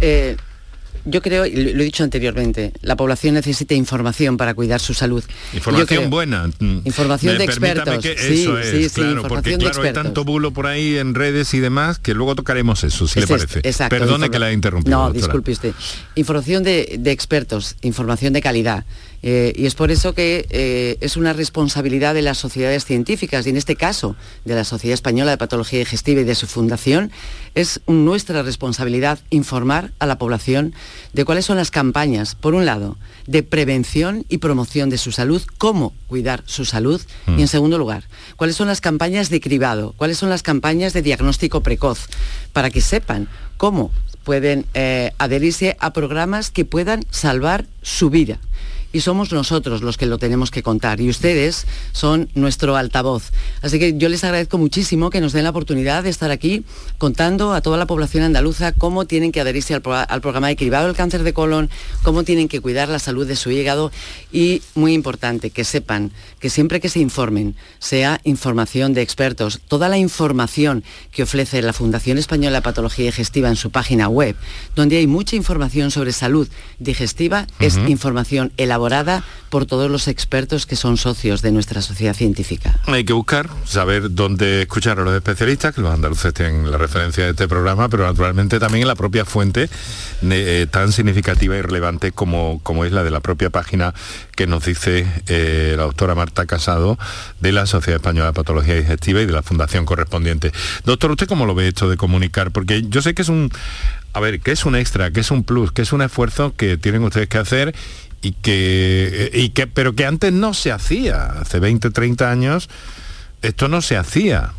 Eh, 0.00 0.36
yo 1.04 1.22
creo, 1.22 1.46
y 1.46 1.72
lo 1.72 1.82
he 1.82 1.84
dicho 1.84 2.04
anteriormente, 2.04 2.72
la 2.82 2.96
población 2.96 3.34
necesita 3.34 3.74
información 3.74 4.36
para 4.36 4.54
cuidar 4.54 4.80
su 4.80 4.94
salud. 4.94 5.24
Información 5.52 6.10
buena. 6.10 6.50
Información 6.84 7.38
de 7.38 7.44
expertos. 7.44 8.04
sí, 8.04 8.46
sí, 8.62 8.88
sí, 8.88 9.00
claro, 9.00 9.28
porque 9.28 9.56
claro, 9.58 9.82
hay 9.82 9.92
tanto 9.92 10.24
bulo 10.24 10.50
por 10.50 10.66
ahí 10.66 10.98
en 10.98 11.14
redes 11.14 11.54
y 11.54 11.60
demás 11.60 11.98
que 11.98 12.14
luego 12.14 12.34
tocaremos 12.34 12.84
eso, 12.84 13.06
si 13.08 13.20
le 13.20 13.26
parece. 13.26 13.60
Exacto, 13.62 13.96
Perdone 13.96 14.30
que 14.30 14.38
la 14.38 14.50
he 14.50 14.52
interrumpido. 14.52 14.96
No, 14.98 15.12
disculpe 15.12 15.52
usted. 15.52 15.72
Información 16.14 16.62
de 16.62 17.00
expertos, 17.06 17.76
información 17.82 18.32
de 18.32 18.42
calidad. 18.42 18.84
Eh, 19.22 19.52
y 19.54 19.66
es 19.66 19.74
por 19.74 19.90
eso 19.90 20.14
que 20.14 20.46
eh, 20.48 20.96
es 21.00 21.16
una 21.16 21.32
responsabilidad 21.32 22.14
de 22.14 22.22
las 22.22 22.38
sociedades 22.38 22.84
científicas, 22.84 23.46
y 23.46 23.50
en 23.50 23.56
este 23.56 23.76
caso 23.76 24.16
de 24.44 24.54
la 24.54 24.64
Sociedad 24.64 24.94
Española 24.94 25.32
de 25.32 25.36
Patología 25.36 25.78
Digestiva 25.78 26.22
y 26.22 26.24
de 26.24 26.34
su 26.34 26.46
fundación, 26.46 27.10
es 27.54 27.80
nuestra 27.86 28.42
responsabilidad 28.42 29.18
informar 29.28 29.92
a 29.98 30.06
la 30.06 30.18
población 30.18 30.74
de 31.12 31.24
cuáles 31.24 31.44
son 31.44 31.56
las 31.56 31.70
campañas, 31.70 32.34
por 32.34 32.54
un 32.54 32.64
lado, 32.64 32.96
de 33.26 33.42
prevención 33.42 34.24
y 34.28 34.38
promoción 34.38 34.88
de 34.88 34.98
su 34.98 35.12
salud, 35.12 35.42
cómo 35.58 35.92
cuidar 36.06 36.42
su 36.46 36.64
salud, 36.64 37.00
y 37.26 37.32
en 37.32 37.44
mm. 37.44 37.48
segundo 37.48 37.78
lugar, 37.78 38.04
cuáles 38.36 38.56
son 38.56 38.68
las 38.68 38.80
campañas 38.80 39.28
de 39.28 39.40
cribado, 39.40 39.94
cuáles 39.96 40.16
son 40.16 40.30
las 40.30 40.42
campañas 40.42 40.92
de 40.92 41.02
diagnóstico 41.02 41.62
precoz, 41.62 42.06
para 42.52 42.70
que 42.70 42.80
sepan 42.80 43.28
cómo 43.58 43.90
pueden 44.24 44.66
eh, 44.74 45.12
adherirse 45.18 45.76
a 45.80 45.92
programas 45.92 46.50
que 46.50 46.64
puedan 46.64 47.04
salvar 47.10 47.66
su 47.82 48.10
vida 48.10 48.38
y 48.92 49.00
somos 49.00 49.32
nosotros 49.32 49.82
los 49.82 49.96
que 49.96 50.06
lo 50.06 50.18
tenemos 50.18 50.50
que 50.50 50.62
contar 50.62 51.00
y 51.00 51.08
ustedes 51.08 51.66
son 51.92 52.28
nuestro 52.34 52.76
altavoz. 52.76 53.30
Así 53.62 53.78
que 53.78 53.96
yo 53.96 54.08
les 54.08 54.24
agradezco 54.24 54.58
muchísimo 54.58 55.10
que 55.10 55.20
nos 55.20 55.32
den 55.32 55.44
la 55.44 55.50
oportunidad 55.50 56.02
de 56.02 56.10
estar 56.10 56.30
aquí 56.30 56.64
contando 56.98 57.52
a 57.52 57.60
toda 57.60 57.78
la 57.78 57.86
población 57.86 58.24
andaluza 58.24 58.72
cómo 58.72 59.04
tienen 59.04 59.32
que 59.32 59.40
adherirse 59.40 59.74
al, 59.74 60.20
programa 60.20 60.48
de 60.48 60.56
cribado 60.56 60.86
del 60.86 60.96
cáncer 60.96 61.22
de 61.22 61.32
colon, 61.32 61.70
cómo 62.02 62.24
tienen 62.24 62.48
que 62.48 62.60
cuidar 62.60 62.88
la 62.88 62.98
salud 62.98 63.26
de 63.26 63.36
su 63.36 63.50
hígado 63.50 63.92
y, 64.32 64.62
muy 64.74 64.92
importante, 64.92 65.50
que 65.50 65.64
sepan 65.64 66.12
que 66.40 66.50
siempre 66.50 66.80
que 66.80 66.88
se 66.88 67.00
informen, 67.00 67.54
sea 67.78 68.20
información 68.24 68.92
de 68.92 69.02
expertos, 69.02 69.60
toda 69.68 69.88
la 69.88 69.98
información 69.98 70.82
que 71.12 71.22
ofrece 71.22 71.62
la 71.62 71.72
Fundación 71.72 72.18
Española 72.18 72.58
de 72.58 72.62
Patología 72.62 73.06
Digestiva 73.06 73.48
en 73.48 73.56
su 73.56 73.70
página 73.70 74.08
web, 74.08 74.36
donde 74.74 74.96
hay 74.96 75.06
mucha 75.06 75.36
información 75.36 75.90
sobre 75.90 76.12
salud 76.12 76.48
digestiva, 76.78 77.46
es 77.60 77.76
información 77.76 78.52
elaborada 78.56 78.79
por 79.50 79.66
todos 79.66 79.90
los 79.90 80.08
expertos 80.08 80.64
que 80.64 80.76
son 80.76 80.96
socios 80.96 81.42
de 81.42 81.52
nuestra 81.52 81.82
sociedad 81.82 82.14
científica. 82.14 82.78
Hay 82.86 83.04
que 83.04 83.12
buscar, 83.12 83.50
saber 83.64 84.14
dónde 84.14 84.62
escuchar 84.62 84.98
a 85.00 85.02
los 85.02 85.14
especialistas, 85.14 85.74
que 85.74 85.80
los 85.80 85.92
andaluces 85.92 86.32
tienen 86.32 86.70
la 86.70 86.78
referencia 86.78 87.24
de 87.24 87.30
este 87.30 87.48
programa, 87.48 87.88
pero 87.88 88.06
naturalmente 88.06 88.58
también 88.58 88.82
en 88.82 88.88
la 88.88 88.94
propia 88.94 89.24
fuente 89.24 89.68
eh, 90.22 90.66
tan 90.70 90.92
significativa 90.92 91.56
y 91.56 91.62
relevante 91.62 92.12
como, 92.12 92.60
como 92.62 92.84
es 92.84 92.92
la 92.92 93.02
de 93.02 93.10
la 93.10 93.20
propia 93.20 93.50
página 93.50 93.92
que 94.36 94.46
nos 94.46 94.64
dice 94.64 95.06
eh, 95.26 95.74
la 95.76 95.82
doctora 95.82 96.14
Marta 96.14 96.46
Casado 96.46 96.98
de 97.40 97.52
la 97.52 97.66
Sociedad 97.66 97.96
Española 97.96 98.28
de 98.28 98.32
Patología 98.34 98.76
Digestiva 98.76 99.20
y 99.20 99.26
de 99.26 99.32
la 99.32 99.42
fundación 99.42 99.84
correspondiente. 99.84 100.52
Doctor, 100.84 101.10
¿usted 101.10 101.26
cómo 101.26 101.44
lo 101.44 101.54
ve 101.54 101.68
esto 101.68 101.90
de 101.90 101.96
comunicar? 101.96 102.52
Porque 102.52 102.84
yo 102.88 103.02
sé 103.02 103.14
que 103.14 103.22
es 103.22 103.28
un 103.28 103.50
a 104.12 104.20
ver, 104.20 104.40
que 104.40 104.52
es 104.52 104.64
un 104.64 104.74
extra, 104.74 105.12
que 105.12 105.20
es 105.20 105.30
un 105.30 105.44
plus, 105.44 105.72
que 105.72 105.82
es 105.82 105.92
un 105.92 106.02
esfuerzo 106.02 106.52
que 106.56 106.76
tienen 106.76 107.04
ustedes 107.04 107.28
que 107.28 107.38
hacer 107.38 107.74
y 108.22 108.32
que, 108.32 109.30
y 109.32 109.50
que, 109.50 109.66
pero 109.66 109.94
que 109.94 110.06
antes 110.06 110.32
no 110.32 110.54
se 110.54 110.72
hacía, 110.72 111.24
hace 111.24 111.58
20, 111.60 111.90
30 111.90 112.30
años 112.30 112.68
esto 113.42 113.68
no 113.68 113.80
se 113.80 113.96
hacía. 113.96 114.52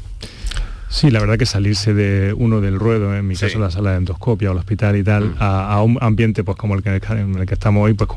Sí, 0.91 1.09
la 1.09 1.21
verdad 1.21 1.37
que 1.37 1.45
salirse 1.45 1.93
de 1.93 2.33
uno 2.33 2.59
del 2.59 2.77
ruedo, 2.77 3.15
en 3.15 3.25
mi 3.25 3.37
caso 3.37 3.57
la 3.59 3.71
sala 3.71 3.91
de 3.91 3.97
endoscopia 3.99 4.49
o 4.49 4.51
el 4.51 4.57
hospital 4.57 4.97
y 4.97 5.03
tal, 5.03 5.29
mm. 5.29 5.35
a, 5.39 5.81
un 5.81 5.97
ambiente 6.01 6.43
pues 6.43 6.57
como 6.57 6.75
el 6.75 6.83
que, 6.83 6.89
en 6.89 7.35
el 7.37 7.45
que 7.45 7.53
estamos 7.53 7.85
hoy, 7.85 7.93
pues 7.93 8.09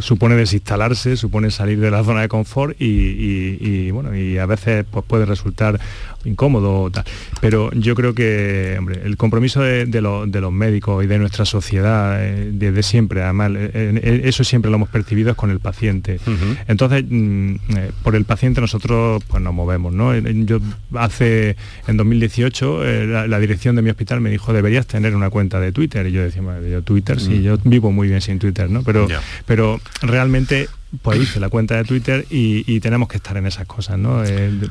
supone 0.00 0.34
desinstalarse, 0.34 1.18
supone 1.18 1.50
salir 1.50 1.78
de 1.80 1.90
la 1.90 2.02
zona 2.02 2.22
de 2.22 2.28
confort 2.28 2.80
y, 2.80 3.90
bueno, 3.90 4.16
y 4.16 4.38
a 4.38 4.46
veces 4.46 4.86
pues 4.90 5.04
puede 5.04 5.26
resultar 5.26 5.78
incómodo 6.24 6.90
tal. 6.90 7.04
Pero 7.42 7.70
yo 7.72 7.94
creo 7.94 8.14
que 8.14 8.80
el 9.04 9.16
compromiso 9.18 9.60
de, 9.60 10.00
los 10.00 10.52
médicos 10.52 11.04
y 11.04 11.06
de 11.06 11.18
nuestra 11.18 11.44
sociedad 11.44 12.24
eh, 12.24 12.50
desde 12.54 12.82
siempre, 12.82 13.22
además, 13.22 13.52
eh, 13.54 13.70
eh, 13.74 14.22
eso 14.24 14.44
siempre 14.44 14.70
lo 14.70 14.76
hemos 14.76 14.88
percibido 14.88 15.30
es 15.32 15.36
con 15.36 15.50
el 15.50 15.60
paciente. 15.60 16.20
Entonces, 16.68 17.04
mm, 17.06 17.56
por 18.02 18.16
el 18.16 18.24
paciente 18.24 18.62
nosotros 18.62 19.22
pues 19.28 19.42
nos 19.42 19.52
movemos, 19.52 19.92
¿no? 19.92 20.16
Yo 20.16 20.58
hace 20.94 21.56
en 21.86 21.98
2018 22.20 22.84
la, 23.26 23.38
dirección 23.38 23.76
de 23.76 23.82
mi 23.82 23.90
hospital 23.90 24.20
me 24.20 24.30
dijo 24.30 24.52
deberías 24.52 24.86
tener 24.86 25.14
una 25.14 25.30
cuenta 25.30 25.60
de 25.60 25.72
Twitter 25.72 26.06
y 26.06 26.12
yo 26.12 26.22
decía, 26.22 26.42
yo 26.68 26.82
Twitter, 26.82 27.20
sí, 27.20 27.30
mm. 27.30 27.42
yo 27.42 27.58
vivo 27.64 27.92
muy 27.92 28.08
bien 28.08 28.20
sin 28.20 28.38
Twitter, 28.38 28.70
¿no? 28.70 28.82
Pero, 28.82 29.06
pero 29.46 29.80
realmente 30.02 30.68
pues 31.02 31.20
hice 31.20 31.40
la 31.40 31.48
cuenta 31.48 31.76
de 31.76 31.84
Twitter 31.84 32.24
y, 32.30 32.80
tenemos 32.80 33.08
que 33.08 33.16
estar 33.16 33.36
en 33.36 33.46
esas 33.46 33.66
cosas, 33.66 33.98
¿no? 33.98 34.22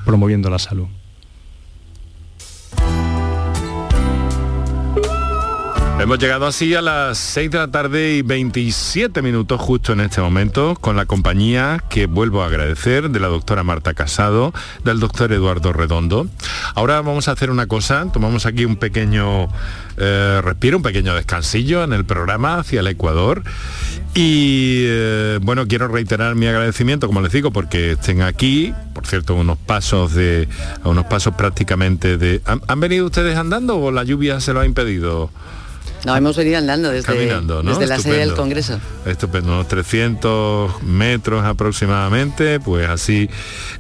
promoviendo 0.05 0.49
la 0.49 0.59
salud. 0.59 0.87
Hemos 5.99 6.19
llegado 6.19 6.47
así 6.47 6.73
a 6.75 6.81
las 6.81 7.17
6 7.17 7.51
de 7.51 7.57
la 7.59 7.69
tarde 7.69 8.15
y 8.15 8.23
27 8.23 9.21
minutos 9.21 9.61
justo 9.61 9.93
en 9.93 10.01
este 10.01 10.19
momento 10.19 10.75
con 10.81 10.97
la 10.97 11.05
compañía 11.05 11.81
que 11.89 12.07
vuelvo 12.07 12.43
a 12.43 12.47
agradecer 12.47 13.09
de 13.09 13.19
la 13.19 13.27
doctora 13.27 13.63
Marta 13.63 13.93
Casado, 13.93 14.53
del 14.83 14.99
doctor 14.99 15.31
Eduardo 15.31 15.71
Redondo. 15.71 16.27
Ahora 16.75 16.99
vamos 17.01 17.27
a 17.27 17.31
hacer 17.31 17.51
una 17.51 17.67
cosa, 17.67 18.05
tomamos 18.11 18.45
aquí 18.45 18.65
un 18.65 18.75
pequeño 18.75 19.47
eh, 19.97 20.41
respiro, 20.43 20.77
un 20.77 20.83
pequeño 20.83 21.13
descansillo 21.13 21.83
en 21.83 21.93
el 21.93 22.03
programa 22.03 22.55
hacia 22.55 22.81
el 22.81 22.87
Ecuador 22.87 23.43
y 24.13 24.83
eh, 24.85 25.39
bueno, 25.41 25.67
quiero 25.67 25.87
reiterar 25.87 26.35
mi 26.35 26.47
agradecimiento, 26.47 27.07
como 27.07 27.21
les 27.21 27.31
digo, 27.31 27.51
porque 27.51 27.93
estén 27.93 28.23
aquí, 28.23 28.73
por 28.93 29.07
cierto, 29.07 29.35
unos 29.35 29.57
pasos 29.57 30.13
de, 30.13 30.49
unos 30.83 31.05
pasos 31.05 31.35
prácticamente 31.35 32.17
de... 32.17 32.41
¿Han 32.45 32.79
venido 32.79 33.05
ustedes 33.05 33.37
andando 33.37 33.77
o 33.77 33.91
la 33.91 34.03
lluvia 34.03 34.39
se 34.41 34.53
lo 34.53 34.59
ha 34.59 34.65
impedido? 34.65 35.29
No, 36.05 36.15
hemos 36.15 36.35
venido 36.35 36.57
andando 36.57 36.89
desde, 36.89 37.13
desde 37.13 37.87
la 37.87 37.99
sede 37.99 38.17
del 38.17 38.33
Congreso. 38.33 38.79
Estupendo, 39.05 39.53
unos 39.53 39.67
300 39.67 40.83
metros 40.83 41.45
aproximadamente, 41.45 42.59
pues 42.59 42.89
así, 42.89 43.29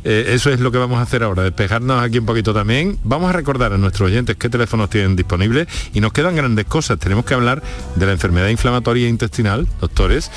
eh, 0.05 0.31
eso 0.33 0.49
es 0.49 0.59
lo 0.61 0.71
que 0.71 0.77
vamos 0.77 0.99
a 0.99 1.01
hacer 1.01 1.23
ahora, 1.23 1.43
despejarnos 1.43 2.01
aquí 2.01 2.19
un 2.19 2.25
poquito 2.25 2.53
también. 2.53 2.97
Vamos 3.03 3.29
a 3.29 3.33
recordar 3.33 3.73
a 3.73 3.77
nuestros 3.77 4.07
oyentes 4.07 4.37
qué 4.37 4.49
teléfonos 4.49 4.89
tienen 4.89 5.15
disponibles 5.15 5.67
y 5.93 5.99
nos 5.99 6.13
quedan 6.13 6.35
grandes 6.35 6.65
cosas. 6.65 6.97
Tenemos 6.97 7.25
que 7.25 7.33
hablar 7.33 7.61
de 7.95 8.05
la 8.05 8.13
enfermedad 8.13 8.47
inflamatoria 8.47 9.07
intestinal, 9.09 9.67
doctores, 9.81 10.31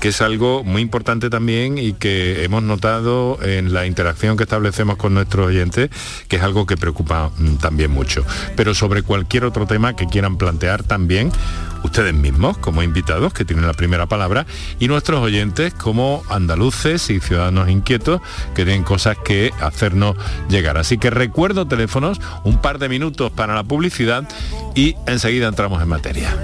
que 0.00 0.08
es 0.08 0.20
algo 0.20 0.64
muy 0.64 0.82
importante 0.82 1.28
también 1.28 1.78
y 1.78 1.92
que 1.92 2.44
hemos 2.44 2.62
notado 2.62 3.38
en 3.42 3.74
la 3.74 3.86
interacción 3.86 4.36
que 4.36 4.44
establecemos 4.44 4.96
con 4.96 5.14
nuestros 5.14 5.46
oyentes, 5.48 5.90
que 6.28 6.36
es 6.36 6.42
algo 6.42 6.66
que 6.66 6.76
preocupa 6.76 7.30
mm, 7.36 7.56
también 7.56 7.90
mucho. 7.90 8.24
Pero 8.56 8.74
sobre 8.74 9.02
cualquier 9.02 9.44
otro 9.44 9.66
tema 9.66 9.96
que 9.96 10.06
quieran 10.06 10.36
plantear 10.36 10.82
también, 10.82 11.25
listening. 11.26 11.75
Ustedes 11.86 12.14
mismos 12.14 12.58
como 12.58 12.82
invitados 12.82 13.32
que 13.32 13.44
tienen 13.44 13.66
la 13.66 13.72
primera 13.72 14.06
palabra 14.06 14.46
y 14.78 14.88
nuestros 14.88 15.20
oyentes 15.20 15.72
como 15.72 16.22
andaluces 16.28 17.10
y 17.10 17.20
ciudadanos 17.20 17.68
inquietos 17.68 18.20
que 18.54 18.64
tienen 18.64 18.82
cosas 18.82 19.16
que 19.24 19.52
hacernos 19.60 20.16
llegar. 20.48 20.76
Así 20.78 20.98
que 20.98 21.10
recuerdo 21.10 21.66
teléfonos, 21.66 22.20
un 22.44 22.60
par 22.60 22.78
de 22.78 22.88
minutos 22.88 23.32
para 23.32 23.54
la 23.54 23.64
publicidad 23.64 24.28
y 24.74 24.94
enseguida 25.06 25.48
entramos 25.48 25.82
en 25.82 25.88
materia. 25.88 26.36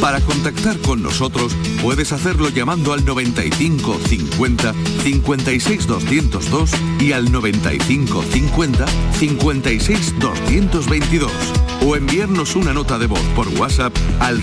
Para 0.00 0.20
contactar 0.20 0.78
con 0.78 1.02
nosotros 1.02 1.54
puedes 1.82 2.12
hacerlo 2.12 2.48
llamando 2.48 2.92
al 2.92 3.04
95 3.04 4.00
50 4.06 4.74
56 5.02 5.86
202 5.86 6.70
y 7.00 7.12
al 7.12 7.30
95 7.30 8.22
50 8.22 8.86
56 9.18 10.18
222 10.18 11.32
o 11.86 11.96
enviarnos 11.96 12.56
una 12.56 12.72
nota 12.72 12.98
de 12.98 13.06
voz 13.06 13.20
por 13.34 13.48
WhatsApp 13.48 13.94
al 14.20 14.42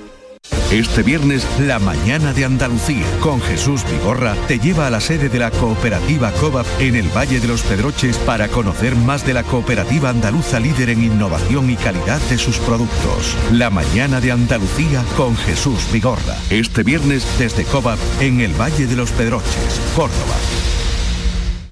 Este 0.71 1.03
viernes, 1.03 1.45
la 1.59 1.79
mañana 1.79 2.31
de 2.31 2.45
Andalucía, 2.45 3.05
con 3.19 3.41
Jesús 3.41 3.83
Vigorra, 3.91 4.35
te 4.47 4.57
lleva 4.57 4.87
a 4.87 4.89
la 4.89 5.01
sede 5.01 5.27
de 5.27 5.37
la 5.37 5.51
cooperativa 5.51 6.31
COVAP 6.31 6.65
en 6.79 6.95
el 6.95 7.09
Valle 7.09 7.41
de 7.41 7.47
los 7.49 7.61
Pedroches 7.63 8.17
para 8.19 8.47
conocer 8.47 8.95
más 8.95 9.25
de 9.25 9.33
la 9.33 9.43
cooperativa 9.43 10.09
andaluza 10.09 10.61
líder 10.61 10.91
en 10.91 11.03
innovación 11.03 11.69
y 11.69 11.75
calidad 11.75 12.21
de 12.29 12.37
sus 12.37 12.57
productos. 12.59 13.35
La 13.51 13.69
mañana 13.69 14.21
de 14.21 14.31
Andalucía 14.31 15.03
con 15.17 15.35
Jesús 15.35 15.91
Vigorra. 15.91 16.37
Este 16.49 16.83
viernes 16.83 17.27
desde 17.37 17.65
COVAP 17.65 17.99
en 18.21 18.39
el 18.39 18.53
Valle 18.53 18.87
de 18.87 18.95
los 18.95 19.11
Pedroches, 19.11 19.81
Córdoba. 19.93 20.37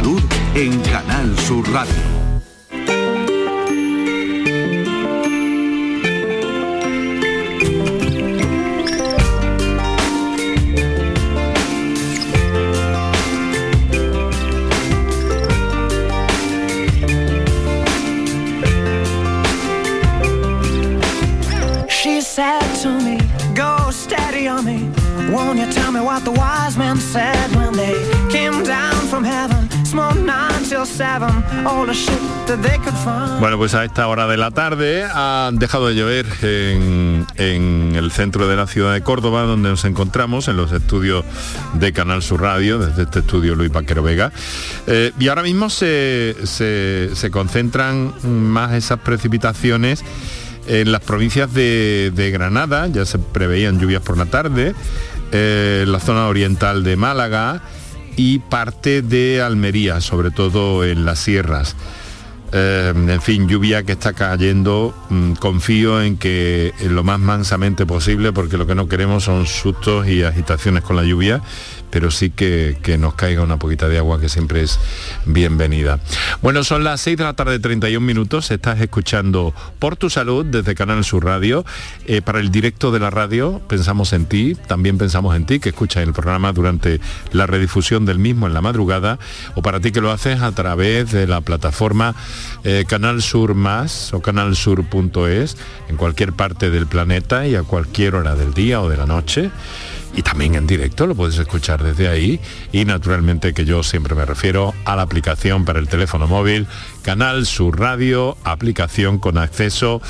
Salud 0.00 0.22
en 0.56 0.80
Canal 0.82 1.38
Sur 1.40 1.62
Radio. 1.74 1.94
She 21.88 22.22
said 22.22 22.60
to 22.82 22.88
me, 23.00 23.18
go 23.54 23.90
steady 23.90 24.48
on 24.48 24.64
me. 24.64 24.90
Won't 25.30 25.58
you 25.58 25.70
tell 25.70 25.92
me 25.92 26.00
what 26.00 26.24
the 26.24 26.32
wise 26.32 26.78
men 26.78 26.96
said 26.96 27.54
when 27.54 27.74
they 27.74 27.94
came 28.30 28.64
down 28.64 28.94
from 29.08 29.24
heaven? 29.24 29.69
Bueno, 33.40 33.58
pues 33.58 33.74
a 33.74 33.84
esta 33.84 34.06
hora 34.06 34.26
de 34.26 34.36
la 34.36 34.50
tarde 34.50 35.04
ha 35.04 35.50
dejado 35.52 35.88
de 35.88 35.94
llover 35.94 36.26
en, 36.42 37.26
en 37.36 37.92
el 37.96 38.12
centro 38.12 38.46
de 38.46 38.56
la 38.56 38.66
ciudad 38.66 38.92
de 38.92 39.02
Córdoba, 39.02 39.42
donde 39.42 39.68
nos 39.68 39.84
encontramos, 39.84 40.48
en 40.48 40.56
los 40.56 40.70
estudios 40.70 41.24
de 41.74 41.92
Canal 41.92 42.22
Sur 42.22 42.42
Radio, 42.42 42.78
desde 42.78 43.02
este 43.02 43.20
estudio 43.20 43.54
Luis 43.54 43.70
Paquero 43.70 44.02
Vega. 44.02 44.30
Eh, 44.86 45.12
y 45.18 45.28
ahora 45.28 45.42
mismo 45.42 45.70
se, 45.70 46.36
concentran 47.32 48.14
más 48.22 48.74
esas 48.74 49.00
precipitaciones 49.00 50.04
en 50.68 50.92
las 50.92 51.00
provincias 51.00 51.52
de, 51.52 52.30
Granada, 52.32 52.86
ya 52.86 53.04
se 53.04 53.18
preveían 53.18 53.80
lluvias 53.80 54.02
por 54.02 54.16
la 54.16 54.26
tarde, 54.26 54.74
eh, 55.32 55.84
la 55.86 55.98
zona 55.98 56.26
oriental 56.26 56.84
de 56.84 56.96
Málaga 56.96 57.62
y 58.16 58.38
parte 58.38 59.02
de 59.02 59.42
Almería, 59.42 60.00
sobre 60.00 60.30
todo 60.30 60.84
en 60.84 61.04
las 61.04 61.18
sierras. 61.18 61.76
Eh, 62.52 62.92
en 62.94 63.22
fin, 63.22 63.48
lluvia 63.48 63.84
que 63.84 63.92
está 63.92 64.12
cayendo, 64.12 64.94
mm, 65.08 65.34
confío 65.34 66.02
en 66.02 66.16
que 66.16 66.72
lo 66.88 67.04
más 67.04 67.20
mansamente 67.20 67.86
posible, 67.86 68.32
porque 68.32 68.56
lo 68.56 68.66
que 68.66 68.74
no 68.74 68.88
queremos 68.88 69.24
son 69.24 69.46
sustos 69.46 70.08
y 70.08 70.24
agitaciones 70.24 70.82
con 70.82 70.96
la 70.96 71.04
lluvia, 71.04 71.42
pero 71.90 72.10
sí 72.10 72.30
que, 72.30 72.78
que 72.82 72.98
nos 72.98 73.14
caiga 73.14 73.42
una 73.42 73.58
poquita 73.58 73.88
de 73.88 73.98
agua 73.98 74.20
que 74.20 74.28
siempre 74.28 74.62
es 74.62 74.78
bienvenida. 75.26 76.00
Bueno, 76.42 76.64
son 76.64 76.84
las 76.84 77.00
6 77.00 77.16
de 77.18 77.24
la 77.24 77.34
tarde, 77.34 77.58
31 77.58 78.04
minutos, 78.04 78.50
estás 78.50 78.80
escuchando 78.80 79.54
Por 79.78 79.96
tu 79.96 80.10
Salud 80.10 80.44
desde 80.44 80.74
Canal 80.74 81.04
Sur 81.04 81.24
Radio. 81.24 81.64
Eh, 82.06 82.22
para 82.22 82.40
el 82.40 82.50
directo 82.50 82.92
de 82.92 83.00
la 83.00 83.10
radio 83.10 83.60
pensamos 83.68 84.12
en 84.12 84.26
ti, 84.26 84.56
también 84.66 84.98
pensamos 84.98 85.36
en 85.36 85.46
ti 85.46 85.60
que 85.60 85.70
escuchas 85.70 86.02
el 86.02 86.12
programa 86.12 86.52
durante 86.52 87.00
la 87.32 87.46
redifusión 87.46 88.06
del 88.06 88.18
mismo 88.18 88.46
en 88.46 88.54
la 88.54 88.60
madrugada, 88.60 89.18
o 89.54 89.62
para 89.62 89.80
ti 89.80 89.92
que 89.92 90.00
lo 90.00 90.10
haces 90.10 90.40
a 90.40 90.52
través 90.52 91.10
de 91.12 91.26
la 91.26 91.40
plataforma 91.40 92.14
eh, 92.64 92.84
Canal 92.86 93.22
Sur 93.22 93.54
Más 93.54 94.12
o 94.12 94.20
canalsur.es 94.20 95.56
en 95.88 95.96
cualquier 95.96 96.32
parte 96.32 96.70
del 96.70 96.86
planeta 96.86 97.46
y 97.46 97.54
a 97.54 97.62
cualquier 97.62 98.14
hora 98.14 98.34
del 98.34 98.54
día 98.54 98.80
o 98.80 98.88
de 98.88 98.96
la 98.96 99.06
noche 99.06 99.50
y 100.14 100.22
también 100.22 100.54
en 100.54 100.66
directo, 100.66 101.06
lo 101.06 101.14
puedes 101.14 101.38
escuchar 101.38 101.82
desde 101.82 102.08
ahí 102.08 102.40
y 102.72 102.84
naturalmente 102.84 103.54
que 103.54 103.64
yo 103.64 103.82
siempre 103.82 104.14
me 104.14 104.24
refiero 104.24 104.74
a 104.84 104.96
la 104.96 105.02
aplicación 105.02 105.64
para 105.64 105.78
el 105.78 105.88
teléfono 105.88 106.26
móvil 106.26 106.66
Canal 107.02 107.46
Sur 107.46 107.78
Radio, 107.78 108.36
aplicación 108.44 109.18
con 109.18 109.38
acceso 109.38 110.00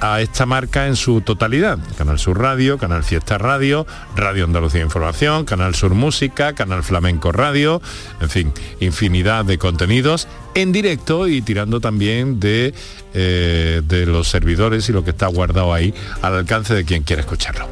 a 0.00 0.20
esta 0.20 0.46
marca 0.46 0.86
en 0.86 0.96
su 0.96 1.20
totalidad. 1.20 1.78
Canal 1.96 2.18
Sur 2.18 2.40
Radio, 2.40 2.78
Canal 2.78 3.04
Fiesta 3.04 3.38
Radio, 3.38 3.86
Radio 4.16 4.44
Andalucía 4.44 4.82
Información, 4.82 5.44
Canal 5.44 5.74
Sur 5.74 5.94
Música, 5.94 6.54
Canal 6.54 6.82
Flamenco 6.84 7.32
Radio, 7.32 7.82
en 8.20 8.30
fin, 8.30 8.52
infinidad 8.80 9.44
de 9.44 9.58
contenidos 9.58 10.28
en 10.54 10.72
directo 10.72 11.28
y 11.28 11.42
tirando 11.42 11.80
también 11.80 12.40
de, 12.40 12.74
eh, 13.14 13.82
de 13.84 14.06
los 14.06 14.28
servidores 14.28 14.88
y 14.88 14.92
lo 14.92 15.04
que 15.04 15.10
está 15.10 15.26
guardado 15.26 15.72
ahí 15.72 15.94
al 16.22 16.34
alcance 16.34 16.74
de 16.74 16.84
quien 16.84 17.02
quiera 17.02 17.20
escucharlo. 17.22 17.68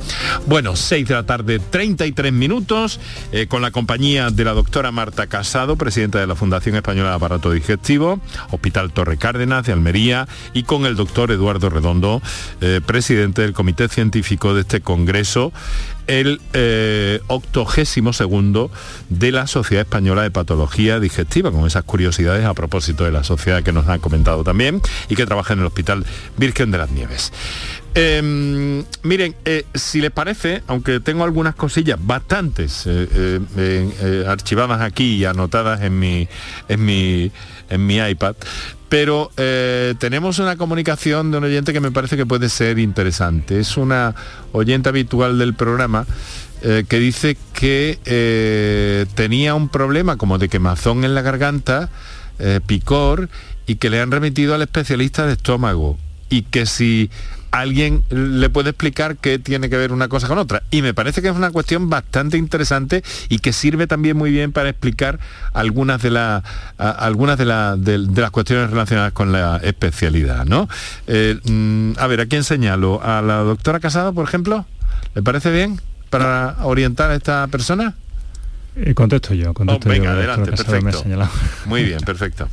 Bueno, 0.47 0.77
6 0.77 1.09
de 1.09 1.15
la 1.15 1.25
tarde, 1.25 1.59
33 1.59 2.33
minutos, 2.33 3.01
eh, 3.33 3.47
con 3.47 3.63
la 3.63 3.71
compañía 3.71 4.31
de 4.31 4.45
la 4.45 4.53
doctora 4.53 4.93
Marta 4.93 5.27
Casado, 5.27 5.77
presidenta 5.77 6.19
de 6.19 6.27
la 6.27 6.37
Fundación 6.37 6.77
Española 6.77 7.11
de 7.11 7.17
Aparato 7.17 7.51
Digestivo, 7.51 8.21
Hospital 8.51 8.93
Torre 8.93 9.19
Cárdenas 9.19 9.67
de 9.67 9.73
Almería, 9.73 10.29
y 10.53 10.63
con 10.63 10.87
el 10.87 10.97
doctor 10.97 11.31
Eduardo 11.31 11.71
Redondo, 11.71 12.23
eh, 12.61 12.81
presidente 12.85 13.43
del 13.43 13.53
Comité 13.53 13.89
Científico 13.89 14.55
de 14.55 14.63
este 14.63 14.81
Congreso, 14.81 15.53
el 16.07 16.41
eh, 16.53 17.21
octogésimo 17.27 18.13
segundo 18.13 18.71
de 19.09 19.33
la 19.33 19.47
Sociedad 19.47 19.83
Española 19.83 20.23
de 20.23 20.31
Patología 20.31 21.01
Digestiva, 21.01 21.51
con 21.51 21.67
esas 21.67 21.85
curiosidades 21.85 22.45
a 22.45 22.55
propósito 22.55 23.05
de 23.05 23.13
la 23.13 23.25
sociedad 23.25 23.63
que 23.63 23.73
nos 23.73 23.89
han 23.89 24.01
comentado 24.01 24.45
también 24.45 24.81
y 25.09 25.17
que 25.17 25.27
trabaja 25.27 25.55
en 25.55 25.61
el 25.61 25.67
Hospital 25.67 26.05
Virgen 26.37 26.71
de 26.71 26.79
las 26.79 26.91
Nieves. 26.91 27.33
Eh, 27.99 28.85
miren, 29.03 29.35
eh, 29.47 29.65
si 29.73 30.03
les 30.03 30.11
parece, 30.11 30.63
aunque 30.67 31.01
tengo 31.01 31.25
algunas 31.25 31.55
cosillas 31.55 31.99
bastantes 31.99 32.83
eh, 32.87 33.41
eh, 33.57 34.25
archivadas 34.29 34.83
aquí 34.83 35.15
y 35.15 35.25
anotadas 35.25 35.81
en 35.81 35.99
mi, 35.99 36.29
en 36.69 36.85
mi, 36.85 37.33
en 37.71 37.87
mi 37.87 37.97
iPad, 37.97 38.37
pero 38.89 39.31
eh, 39.37 39.95
tenemos 39.99 40.39
una 40.39 40.57
comunicación 40.57 41.31
de 41.31 41.39
un 41.39 41.45
oyente 41.45 41.73
que 41.73 41.81
me 41.81 41.91
parece 41.91 42.17
que 42.17 42.27
puede 42.27 42.49
ser 42.49 42.79
interesante. 42.79 43.59
Es 43.59 43.77
una 43.77 44.15
oyente 44.53 44.89
habitual 44.89 45.39
del 45.39 45.55
programa 45.55 46.07
eh, 46.63 46.85
que 46.89 46.99
dice 46.99 47.37
que 47.53 47.99
eh, 48.05 49.07
tenía 49.15 49.55
un 49.55 49.69
problema 49.69 50.17
como 50.17 50.39
de 50.39 50.49
quemazón 50.49 51.05
en 51.05 51.15
la 51.15 51.23
garganta, 51.23 51.91
picor, 52.67 53.31
y 53.67 53.77
que 53.77 53.89
le 53.89 53.99
han 53.99 54.11
remitido 54.11 54.55
al 54.55 54.63
especialista 54.63 55.27
de 55.27 55.33
estómago. 55.33 55.99
Y 56.29 56.43
que 56.43 56.67
si 56.67 57.11
alguien 57.61 58.03
le 58.11 58.49
puede 58.51 58.71
explicar 58.71 59.17
qué 59.17 59.39
tiene 59.39 59.69
que 59.71 59.77
ver 59.77 59.93
una 59.93 60.09
cosa 60.09 60.29
con 60.29 60.39
otra. 60.39 60.63
Y 60.71 60.83
me 60.83 60.95
parece 60.95 61.23
que 61.23 61.29
es 61.29 61.35
una 61.37 61.51
cuestión 61.51 61.89
bastante 61.91 62.37
interesante 62.37 63.03
y 63.29 63.39
que 63.39 63.53
sirve 63.53 63.87
también 63.87 64.17
muy 64.17 64.31
bien 64.31 64.53
para 64.53 64.69
explicar 64.69 65.19
algunas 65.53 66.03
de, 66.03 66.11
la- 66.11 66.43
a- 66.79 66.91
algunas 66.91 67.39
de, 67.39 67.45
la- 67.45 67.77
de- 67.77 67.99
de 68.07 68.21
las 68.21 68.31
cuestiones 68.31 68.71
relacionadas 68.71 69.13
con 69.13 69.33
la 69.33 69.59
especialidad. 69.59 70.45
¿no? 70.47 70.69
Eh, 71.07 71.39
mm, 71.45 71.93
a 71.99 72.07
ver, 72.07 72.21
¿a 72.21 72.27
quién 72.27 72.45
señalo? 72.45 73.01
¿A 73.03 73.23
la 73.23 73.37
doctora 73.39 73.81
Casado, 73.81 74.13
por 74.13 74.27
ejemplo? 74.27 74.67
¿Le 75.15 75.23
parece 75.23 75.51
bien 75.51 75.81
para 76.11 76.57
orientar 76.63 77.11
a 77.11 77.15
esta 77.15 77.47
persona? 77.49 77.95
Eh, 78.77 78.93
contesto 78.95 79.33
yo, 79.35 79.55
contesto 79.55 79.89
Oh, 79.89 79.91
venga, 79.91 80.05
yo, 80.07 80.11
adelante, 80.11 80.51
perfecto. 80.53 81.03
Muy 81.65 81.83
bien, 81.85 82.01
perfecto. 82.01 82.49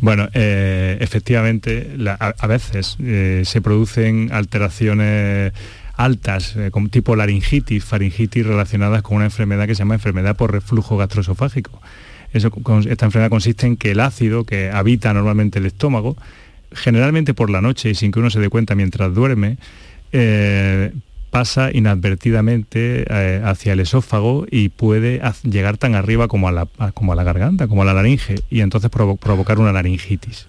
Bueno, 0.00 0.28
eh, 0.34 0.96
efectivamente, 1.00 1.96
a, 2.18 2.46
veces 2.46 2.96
eh, 3.00 3.42
se 3.44 3.60
producen 3.60 4.30
alteraciones 4.32 5.52
altas, 5.96 6.56
eh, 6.56 6.70
tipo 6.90 7.16
laringitis, 7.16 7.84
faringitis 7.84 8.46
relacionadas 8.46 9.02
con 9.02 9.16
una 9.16 9.26
enfermedad 9.26 9.66
que 9.66 9.74
se 9.74 9.80
llama 9.80 9.94
enfermedad 9.94 10.36
por 10.36 10.52
reflujo 10.52 10.96
gastroesofágico. 10.96 11.80
Eso, 12.32 12.50
esta 12.88 13.04
enfermedad 13.04 13.30
consiste 13.30 13.66
en 13.66 13.76
que 13.76 13.90
el 13.90 14.00
ácido 14.00 14.44
que 14.44 14.70
habita 14.70 15.12
normalmente 15.12 15.58
el 15.58 15.66
estómago, 15.66 16.16
generalmente 16.72 17.34
por 17.34 17.50
la 17.50 17.60
noche 17.60 17.90
y 17.90 17.94
sin 17.94 18.10
que 18.10 18.20
uno 18.20 18.30
se 18.30 18.40
dé 18.40 18.48
cuenta 18.48 18.74
mientras 18.74 19.14
duerme, 19.14 19.58
eh, 20.12 20.92
pasa 21.32 21.70
inadvertidamente 21.72 23.04
eh, 23.08 23.42
hacia 23.42 23.72
el 23.72 23.80
esófago 23.80 24.46
y 24.48 24.68
puede 24.68 25.20
llegar 25.42 25.78
tan 25.78 25.96
arriba 25.96 26.28
como 26.28 26.46
a, 26.46 26.52
la, 26.52 26.68
como 26.94 27.12
a 27.12 27.16
la 27.16 27.24
garganta, 27.24 27.66
como 27.66 27.82
a 27.82 27.84
la 27.84 27.94
laringe, 27.94 28.36
y 28.50 28.60
entonces 28.60 28.90
provocar 28.90 29.58
una 29.58 29.72
laringitis. 29.72 30.46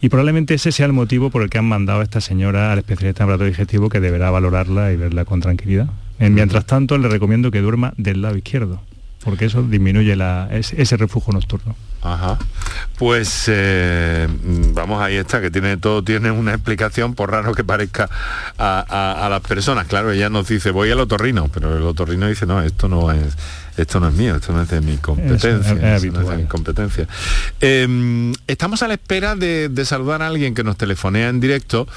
Y 0.00 0.08
probablemente 0.08 0.54
ese 0.54 0.72
sea 0.72 0.86
el 0.86 0.92
motivo 0.92 1.30
por 1.30 1.42
el 1.42 1.50
que 1.50 1.58
han 1.58 1.66
mandado 1.66 2.00
a 2.00 2.02
esta 2.02 2.20
señora 2.20 2.72
al 2.72 2.78
especialista 2.78 3.22
en 3.22 3.28
aparato 3.28 3.44
digestivo 3.44 3.88
que 3.88 4.00
deberá 4.00 4.30
valorarla 4.30 4.92
y 4.92 4.96
verla 4.96 5.24
con 5.24 5.40
tranquilidad. 5.40 5.88
Mientras 6.18 6.66
tanto, 6.66 6.96
le 6.98 7.08
recomiendo 7.08 7.50
que 7.50 7.60
duerma 7.60 7.92
del 7.96 8.22
lado 8.22 8.36
izquierdo 8.36 8.80
porque 9.24 9.46
eso 9.46 9.62
disminuye 9.62 10.16
ese, 10.50 10.96
reflujo 10.96 11.32
nocturno. 11.32 11.74
Ajá. 12.04 12.38
Pues 12.98 13.44
eh, 13.48 14.28
vamos, 14.72 15.02
ahí 15.02 15.16
está, 15.16 15.40
que 15.40 15.50
tiene 15.50 15.78
todo 15.78 16.04
tiene 16.04 16.30
una 16.30 16.52
explicación, 16.52 17.14
por 17.14 17.30
raro 17.30 17.54
que 17.54 17.64
parezca 17.64 18.08
a, 18.58 19.26
las 19.30 19.40
personas. 19.40 19.86
Claro, 19.86 20.12
ella 20.12 20.28
nos 20.28 20.46
dice, 20.46 20.70
voy 20.70 20.90
al 20.90 21.00
otorrino, 21.00 21.48
pero 21.52 21.76
el 21.76 21.82
otorrino 21.82 22.28
dice, 22.28 22.46
no, 22.46 22.62
esto 22.62 22.88
no 22.88 23.10
es 23.10 23.36
esto 23.76 23.98
no 23.98 24.08
es 24.08 24.14
mío, 24.14 24.36
esto 24.36 24.52
no 24.52 24.62
es 24.62 24.68
de 24.68 24.80
mi 24.80 24.98
competencia. 24.98 25.74
no 25.74 25.96
es 25.96 26.02
de 26.28 26.36
mi 26.36 26.44
competencia. 26.44 27.08
Em, 27.60 28.32
estamos 28.46 28.82
a 28.84 28.88
la 28.88 28.94
espera 28.94 29.34
de, 29.34 29.84
saludar 29.84 30.22
a 30.22 30.28
alguien 30.28 30.54
que 30.54 30.62
nos 30.62 30.76
telefonea 30.76 31.28
en 31.28 31.40
directo 31.40 31.88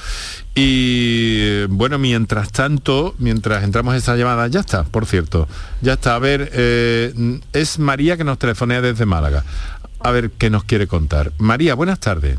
y 0.55 1.65
bueno, 1.65 1.99
mientras 1.99 2.51
tanto, 2.51 3.13
mientras 3.19 3.63
entramos 3.63 3.93
a 3.93 3.97
esta 3.97 4.15
llamada, 4.15 4.47
ya 4.47 4.59
está, 4.61 4.83
por 4.83 5.05
cierto, 5.05 5.47
ya 5.81 5.93
está. 5.93 6.15
A 6.15 6.19
ver, 6.19 6.49
eh, 6.53 7.39
es 7.53 7.77
María 7.77 8.17
que 8.17 8.23
nos 8.23 8.39
telefonea 8.39 8.81
desde 8.81 9.05
Málaga. 9.05 9.43
A 9.99 10.11
ver 10.11 10.31
qué 10.31 10.49
nos 10.49 10.63
quiere 10.63 10.87
contar. 10.87 11.31
María, 11.37 11.75
buenas 11.75 11.99
tardes. 11.99 12.37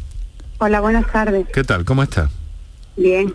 Hola, 0.58 0.80
buenas 0.80 1.10
tardes. 1.10 1.46
¿Qué 1.52 1.64
tal? 1.64 1.84
¿Cómo 1.84 2.02
está? 2.02 2.30
Bien. 2.96 3.34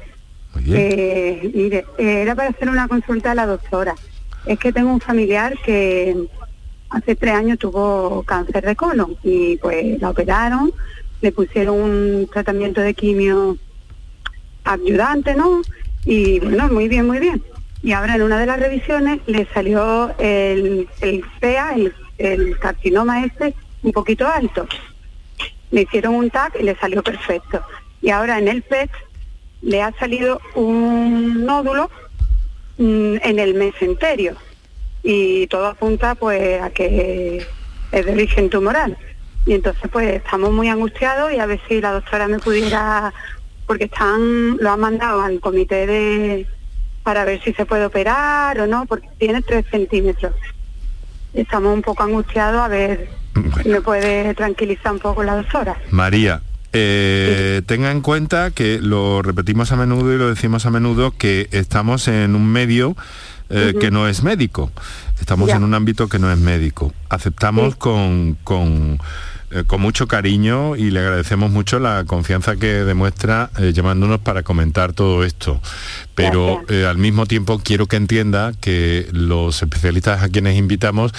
Muy 0.54 0.64
bien. 0.64 0.78
Eh, 0.80 1.52
mire, 1.54 1.86
eh, 1.98 2.22
era 2.22 2.36
para 2.36 2.50
hacer 2.50 2.70
una 2.70 2.88
consulta 2.88 3.32
a 3.32 3.36
la 3.36 3.46
doctora. 3.46 3.96
Es 4.46 4.60
que 4.60 4.74
tengo 4.74 4.92
un 4.92 5.00
familiar 5.00 5.58
que 5.66 6.28
hace 6.90 7.16
tres 7.16 7.34
años 7.34 7.60
tuvo 7.60 8.24
cáncer 8.24 8.66
de 8.66 8.76
colon 8.76 9.16
y 9.24 9.58
pues 9.58 10.00
la 10.02 10.12
operaron, 10.12 10.72
le 11.22 11.32
pusieron 11.32 11.80
un 11.80 12.30
tratamiento 12.32 12.82
de 12.82 12.94
quimio 12.94 13.58
ayudante, 14.64 15.36
¿no? 15.36 15.62
Y 16.06 16.40
bueno, 16.40 16.68
muy 16.70 16.88
bien, 16.88 17.08
muy 17.08 17.20
bien. 17.20 17.42
Y 17.82 17.92
ahora 17.92 18.16
en 18.16 18.22
una 18.22 18.40
de 18.40 18.46
las 18.46 18.60
revisiones 18.60 19.20
le 19.28 19.46
salió 19.54 20.14
el, 20.18 20.88
el 21.02 21.24
CEA, 21.40 21.76
el, 22.18 22.58
carcinoma 22.60 23.26
este, 23.26 23.56
un 23.84 23.92
poquito 23.92 24.28
alto. 24.28 24.68
Le 25.72 25.82
hicieron 25.82 26.16
un 26.16 26.30
TAC 26.30 26.58
y 26.60 26.64
le 26.64 26.76
salió 26.76 27.04
perfecto. 27.04 27.62
Y 28.02 28.10
ahora 28.10 28.40
en 28.40 28.48
el 28.48 28.62
PET 28.64 28.90
le 29.62 29.82
ha 29.82 29.92
salido 29.94 30.42
un 30.56 31.46
nódulo 31.46 31.90
Mm, 32.78 33.18
en 33.22 33.38
el 33.38 33.54
mesenterio 33.54 34.36
y 35.04 35.46
todo 35.46 35.68
apunta 35.68 36.16
pues 36.16 36.60
a 36.60 36.72
que 36.72 37.46
es 37.92 38.06
de 38.06 38.12
origen 38.12 38.50
tumoral. 38.50 38.98
Y 39.46 39.54
entonces 39.54 39.90
pues 39.92 40.16
estamos 40.16 40.52
muy 40.52 40.70
angustiados 40.70 41.32
y 41.32 41.40
a 41.40 41.46
ver 41.46 41.62
si 41.68 41.82
la 41.82 41.92
doctora 41.92 42.28
me 42.28 42.40
pudiera, 42.40 43.14
porque 43.68 43.86
están, 43.86 44.58
lo 44.58 44.72
han 44.72 44.80
mandado 44.80 45.22
al 45.22 45.40
comité 45.40 45.86
de 45.86 46.48
para 47.04 47.26
ver 47.26 47.44
si 47.44 47.54
se 47.54 47.66
puede 47.66 47.86
operar 47.86 48.60
o 48.60 48.66
no, 48.66 48.86
porque 48.88 49.08
tiene 49.20 49.42
tres 49.44 49.66
centímetros. 49.70 50.34
Estamos 51.34 51.74
un 51.76 51.82
poco 51.84 52.04
angustiados 52.04 52.60
a 52.60 52.68
ver 52.70 53.10
me 53.66 53.82
puede 53.82 54.34
tranquilizar 54.36 54.94
un 54.94 55.00
poco 55.00 55.24
la 55.24 55.36
doctora. 55.36 55.78
María, 55.92 56.42
eh, 56.76 57.62
tenga 57.68 57.92
en 57.92 58.02
cuenta 58.02 58.50
que 58.50 58.80
lo 58.80 59.22
repetimos 59.22 59.72
a 59.72 59.76
menudo 59.76 60.12
y 60.12 60.18
lo 60.18 60.28
decimos 60.28 60.66
a 60.66 60.72
menudo 60.72 61.12
que 61.16 61.48
estamos 61.52 62.08
en 62.08 62.36
un 62.36 62.48
medio 62.48 62.96
eh, 63.52 63.76
que 63.80 63.92
no 63.92 64.08
es 64.08 64.24
médico. 64.24 64.72
Estamos 65.20 65.50
en 65.50 65.64
un 65.64 65.76
ámbito 65.76 66.10
que 66.10 66.18
no 66.18 66.32
es 66.32 66.40
médico. 66.40 66.92
Aceptamos 67.10 67.76
con, 67.76 68.38
con 68.44 68.98
eh, 69.52 69.64
con 69.68 69.82
mucho 69.82 70.08
cariño 70.08 70.76
y 70.76 70.90
le 70.90 71.02
agradecemos 71.02 71.52
mucho 71.52 71.78
la 71.78 72.06
confianza 72.06 72.56
que 72.56 72.84
demuestra 72.84 73.52
llamándonos 73.72 74.20
para 74.20 74.42
comentar 74.42 74.94
todo 74.94 75.24
esto. 75.24 75.62
Pero 76.16 76.64
eh, 76.70 76.86
al 76.86 76.98
mismo 76.98 77.26
tiempo 77.26 77.60
quiero 77.64 77.88
que 77.88 77.96
entienda 77.96 78.54
que 78.60 79.08
los 79.12 79.62
especialistas 79.62 80.22
a 80.22 80.30
quienes 80.30 80.58
invitamos, 80.58 81.12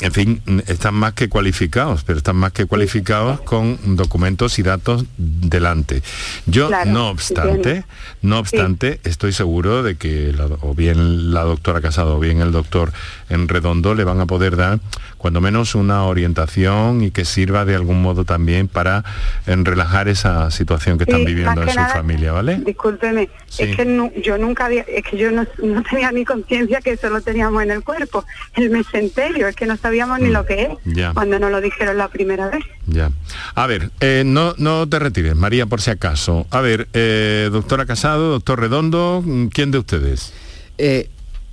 en 0.00 0.12
fin, 0.12 0.42
están 0.66 0.94
más 0.94 1.12
que 1.12 1.28
cualificados, 1.28 2.02
pero 2.04 2.18
están 2.18 2.36
más 2.36 2.52
que 2.52 2.66
cualificados 2.66 3.40
con 3.42 3.96
documentos 3.96 4.58
y 4.58 4.62
datos 4.62 5.04
delante. 5.16 6.02
Yo, 6.46 6.68
no 6.86 7.10
obstante, 7.10 7.84
no 8.22 8.38
obstante, 8.38 9.00
estoy 9.04 9.32
seguro 9.32 9.82
de 9.82 9.96
que 9.96 10.34
o 10.60 10.74
bien 10.74 11.32
la 11.32 11.42
doctora 11.42 11.80
Casado 11.80 12.16
o 12.16 12.20
bien 12.20 12.40
el 12.40 12.52
doctor 12.52 12.92
en 13.28 13.48
Redondo 13.48 13.94
le 13.94 14.04
van 14.04 14.20
a 14.20 14.26
poder 14.26 14.56
dar 14.56 14.80
cuando 15.24 15.40
menos 15.40 15.74
una 15.74 16.04
orientación 16.04 17.02
y 17.02 17.10
que 17.10 17.24
sirva 17.24 17.64
de 17.64 17.74
algún 17.74 18.02
modo 18.02 18.26
también 18.26 18.68
para 18.68 19.04
en 19.46 19.64
relajar 19.64 20.08
esa 20.08 20.50
situación 20.50 20.98
que 20.98 21.04
están 21.04 21.24
viviendo 21.24 21.62
en 21.62 21.70
su 21.70 21.78
familia, 21.78 22.32
¿vale? 22.32 22.56
Discúlpeme, 22.56 23.30
es 23.56 23.74
que 23.74 23.86
yo 24.24 24.38
nunca 24.38 24.66
había, 24.66 24.82
es 24.82 25.04
que 25.04 25.16
yo 25.16 25.30
no, 25.30 25.46
tenía 25.90 26.10
ni 26.10 26.24
conciencia 26.24 26.80
que 26.80 26.92
eso 26.92 27.10
lo 27.10 27.20
teníamos 27.20 27.62
en 27.62 27.70
el 27.70 27.84
cuerpo, 27.84 28.24
el 28.54 28.70
mesenterio, 28.70 29.46
es 29.46 29.54
que 29.54 29.66
no 29.66 29.76
sabíamos 29.76 30.18
ni 30.20 30.30
lo 30.30 30.44
que 30.46 30.62
es 30.62 31.14
cuando 31.14 31.38
nos 31.38 31.50
lo 31.50 31.60
dijeron 31.60 31.98
la 31.98 32.08
primera 32.08 32.48
vez. 32.48 32.64
Ya. 32.86 33.10
A 33.54 33.66
ver, 33.66 33.90
eh, 34.00 34.22
no, 34.24 34.54
no 34.58 34.88
te 34.88 34.98
retires, 34.98 35.36
María, 35.36 35.66
por 35.66 35.80
si 35.80 35.90
acaso. 35.90 36.46
A 36.50 36.60
ver, 36.60 36.88
eh, 36.94 37.48
doctora 37.52 37.86
Casado, 37.86 38.30
doctor 38.30 38.60
Redondo, 38.60 39.22
¿quién 39.52 39.70
de 39.70 39.78
ustedes? 39.78 40.32
Eh, 40.78 41.08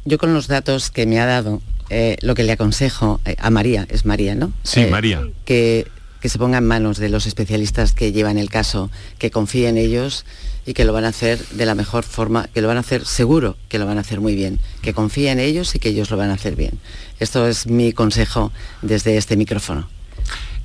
yo 0.05 0.17
con 0.17 0.33
los 0.33 0.47
datos 0.47 0.89
que 0.89 1.05
me 1.05 1.19
ha 1.19 1.25
dado, 1.25 1.61
eh, 1.89 2.17
lo 2.21 2.35
que 2.35 2.43
le 2.43 2.53
aconsejo 2.53 3.19
eh, 3.25 3.35
a 3.37 3.49
María, 3.49 3.85
es 3.89 4.05
María, 4.05 4.33
¿no? 4.33 4.51
Sí, 4.63 4.81
eh, 4.81 4.87
María. 4.87 5.27
Que, 5.45 5.87
que 6.21 6.29
se 6.29 6.37
ponga 6.37 6.59
en 6.59 6.67
manos 6.67 6.97
de 6.97 7.09
los 7.09 7.25
especialistas 7.25 7.93
que 7.93 8.11
llevan 8.11 8.37
el 8.37 8.49
caso, 8.49 8.89
que 9.17 9.31
confíe 9.31 9.67
en 9.67 9.77
ellos 9.77 10.25
y 10.65 10.73
que 10.73 10.85
lo 10.85 10.93
van 10.93 11.05
a 11.05 11.09
hacer 11.09 11.39
de 11.49 11.65
la 11.65 11.75
mejor 11.75 12.03
forma, 12.03 12.47
que 12.53 12.61
lo 12.61 12.67
van 12.67 12.77
a 12.77 12.81
hacer 12.81 13.05
seguro, 13.05 13.57
que 13.67 13.79
lo 13.79 13.87
van 13.87 13.97
a 13.97 14.01
hacer 14.01 14.21
muy 14.21 14.35
bien, 14.35 14.59
que 14.81 14.93
confíe 14.93 15.31
en 15.31 15.39
ellos 15.39 15.73
y 15.75 15.79
que 15.79 15.89
ellos 15.89 16.11
lo 16.11 16.17
van 16.17 16.29
a 16.29 16.33
hacer 16.33 16.55
bien. 16.55 16.79
Esto 17.19 17.47
es 17.47 17.67
mi 17.67 17.91
consejo 17.91 18.51
desde 18.81 19.17
este 19.17 19.35
micrófono. 19.35 19.89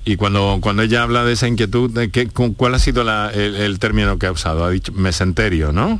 Y 0.05 0.17
cuando, 0.17 0.59
cuando 0.63 0.83
ella 0.83 1.03
habla 1.03 1.25
de 1.25 1.33
esa 1.33 1.49
inquietud, 1.49 1.91
¿qué, 2.13 2.29
¿cuál 2.29 2.75
ha 2.75 2.79
sido 2.79 3.03
el, 3.33 3.79
término 3.81 4.19
que 4.19 4.27
ha 4.27 4.33
usado? 4.33 4.65
Ha 4.65 4.71
dicho 4.71 4.93
mesenterio, 4.93 5.73
¿no? 5.73 5.99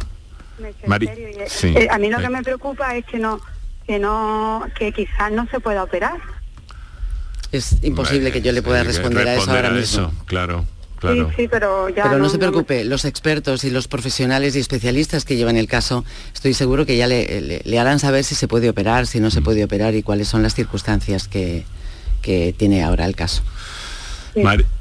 Mesenterio. 0.87 1.93
a 1.93 1.99
mí 1.99 2.09
lo 2.11 2.19
que 2.19 2.29
me 2.29 2.43
preocupa 2.43 2.97
es 2.97 3.05
que 3.07 3.19
no 3.19 3.41
que 3.87 3.99
no 3.99 4.67
que 4.79 4.93
quizás 4.93 5.33
no 5.33 5.47
se 5.49 5.61
pueda 5.61 5.83
operar. 5.83 6.19
Es 7.53 7.77
imposible 7.83 8.33
que 8.33 8.43
yo 8.43 8.53
le 8.53 8.63
pueda 8.63 8.83
responder, 8.83 9.29
a 9.29 9.35
eso 9.35 9.51
ahora 9.51 9.71
mismo. 9.71 10.13
claro. 10.27 10.65
Claro. 10.99 11.31
Sí, 11.37 11.47
pero 11.47 11.91
ya 11.91 12.05
pero 12.05 12.17
no, 12.17 12.31
se 12.31 12.39
preocupe, 12.39 12.83
los 12.83 13.05
expertos 13.05 13.65
y 13.65 13.71
los 13.71 13.87
profesionales 13.87 14.57
y 14.57 14.61
especialistas 14.61 15.27
que 15.27 15.37
llevan 15.37 15.59
el 15.59 15.69
caso, 15.69 16.07
estoy 16.33 16.55
seguro 16.55 16.87
que 16.87 16.97
ya 16.97 17.07
le, 17.07 17.63
harán 17.79 17.99
saber 17.99 18.25
si 18.25 18.35
se 18.35 18.49
puede 18.49 18.71
operar, 18.71 19.07
si 19.07 19.21
no 19.21 19.31
se 19.31 19.43
puede 19.43 19.63
operar 19.63 19.95
y 19.95 20.03
cuáles 20.03 20.27
son 20.27 20.43
las 20.43 20.55
circunstancias 20.55 21.29
que, 21.29 21.65
que 22.23 22.55
tiene 22.57 22.83
ahora 22.83 23.05
el 23.05 23.15
caso. 23.15 23.43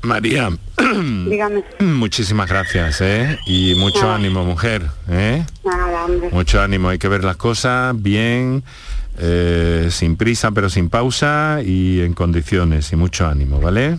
María, 0.02 0.50
muchísimas 1.80 2.50
gracias, 2.50 3.02
¿eh? 3.02 3.38
Y 3.46 3.76
mucho 3.76 4.12
ánimo, 4.12 4.44
mujer, 4.44 4.84
¿eh? 5.10 5.46
Mucho 6.32 6.62
ánimo, 6.62 6.90
hay 6.90 6.98
que 6.98 7.08
ver 7.08 7.24
las 7.24 7.38
cosas 7.38 7.94
bien, 8.02 8.64
eh, 9.18 9.88
sin 9.92 10.18
prisa 10.18 10.52
pero 10.52 10.70
sin 10.70 10.90
pausa 10.90 11.60
y 11.64 12.02
en 12.02 12.14
condiciones 12.14 12.92
y 12.92 12.96
mucho 12.96 13.28
ánimo, 13.28 13.60
¿vale? 13.60 13.98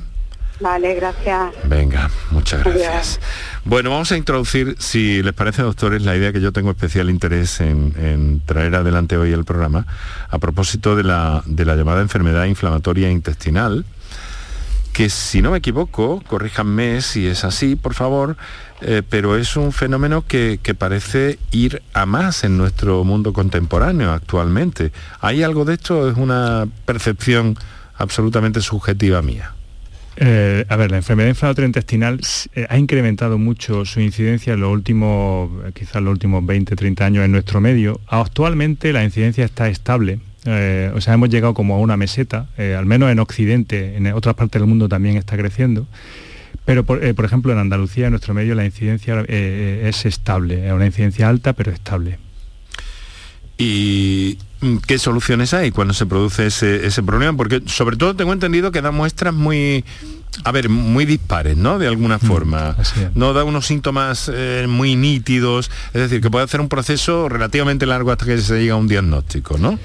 Vale, 0.59 0.95
gracias. 0.95 1.53
Venga, 1.65 2.11
muchas 2.31 2.65
gracias. 2.65 3.21
Bueno, 3.65 3.91
vamos 3.91 4.11
a 4.13 4.17
introducir, 4.17 4.77
si 4.79 5.23
les 5.23 5.35
parece, 5.35 5.63
doctores, 5.63 6.03
la 6.03 6.17
idea 6.17 6.33
que 6.33 6.41
yo 6.41 6.53
tengo 6.53 6.71
especial 6.71 7.11
interés 7.11 7.61
en, 7.61 8.41
traer 8.47 8.75
adelante 8.75 9.19
hoy 9.19 9.33
el 9.33 9.45
programa, 9.45 9.87
a 10.31 10.39
propósito 10.39 10.97
de 10.97 11.05
la, 11.05 11.43
de 11.45 11.65
la 11.67 11.77
llamada 11.77 12.01
enfermedad 12.01 12.47
inflamatoria 12.47 13.11
intestinal, 13.11 13.85
que 14.97 15.11
si 15.11 15.43
no 15.43 15.51
me 15.51 15.59
equivoco, 15.59 16.23
corríjanme 16.27 17.03
si 17.03 17.27
es 17.27 17.45
así, 17.45 17.77
por 17.77 17.93
favor, 17.93 18.39
eh, 18.81 19.03
pero 19.07 19.37
es 19.37 19.55
un 19.59 19.73
fenómeno 19.73 20.25
que, 20.27 20.59
parece 20.79 21.39
ir 21.51 21.83
a 21.93 22.07
más 22.07 22.45
en 22.45 22.57
nuestro 22.57 23.05
mundo 23.05 23.35
contemporáneo 23.35 24.11
actualmente. 24.11 24.93
¿Hay 25.21 25.43
algo 25.43 25.67
de 25.67 25.75
esto? 25.75 26.11
¿Es 26.11 26.17
una 26.17 26.67
percepción 26.87 27.59
absolutamente 27.99 28.63
subjetiva 28.63 29.21
mía? 29.21 29.53
Eh, 30.17 30.65
a 30.67 30.77
ver, 30.77 30.91
la 30.91 30.97
enfermedad 30.97 31.29
inflamatoria 31.29 31.67
intestinal 31.67 32.19
eh, 32.55 32.67
ha 32.67 32.79
incrementado 32.79 33.37
mucho 33.37 33.85
su 33.85 34.01
incidencia 34.01 34.55
en 34.55 34.61
los 34.61 34.73
últimos, 34.73 35.51
eh, 35.67 35.73
quizás 35.75 36.01
los 36.03 36.13
últimos 36.13 36.47
20, 36.47 36.75
30 36.75 37.05
años 37.05 37.25
en 37.27 37.33
nuestro 37.33 37.61
medio. 37.61 38.01
Actualmente 38.07 38.95
la 38.95 39.05
incidencia 39.05 39.45
está 39.45 39.69
estable. 39.69 40.21
O 40.47 41.01
sea, 41.01 41.15
hemos 41.15 41.29
llegado 41.29 41.55
como 41.55 41.75
a 41.75 41.79
una 41.79 41.97
meseta, 41.97 42.49
al 42.57 42.87
menos 42.87 43.11
en 43.11 43.19
Occidente, 43.19 43.97
en 43.97 44.07
otras 44.09 44.35
partes 44.35 44.61
del 44.61 44.69
mundo 44.69 44.89
también 44.89 45.17
está 45.17 45.37
creciendo. 45.37 45.87
Pero, 46.65 46.85
por, 46.85 47.25
ejemplo, 47.25 47.53
en 47.53 47.59
Andalucía, 47.59 48.07
en 48.07 48.11
nuestro 48.11 48.35
medio, 48.35 48.55
la 48.55 48.65
incidencia 48.65 49.21
es 49.29 50.05
estable, 50.05 50.67
es 50.67 50.73
una 50.73 50.87
incidencia 50.87 51.29
alta, 51.29 51.53
pero 51.53 51.71
estable. 51.71 52.19
¿Y 53.59 54.37
qué 54.87 54.99
soluciones 54.99 55.55
hay 55.55 55.71
cuando 55.71 55.95
se 55.95 56.05
produce 56.07 56.47
ese, 56.47 57.03
problema? 57.03 57.37
Porque 57.37 57.63
sobre 57.67 57.97
todo 57.97 58.15
tengo 58.15 58.33
entendido 58.33 58.71
que 58.71 58.83
da 58.83 58.91
muestras 58.91 59.33
muy, 59.33 59.85
a 60.45 60.53
ver, 60.53 60.69
muy 60.69 61.07
dispares, 61.07 61.57
¿no? 61.57 61.79
De 61.79 61.87
alguna 61.87 62.19
mm, 62.19 62.21
forma. 62.21 62.77
no 63.15 63.33
da 63.33 63.45
unos 63.45 63.67
síntomas 63.67 64.31
eh, 64.33 64.67
muy 64.69 64.95
nítidos, 64.97 65.71
es 65.95 66.03
decir, 66.03 66.21
que 66.21 66.31
puede 66.31 66.45
hacer 66.45 66.61
un 66.61 66.69
proceso 66.69 67.29
relativamente 67.29 67.87
largo 67.87 68.13
hasta 68.13 68.27
que 68.27 68.39
se 68.39 68.59
llegue 68.59 68.71
a 68.71 68.77
un 68.77 68.89
diagnóstico, 68.89 69.57
¿no? 69.57 69.79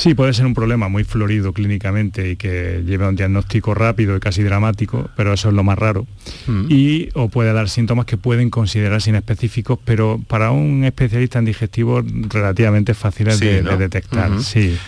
Sí, 0.00 0.14
puede 0.14 0.32
ser 0.32 0.46
un 0.46 0.54
problema 0.54 0.88
muy 0.88 1.04
florido 1.04 1.52
clínicamente 1.52 2.30
y 2.30 2.36
que 2.36 2.82
lleve 2.86 3.04
a 3.04 3.08
un 3.10 3.16
diagnóstico 3.16 3.74
rápido 3.74 4.16
y 4.16 4.20
casi 4.20 4.42
dramático, 4.42 5.10
pero 5.14 5.34
eso 5.34 5.50
es 5.50 5.54
lo 5.54 5.62
más 5.62 5.78
raro. 5.78 6.06
Mm. 6.46 6.66
Y 6.70 7.10
o 7.12 7.28
puede 7.28 7.52
dar 7.52 7.68
síntomas 7.68 8.06
que 8.06 8.16
pueden 8.16 8.48
considerarse 8.48 9.10
inespecíficos, 9.10 9.78
pero 9.84 10.18
para 10.26 10.52
un 10.52 10.84
especialista 10.84 11.38
en 11.38 11.44
digestivo 11.44 12.02
relativamente 12.02 12.94
fáciles 12.94 13.40
de, 13.40 13.60
detectar. 13.60 14.40
sí. 14.40 14.78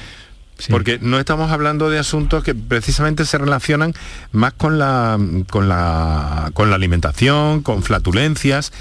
Porque 0.71 0.99
no 1.03 1.19
estamos 1.19 1.51
hablando 1.51 1.91
de 1.91 1.99
asuntos 1.99 2.43
que 2.43 2.55
precisamente 2.55 3.27
se 3.27 3.37
relacionan 3.37 3.93
más 4.31 4.55
con 4.55 4.79
la, 4.79 5.19
con 5.51 5.69
la, 5.69 6.53
con 6.55 6.71
la 6.71 6.77
alimentación, 6.77 7.63
con 7.63 7.83
flatulencias, 7.83 8.73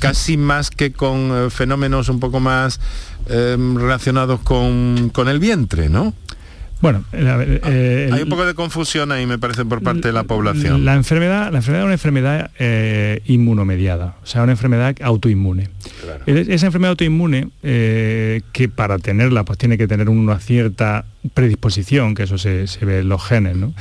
casi 0.00 0.36
más 0.36 0.70
que 0.70 0.92
con 0.92 1.30
eh, 1.32 1.50
fenómenos 1.50 2.08
un 2.08 2.20
poco 2.20 2.40
más 2.40 2.80
Em, 3.28 3.76
relacionados 3.76 4.40
con, 4.40 5.10
el 5.26 5.38
vientre, 5.38 5.88
¿no? 5.88 6.14
Bueno, 6.80 7.04
eh, 7.12 8.10
hay 8.12 8.22
un 8.22 8.28
poco 8.28 8.44
de 8.44 8.54
confusión 8.54 9.10
ahí, 9.10 9.26
me 9.26 9.38
parece, 9.38 9.64
por 9.64 9.82
parte 9.82 10.08
de 10.08 10.12
la 10.12 10.24
población. 10.24 10.84
La 10.84 10.94
enfermedad, 10.94 11.50
la 11.50 11.58
enfermedad 11.58 11.82
es 11.82 11.86
una 11.86 11.94
enfermedad 11.94 12.50
eh, 12.58 13.22
inmunomediada, 13.24 14.16
o 14.22 14.26
sea, 14.26 14.42
una 14.42 14.52
enfermedad 14.52 14.94
autoinmune. 15.02 15.70
Esa 16.26 16.66
enfermedad 16.66 16.90
autoinmune, 16.90 17.48
eh, 17.62 18.42
que 18.52 18.68
para 18.68 18.98
tenerla, 18.98 19.44
pues 19.44 19.58
tiene 19.58 19.78
que 19.78 19.88
tener 19.88 20.08
una 20.10 20.38
cierta 20.38 21.06
predisposición, 21.32 22.14
que 22.14 22.24
eso 22.24 22.36
se, 22.36 22.66
ve 22.82 23.00
en 23.00 23.08
los 23.08 23.24
genes, 23.24 23.56
¿no? 23.56 23.72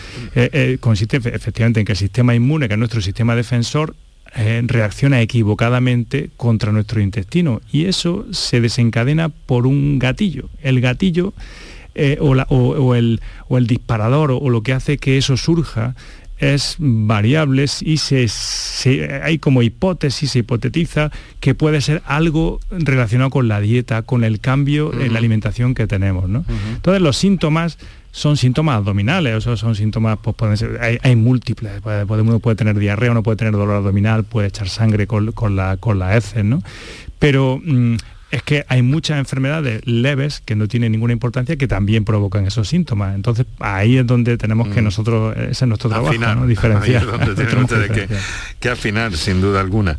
consiste 0.79 1.17
efectivamente 1.17 1.81
en 1.81 1.85
que 1.85 1.91
el 1.91 1.97
sistema 1.97 2.33
inmune, 2.33 2.67
que 2.67 2.75
es 2.75 2.79
nuestro 2.79 3.01
sistema 3.01 3.35
defensor, 3.35 3.93
eh, 4.37 4.61
reacciona 4.65 5.21
equivocadamente 5.21 6.29
contra 6.35 6.73
nuestro 6.73 6.99
intestino 6.99 7.61
y 7.71 7.85
eso 7.85 8.25
se 8.31 8.59
desencadena 8.59 9.29
por 9.29 9.65
un 9.65 9.97
gatillo. 9.97 10.49
El 10.61 10.81
gatillo 10.81 11.33
eh, 11.93 12.17
o, 12.19 12.95
el, 12.95 13.21
disparador 13.61 14.31
o, 14.31 14.49
lo 14.49 14.61
que 14.61 14.73
hace 14.73 14.97
que 14.97 15.17
eso 15.17 15.37
surja 15.37 15.95
es 16.37 16.75
variables 16.79 17.81
y 17.81 17.95
se, 17.95 19.21
hay 19.23 19.39
como 19.39 19.61
hipótesis, 19.61 20.31
se 20.31 20.39
hipotetiza 20.39 21.11
que 21.39 21.55
puede 21.55 21.79
ser 21.79 22.01
algo 22.05 22.59
relacionado 22.71 23.29
con 23.29 23.47
la 23.47 23.61
dieta, 23.61 24.01
con 24.01 24.25
el 24.25 24.41
cambio 24.41 24.91
en 24.99 25.13
la 25.13 25.19
alimentación 25.19 25.75
que 25.75 25.87
tenemos. 25.87 26.25
Entonces 26.25 27.01
los 27.01 27.15
síntomas 27.15 27.77
son 28.15 28.37
síntomas 28.37 28.77
abdominales, 28.77 29.45
o 29.45 29.57
son 29.57 29.75
síntomas, 29.75 30.17
pues 30.21 30.37
pueden 30.37 30.55
ser, 30.55 30.79
hay, 30.79 31.15
múltiples, 31.17 31.81
uno 31.83 32.39
puede 32.39 32.55
tener 32.55 32.79
diarrea, 32.79 33.11
uno 33.11 33.23
puede 33.23 33.35
tener 33.35 33.51
dolor 33.51 33.75
abdominal, 33.75 34.23
puede 34.23 34.47
echar 34.47 34.69
sangre 34.69 35.05
con, 35.05 35.33
la, 35.57 35.75
con 35.75 35.99
las 35.99 36.15
heces, 36.15 36.45
¿no? 36.45 36.63
Pero 37.19 37.59
mm, 37.61 37.97
es 38.35 38.43
que 38.43 38.65
hay 38.67 38.81
muchas 38.81 39.17
enfermedades 39.17 39.81
leves 39.85 40.41
que 40.43 40.55
no 40.55 40.67
tienen 40.67 40.91
ninguna 40.91 41.13
importancia 41.13 41.55
que 41.55 41.67
también 41.67 42.03
provocan 42.03 42.45
esos 42.45 42.67
síntomas. 42.67 43.15
Entonces 43.15 43.45
ahí 43.59 43.97
es 43.97 44.05
donde 44.05 44.37
tenemos 44.37 44.67
que 44.67 44.81
mm. 44.81 44.83
nosotros, 44.83 45.37
ese 45.37 45.63
es 45.63 45.67
nuestro 45.67 45.89
trabajo, 45.89 46.13
¿no? 46.13 46.45
diferenciar. 46.45 47.03
Ahí 47.03 47.07
es 47.07 47.11
donde 47.11 47.45
tenemos 47.45 47.71
que, 47.71 48.07
que, 48.59 48.69
afinar, 48.69 49.15
sin 49.15 49.39
duda 49.39 49.61
alguna. 49.61 49.97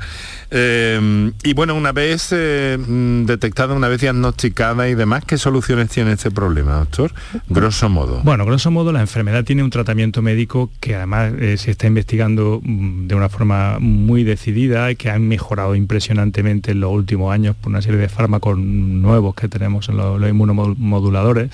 Eh, 0.51 1.33
y 1.43 1.55
bueno, 1.55 1.75
una 1.75 1.93
vez 1.93 2.29
eh, 2.31 2.79
mm, 2.79 3.25
detectada, 3.25 3.75
una 3.75 3.89
vez 3.89 4.01
diagnosticada 4.01 4.89
y 4.89 4.95
demás, 4.95 5.25
¿qué 5.25 5.39
soluciones 5.39 5.89
tiene 5.89 6.13
este 6.13 6.31
problema, 6.31 6.75
doctor? 6.75 7.13
Grosso 7.49 7.89
modo. 7.89 8.21
Bueno, 8.23 8.45
grosso 8.45 8.71
modo 8.71 8.93
la 8.93 9.01
enfermedad 9.01 9.45
tiene 9.45 9.65
un 9.65 9.71
tratamiento 9.71 10.23
médico 10.23 10.71
que 10.81 10.95
además 10.95 11.33
eh, 11.39 11.57
se 11.57 11.73
está 11.73 11.87
investigando 11.87 12.61
mm, 12.63 13.07
de 13.09 13.15
una 13.15 13.29
forma 13.29 13.79
muy 13.81 14.25
decidida 14.25 14.91
y 14.91 14.97
que 14.97 15.11
han 15.11 15.27
mejorado 15.27 15.75
impresionantemente 15.75 16.73
en 16.73 16.81
los 16.81 16.93
últimos 16.93 17.33
años 17.33 17.57
por 17.57 17.71
una 17.71 17.83
serie 17.83 17.99
de 17.99 18.09
fármacos 18.27 18.59
nuevos 18.59 19.37
que 19.37 19.49
tenemos 19.49 19.89
en 19.89 19.99
los, 19.99 20.21
los 20.21 20.29
inmunomoduladores. 20.29 21.49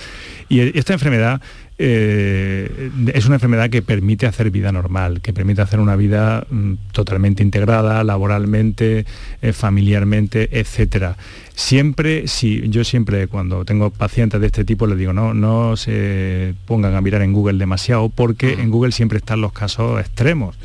Y 0.48 0.78
esta 0.78 0.94
enfermedad 0.94 1.42
eh, 1.76 2.90
es 3.12 3.26
una 3.26 3.36
enfermedad 3.36 3.68
que 3.68 3.82
permite 3.82 4.26
hacer 4.26 4.50
vida 4.50 4.72
normal, 4.72 5.20
que 5.20 5.34
permite 5.34 5.60
hacer 5.60 5.80
una 5.80 5.96
vida 5.96 6.46
mm, 6.48 6.74
totalmente 6.92 7.42
integrada, 7.42 8.02
laboralmente, 8.04 9.04
eh, 9.42 9.52
familiarmente, 9.52 10.48
etcétera. 10.58 11.16
Siempre, 11.54 12.26
si 12.28 12.68
yo 12.70 12.84
siempre 12.84 13.26
cuando 13.26 13.66
tengo 13.66 13.90
pacientes 13.90 14.40
de 14.40 14.46
este 14.46 14.64
tipo 14.64 14.86
les 14.86 14.96
digo, 14.96 15.12
no, 15.12 15.34
no 15.34 15.76
se 15.76 16.54
pongan 16.64 16.94
a 16.94 17.02
mirar 17.02 17.20
en 17.20 17.34
Google 17.34 17.58
demasiado, 17.58 18.08
porque 18.08 18.54
en 18.54 18.70
Google 18.70 18.92
siempre 18.92 19.18
están 19.18 19.42
los 19.42 19.52
casos 19.52 20.00
extremos 20.00 20.56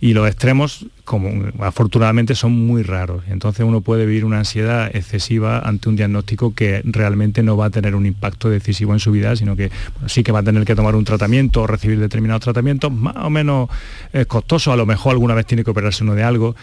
y 0.00 0.12
los 0.12 0.26
extremos, 0.26 0.86
como 1.04 1.46
afortunadamente, 1.60 2.34
son 2.34 2.52
muy 2.52 2.82
raros. 2.82 3.24
Entonces 3.28 3.64
uno 3.64 3.80
puede 3.80 4.06
vivir 4.06 4.24
una 4.24 4.38
ansiedad 4.38 4.94
excesiva 4.94 5.60
ante 5.60 5.88
un 5.88 5.96
diagnóstico 5.96 6.54
que 6.54 6.82
realmente 6.84 7.42
no 7.42 7.56
va 7.56 7.66
a 7.66 7.70
tener 7.70 7.94
un 7.94 8.06
impacto 8.06 8.50
decisivo 8.50 8.92
en 8.92 9.00
su 9.00 9.10
vida, 9.10 9.34
sino 9.36 9.56
que 9.56 9.70
sí 10.06 10.22
que 10.22 10.32
va 10.32 10.40
a 10.40 10.42
tener 10.42 10.64
que 10.64 10.74
tomar 10.74 10.94
un 10.94 11.04
tratamiento 11.04 11.62
o 11.62 11.66
recibir 11.66 11.98
determinados 11.98 12.42
tratamientos 12.42 12.92
más 12.92 13.16
o 13.16 13.30
menos 13.30 13.68
eh, 14.12 14.26
costosos, 14.26 14.72
a 14.72 14.76
lo 14.76 14.86
mejor 14.86 15.12
alguna 15.12 15.34
vez 15.34 15.46
tiene 15.46 15.64
que 15.64 15.70
operarse 15.70 16.04
uno 16.04 16.14
de 16.14 16.24
algo, 16.24 16.56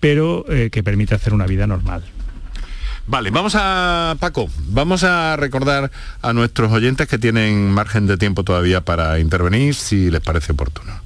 pero 0.00 0.44
eh, 0.48 0.70
que 0.70 0.82
permite 0.82 1.14
hacer 1.14 1.34
una 1.34 1.46
vida 1.46 1.66
normal. 1.66 2.04
Vale, 3.08 3.30
vamos 3.30 3.54
a 3.56 4.16
Paco, 4.18 4.48
vamos 4.68 5.04
a 5.04 5.36
recordar 5.36 5.92
a 6.22 6.32
nuestros 6.32 6.72
oyentes 6.72 7.06
que 7.06 7.18
tienen 7.18 7.70
margen 7.70 8.08
de 8.08 8.16
tiempo 8.16 8.42
todavía 8.42 8.80
para 8.80 9.20
intervenir 9.20 9.76
si 9.76 10.10
les 10.10 10.20
parece 10.20 10.52
oportuno. 10.52 11.05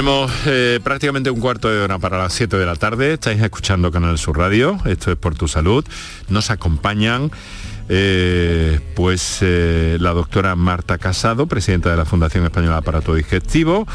Tenemos 0.00 0.32
eh, 0.46 0.80
prácticamente 0.82 1.28
un 1.28 1.40
cuarto 1.40 1.68
de 1.68 1.78
hora 1.78 1.98
para 1.98 2.16
las 2.16 2.32
7 2.32 2.56
de 2.56 2.64
la 2.64 2.74
tarde. 2.74 3.12
Estáis 3.12 3.38
escuchando 3.42 3.92
Canal 3.92 4.16
Sur 4.16 4.38
Radio. 4.38 4.78
Esto 4.86 5.12
es 5.12 5.18
por 5.18 5.34
tu 5.34 5.46
salud. 5.46 5.84
Nos 6.30 6.48
acompañan 6.48 7.30
eh, 7.90 8.80
pues 8.96 9.40
eh, 9.42 9.98
la 10.00 10.14
doctora 10.14 10.56
Marta 10.56 10.96
Casado, 10.96 11.48
presidenta 11.48 11.90
de 11.90 11.98
la 11.98 12.06
Fundación 12.06 12.46
Española 12.46 12.76
de 12.76 12.78
Aparato 12.78 13.14
Digestivo, 13.14 13.86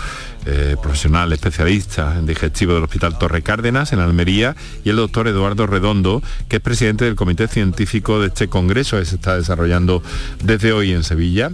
profesional 0.79 1.33
especialista 1.33 2.15
en 2.19 2.27
digestivo 2.27 2.75
del 2.75 2.83
Hospital 2.83 3.17
Torre 3.17 3.41
Cárdenas 3.41 3.91
en 3.91 3.97
Almería, 3.97 4.55
y 4.83 4.91
el 4.91 4.97
doctor 4.97 5.27
Eduardo 5.27 5.65
Redondo, 5.65 6.21
que 6.47 6.57
es 6.57 6.61
presidente 6.61 7.05
del 7.05 7.15
Comité 7.15 7.47
Científico 7.47 8.21
de 8.21 8.27
este 8.27 8.47
Congreso 8.47 8.99
que 8.99 9.05
se 9.05 9.15
está 9.15 9.37
desarrollando 9.37 10.03
desde 10.43 10.71
hoy 10.71 10.91
en 10.91 11.03
Sevilla, 11.03 11.49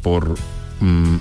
por 0.00 0.36
mm, 0.80 1.16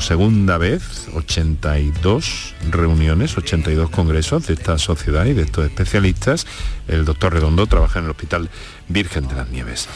segunda 0.00 0.58
vez, 0.58 1.08
82 1.14 2.54
reuniones, 2.70 3.36
82 3.36 3.90
congresos 3.90 4.46
de 4.46 4.54
esta 4.54 4.78
sociedad 4.78 5.26
y 5.26 5.34
de 5.34 5.42
estos 5.42 5.66
especialistas. 5.66 6.46
El 6.88 7.04
doctor 7.04 7.34
Redondo 7.34 7.66
trabaja 7.66 7.98
en 7.98 8.06
el 8.06 8.10
Hospital 8.12 8.48
Virgen 8.88 9.28
de 9.28 9.34
las 9.34 9.48
Nieves. 9.48 9.88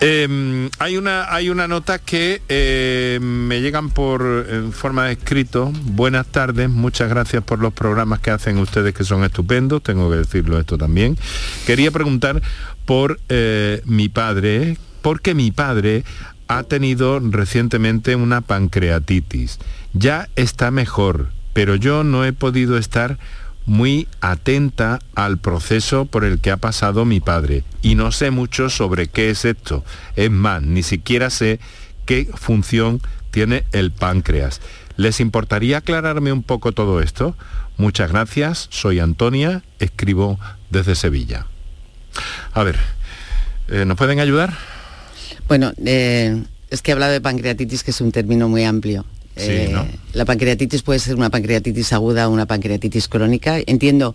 Em, 0.00 0.70
hay, 0.78 0.96
una, 0.96 1.34
hay 1.34 1.50
una 1.50 1.66
nota 1.66 1.98
que 1.98 2.40
eh, 2.48 3.18
me 3.20 3.60
llegan 3.60 3.90
por 3.90 4.46
en 4.48 4.72
forma 4.72 5.06
de 5.06 5.12
escrito. 5.12 5.72
Buenas 5.82 6.26
tardes, 6.28 6.70
muchas 6.70 7.08
gracias 7.08 7.42
por 7.42 7.58
los 7.58 7.72
programas 7.72 8.20
que 8.20 8.30
hacen 8.30 8.58
ustedes 8.58 8.94
que 8.94 9.02
son 9.02 9.24
estupendos, 9.24 9.82
tengo 9.82 10.08
que 10.08 10.18
decirlo 10.18 10.58
esto 10.60 10.78
también. 10.78 11.18
Quería 11.66 11.90
preguntar 11.90 12.40
por 12.84 13.18
eh, 13.28 13.82
mi 13.86 14.08
padre, 14.08 14.76
porque 15.02 15.34
mi 15.34 15.50
padre 15.50 16.04
ha 16.48 16.62
tenido 16.62 17.20
recientemente 17.20 18.16
una 18.16 18.40
pancreatitis. 18.40 19.58
Ya 19.92 20.28
está 20.34 20.70
mejor, 20.70 21.30
pero 21.52 21.76
yo 21.76 22.04
no 22.04 22.24
he 22.24 22.32
podido 22.32 22.78
estar 22.78 23.18
muy 23.66 24.08
atenta 24.22 24.98
al 25.14 25.36
proceso 25.36 26.06
por 26.06 26.24
el 26.24 26.40
que 26.40 26.50
ha 26.50 26.56
pasado 26.56 27.04
mi 27.04 27.20
padre 27.20 27.64
y 27.82 27.96
no 27.96 28.12
sé 28.12 28.30
mucho 28.30 28.70
sobre 28.70 29.08
qué 29.08 29.28
es 29.28 29.44
esto. 29.44 29.84
Es 30.16 30.30
más, 30.30 30.62
ni 30.62 30.82
siquiera 30.82 31.28
sé 31.28 31.60
qué 32.06 32.28
función 32.34 33.02
tiene 33.30 33.64
el 33.72 33.92
páncreas. 33.92 34.62
¿Les 34.96 35.20
importaría 35.20 35.78
aclararme 35.78 36.32
un 36.32 36.42
poco 36.42 36.72
todo 36.72 37.00
esto? 37.00 37.36
Muchas 37.76 38.10
gracias, 38.10 38.68
soy 38.70 39.00
Antonia, 39.00 39.62
escribo 39.78 40.40
desde 40.70 40.94
Sevilla. 40.94 41.46
A 42.54 42.64
ver, 42.64 42.78
eh, 43.68 43.84
¿nos 43.84 43.98
pueden 43.98 44.18
ayudar? 44.18 44.77
Bueno, 45.48 45.72
eh, 45.84 46.42
es 46.70 46.82
que 46.82 46.90
he 46.90 46.94
hablado 46.94 47.12
de 47.12 47.20
pancreatitis, 47.20 47.82
que 47.82 47.90
es 47.90 48.00
un 48.00 48.12
término 48.12 48.48
muy 48.48 48.64
amplio. 48.64 49.04
Eh, 49.36 49.74
la 50.12 50.24
pancreatitis 50.24 50.82
puede 50.82 50.98
ser 50.98 51.14
una 51.14 51.30
pancreatitis 51.30 51.92
aguda 51.92 52.28
o 52.28 52.32
una 52.32 52.46
pancreatitis 52.46 53.08
crónica. 53.08 53.58
Entiendo 53.66 54.14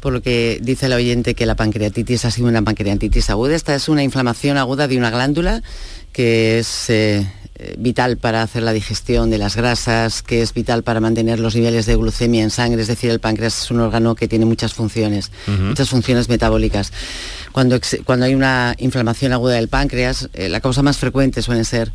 por 0.00 0.12
lo 0.12 0.22
que 0.22 0.60
dice 0.62 0.86
el 0.86 0.92
oyente 0.92 1.34
que 1.34 1.46
la 1.46 1.56
pancreatitis 1.56 2.24
ha 2.24 2.30
sido 2.30 2.46
una 2.48 2.62
pancreatitis 2.62 3.30
aguda. 3.30 3.56
Esta 3.56 3.74
es 3.74 3.88
una 3.88 4.04
inflamación 4.04 4.56
aguda 4.56 4.86
de 4.86 4.96
una 4.96 5.10
glándula 5.10 5.62
que 6.12 6.58
es 6.58 6.90
eh, 6.90 7.26
vital 7.76 8.16
para 8.18 8.42
hacer 8.42 8.62
la 8.62 8.72
digestión 8.72 9.30
de 9.30 9.38
las 9.38 9.56
grasas, 9.56 10.22
que 10.22 10.42
es 10.42 10.54
vital 10.54 10.84
para 10.84 11.00
mantener 11.00 11.40
los 11.40 11.56
niveles 11.56 11.86
de 11.86 11.96
glucemia 11.96 12.44
en 12.44 12.50
sangre, 12.50 12.82
es 12.82 12.88
decir, 12.88 13.10
el 13.10 13.18
páncreas 13.18 13.64
es 13.64 13.70
un 13.72 13.80
órgano 13.80 14.14
que 14.14 14.28
tiene 14.28 14.44
muchas 14.44 14.74
funciones, 14.74 15.32
muchas 15.46 15.88
funciones 15.88 16.28
metabólicas. 16.28 16.92
Cuando, 17.52 17.80
cuando, 18.04 18.26
hay 18.26 18.34
una 18.34 18.74
inflamación 18.78 19.32
aguda 19.32 19.54
del 19.54 19.68
páncreas, 19.68 20.28
eh, 20.34 20.48
la 20.48 20.60
causa 20.60 20.82
más 20.82 20.98
frecuente 20.98 21.42
suele 21.42 21.64
ser 21.64 21.92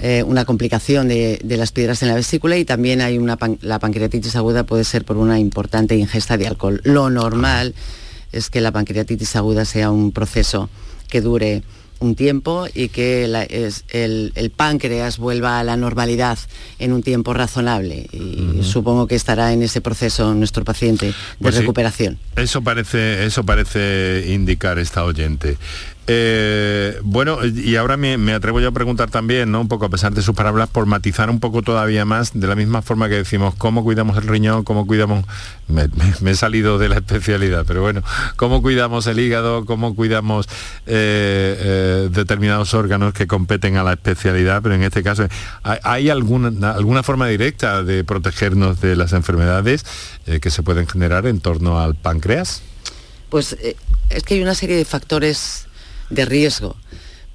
eh, 0.00 0.22
una 0.22 0.44
complicación 0.44 1.08
de, 1.08 1.40
las 1.44 1.72
piedras 1.72 2.02
en 2.02 2.08
la 2.08 2.14
vesícula 2.14 2.56
y 2.56 2.64
también 2.64 3.00
hay 3.00 3.18
una 3.18 3.36
la 3.62 3.80
pancreatitis 3.80 4.36
aguda 4.36 4.62
puede 4.62 4.84
ser 4.84 5.04
por 5.04 5.16
una 5.16 5.40
importante 5.40 5.96
ingesta 5.96 6.36
de 6.36 6.46
alcohol. 6.46 6.80
Lo 6.84 7.10
normal 7.10 7.74
es 8.30 8.48
que 8.50 8.60
la 8.60 8.70
pancreatitis 8.70 9.34
aguda 9.34 9.64
sea 9.64 9.90
un 9.90 10.12
proceso 10.12 10.70
que 11.08 11.20
dure 11.20 11.62
un 12.00 12.14
tiempo 12.14 12.66
y 12.72 12.88
que 12.88 13.24
el, 13.24 14.52
páncreas 14.56 15.18
vuelva 15.18 15.58
a 15.58 15.64
la 15.64 15.76
normalidad 15.76 16.38
en 16.78 16.92
un 16.92 17.02
tiempo 17.02 17.34
razonable. 17.34 18.06
Y 18.12 18.62
supongo 18.62 19.06
que 19.06 19.14
estará 19.14 19.52
en 19.52 19.62
ese 19.62 19.80
proceso 19.80 20.34
nuestro 20.34 20.64
paciente 20.64 21.06
de 21.06 21.14
pues 21.40 21.56
recuperación. 21.56 22.18
Eso 22.36 22.62
parece, 22.62 23.24
eso 23.24 23.44
parece 23.44 24.26
indicar 24.28 24.78
esta 24.78 25.04
oyente. 25.04 25.56
Eh, 26.10 26.98
bueno, 27.02 27.44
y 27.44 27.76
ahora 27.76 27.98
me, 27.98 28.32
atrevo 28.32 28.60
yo 28.60 28.68
a 28.68 28.72
preguntar 28.72 29.10
también, 29.10 29.52
¿no? 29.52 29.60
Un 29.60 29.68
poco 29.68 29.84
a 29.84 29.88
pesar 29.90 30.14
de 30.14 30.22
sus 30.22 30.34
palabras, 30.34 30.70
por 30.70 30.86
matizar 30.86 31.28
un 31.28 31.38
poco 31.38 31.60
todavía 31.60 32.06
más, 32.06 32.32
de 32.32 32.46
la 32.46 32.56
misma 32.56 32.80
forma 32.80 33.10
que 33.10 33.16
decimos 33.16 33.54
cómo 33.56 33.84
cuidamos 33.84 34.16
el 34.16 34.26
riñón, 34.26 34.64
cómo 34.64 34.86
cuidamos, 34.86 35.26
me, 35.68 35.90
he 36.30 36.34
salido 36.34 36.78
de 36.78 36.88
la 36.88 36.96
especialidad, 36.96 37.66
pero 37.66 37.82
bueno, 37.82 38.02
cómo 38.36 38.62
cuidamos 38.62 39.06
el 39.06 39.20
hígado, 39.20 39.66
cómo 39.66 39.94
cuidamos 39.94 40.46
eh, 40.86 41.58
eh, 41.60 42.08
determinados 42.10 42.72
órganos 42.72 43.12
que 43.12 43.26
competen 43.26 43.76
a 43.76 43.84
la 43.84 43.92
especialidad, 43.92 44.62
pero 44.62 44.76
en 44.76 44.84
este 44.84 45.02
caso, 45.02 45.28
¿hay, 45.62 46.08
alguna, 46.08 46.72
alguna 46.72 47.02
forma 47.02 47.28
directa 47.28 47.82
de 47.82 48.02
protegernos 48.02 48.80
de 48.80 48.96
las 48.96 49.12
enfermedades 49.12 49.84
que 50.40 50.50
se 50.50 50.62
pueden 50.62 50.86
generar 50.86 51.26
en 51.26 51.40
torno 51.40 51.78
al 51.78 51.96
páncreas? 51.96 52.62
Pues 53.28 53.58
es 54.08 54.22
que 54.22 54.34
hay 54.34 54.42
una 54.42 54.54
serie 54.54 54.76
de 54.76 54.86
factores 54.86 55.67
de 56.10 56.24
riesgo 56.24 56.76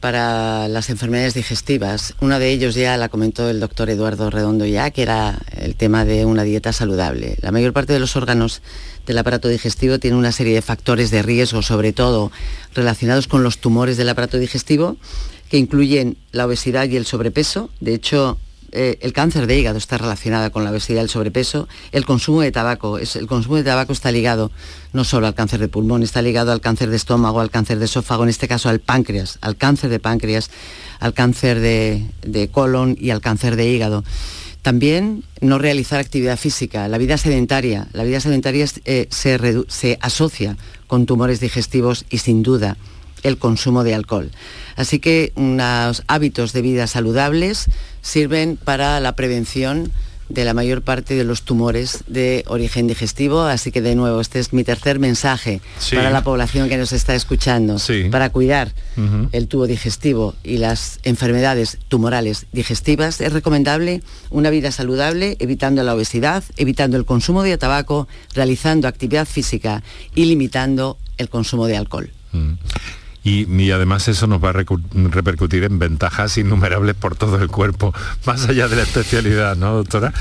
para 0.04 0.68
las 0.68 0.90
enfermedades 0.90 1.34
digestivas. 1.34 2.14
Una 2.20 2.38
de 2.38 2.50
ellos 2.50 2.76
ya 2.76 2.98
la 2.98 3.08
comentó 3.08 3.50
el 3.50 3.62
doctor 3.62 3.90
Eduardo 3.90 4.30
Redondo 4.30 4.66
ya, 4.66 4.92
que 4.92 5.02
era 5.02 5.40
el 5.56 5.76
tema 5.76 6.04
de 6.04 6.26
una 6.26 6.44
dieta 6.44 6.74
saludable. 6.74 7.38
La 7.42 7.54
mayor 7.54 7.72
parte 7.72 7.94
de 7.94 8.00
los 8.00 8.18
órganos 8.18 8.62
del 9.06 9.18
aparato 9.18 9.48
digestivo 9.48 10.00
tiene 10.00 10.18
una 10.18 10.34
serie 10.34 10.56
de 10.56 10.62
factores 10.62 11.10
de 11.10 11.22
riesgo, 11.22 11.62
sobre 11.62 11.94
todo 11.94 12.34
relacionados 12.74 13.28
con 13.30 13.44
los 13.44 13.60
tumores 13.60 13.96
del 13.96 14.10
aparato 14.10 14.38
digestivo, 14.40 14.98
que 15.50 15.58
incluyen 15.58 16.18
la 16.34 16.48
obesidad 16.48 16.90
y 16.90 16.98
el 16.98 17.06
sobrepeso. 17.06 17.70
De 17.80 17.94
hecho, 17.94 18.38
eh, 18.76 18.98
el 19.02 19.14
cáncer 19.14 19.46
de 19.46 19.58
hígado 19.58 19.78
está 19.78 20.00
relacionado 20.00 20.52
con 20.52 20.64
la 20.64 20.72
obesidad 20.72 21.02
y 21.02 21.04
el 21.04 21.10
sobrepeso, 21.10 21.68
el 21.92 22.06
consumo 22.06 22.42
de 22.42 22.52
tabaco, 22.52 22.98
el 22.98 23.28
consumo 23.28 23.58
de 23.58 23.64
tabaco 23.64 23.94
está 23.94 24.12
ligado 24.12 24.52
no 24.94 25.04
solo 25.04 25.28
al 25.28 25.36
cáncer 25.36 25.60
de 25.60 25.68
pulmón, 25.68 26.02
está 26.02 26.24
ligado 26.24 26.52
al 26.52 26.60
cáncer 26.60 26.90
de 26.90 26.96
estómago, 26.96 27.40
al 27.40 27.52
cáncer 27.52 27.78
de 27.78 27.86
esófago, 27.86 28.24
en 28.24 28.30
este 28.30 28.48
caso 28.48 28.70
al 28.70 28.80
páncreas, 28.80 29.38
al 29.42 29.58
cáncer 29.58 29.92
de 29.92 30.00
páncreas, 30.00 30.50
al 31.00 31.14
cáncer 31.14 31.60
de, 31.60 32.50
colon 32.52 32.98
y 33.00 33.12
al 33.12 33.22
cáncer 33.22 33.56
de 33.56 33.70
hígado. 33.70 34.04
También 34.64 35.24
no 35.40 35.60
realizar 35.60 36.00
actividad 36.00 36.38
física, 36.38 36.88
la 36.88 36.98
vida 36.98 37.18
sedentaria. 37.18 37.88
La 37.94 38.04
vida 38.04 38.22
sedentaria 38.22 38.66
eh, 38.86 39.08
se, 39.12 39.38
se 39.68 40.00
asocia 40.02 40.58
con 40.88 41.06
tumores 41.06 41.40
digestivos 41.42 42.06
y 42.10 42.20
sin 42.20 42.42
duda 42.42 42.78
el 43.24 43.38
consumo 43.38 43.84
de 43.84 43.96
alcohol. 43.96 44.32
Así 44.76 45.00
que 45.00 45.34
unos 45.36 46.04
hábitos 46.08 46.54
de 46.54 46.62
vida 46.62 46.88
saludables 46.88 47.68
sirven 48.02 48.58
para 48.58 49.00
la 49.00 49.16
prevención 49.16 49.92
de 50.30 50.46
la 50.46 50.54
mayor 50.54 50.82
parte 50.82 51.16
de 51.16 51.24
los 51.24 51.44
tumores 51.44 52.04
de 52.08 52.44
origen 52.48 52.88
digestivo. 52.88 53.42
Así 53.42 53.72
que 53.72 53.82
de 53.82 53.96
nuevo, 53.96 54.20
este 54.22 54.40
es 54.40 54.54
mi 54.54 54.64
tercer 54.64 55.00
mensaje 55.00 55.62
para 55.94 56.10
la 56.10 56.24
población 56.24 56.70
que 56.70 56.78
nos 56.78 56.92
está 56.92 57.14
escuchando. 57.14 57.78
Para 58.10 58.32
cuidar 58.32 58.74
el 59.32 59.48
tubo 59.48 59.68
digestivo 59.68 60.36
y 60.44 60.58
las 60.58 61.00
enfermedades 61.04 61.78
tumorales 61.88 62.48
digestivas 62.52 63.22
es 63.22 63.34
recomendable 63.34 64.02
una 64.30 64.50
vida 64.50 64.72
saludable, 64.72 65.36
evitando 65.40 65.84
la 65.84 65.94
obesidad, 65.94 66.44
evitando 66.58 66.98
el 66.98 67.06
consumo 67.06 67.44
de 67.44 67.58
tabaco, 67.58 68.08
realizando 68.34 68.88
actividad 68.88 69.28
física 69.28 69.84
y 70.16 70.26
limitando 70.26 70.98
el 71.18 71.30
consumo 71.30 71.68
de 71.68 71.78
alcohol. 71.78 72.12
Y, 73.24 73.72
además 73.72 74.08
eso 74.10 74.28
nos 74.28 74.44
va 74.44 74.50
a 74.50 74.54
repercutir 74.54 75.64
en 75.64 75.80
ventajas 75.80 76.38
innumerables 76.38 76.96
por 76.96 77.16
todo 77.16 77.42
el 77.42 77.48
cuerpo, 77.48 77.94
más 78.26 78.50
allá 78.50 78.68
de 78.68 78.76
la 78.76 78.82
especialidad, 78.82 79.56
¿no, 79.56 79.76
doctora? 79.76 80.14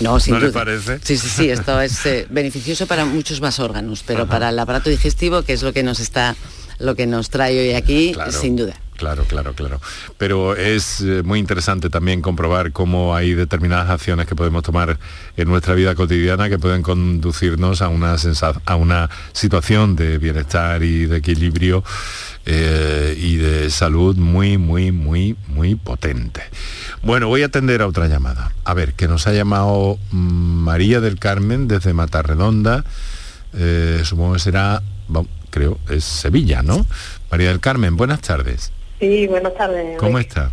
No, 0.00 0.20
sin 0.20 0.34
¿No 0.34 0.40
le 0.40 0.50
parece? 0.50 1.00
Sí, 1.02 1.16
sí, 1.16 1.28
sí, 1.28 1.50
esto 1.50 1.80
es 1.80 2.06
eh, 2.06 2.26
beneficioso 2.30 2.86
para 2.86 3.04
muchos 3.04 3.40
más 3.40 3.58
órganos, 3.58 4.04
pero 4.06 4.26
para 4.26 4.50
el 4.50 4.58
aparato 4.58 4.88
digestivo, 4.88 5.42
que 5.42 5.52
es 5.52 5.64
lo 5.64 5.72
que 5.72 5.82
nos 5.82 5.98
está, 5.98 6.36
lo 6.78 6.94
que 6.94 7.06
nos 7.06 7.28
trae 7.28 7.58
hoy 7.58 7.74
aquí, 7.74 8.14
sin 8.30 8.54
duda. 8.54 8.74
Claro, 8.96 9.24
claro, 9.24 9.54
claro. 9.54 9.80
Pero 10.18 10.54
es 10.54 11.00
eh, 11.00 11.22
muy 11.24 11.40
interesante 11.40 11.90
también 11.90 12.22
comprobar 12.22 12.72
cómo 12.72 13.16
hay 13.16 13.34
determinadas 13.34 13.90
acciones 13.90 14.26
que 14.26 14.36
podemos 14.36 14.62
tomar 14.62 14.98
en 15.36 15.48
nuestra 15.48 15.74
vida 15.74 15.96
cotidiana 15.96 16.48
que 16.48 16.60
pueden 16.60 16.82
conducirnos 16.82 17.82
a 17.82 17.88
una, 17.88 18.14
a 18.66 18.76
una 18.76 19.10
situación 19.32 19.96
de 19.96 20.18
bienestar 20.18 20.84
y 20.84 21.06
de 21.06 21.16
equilibrio 21.16 21.82
eh, 22.46 23.16
y 23.18 23.36
de 23.36 23.70
salud 23.70 24.16
muy, 24.16 24.58
muy, 24.58 24.92
muy, 24.92 25.36
muy 25.48 25.74
potente. 25.76 26.42
Bueno, 27.02 27.28
voy 27.28 27.42
a 27.42 27.46
atender 27.46 27.80
a 27.80 27.86
otra 27.86 28.06
llamada. 28.06 28.52
A 28.64 28.74
ver, 28.74 28.94
que 28.94 29.08
nos 29.08 29.26
ha 29.26 29.32
llamado 29.32 29.98
mm, 30.10 30.16
María 30.18 31.00
del 31.00 31.18
Carmen 31.18 31.68
desde 31.68 31.94
Matarredonda. 31.94 32.84
Eh, 33.54 34.00
supongo 34.04 34.34
que 34.34 34.40
será, 34.40 34.82
creo, 35.50 35.78
es 35.88 36.04
Sevilla, 36.04 36.62
¿no? 36.62 36.86
María 37.30 37.48
del 37.48 37.60
Carmen, 37.60 37.96
buenas 37.96 38.20
tardes. 38.20 38.72
Sí, 39.00 39.26
buenas 39.26 39.54
tardes. 39.54 39.98
¿Cómo 39.98 40.18
está? 40.18 40.50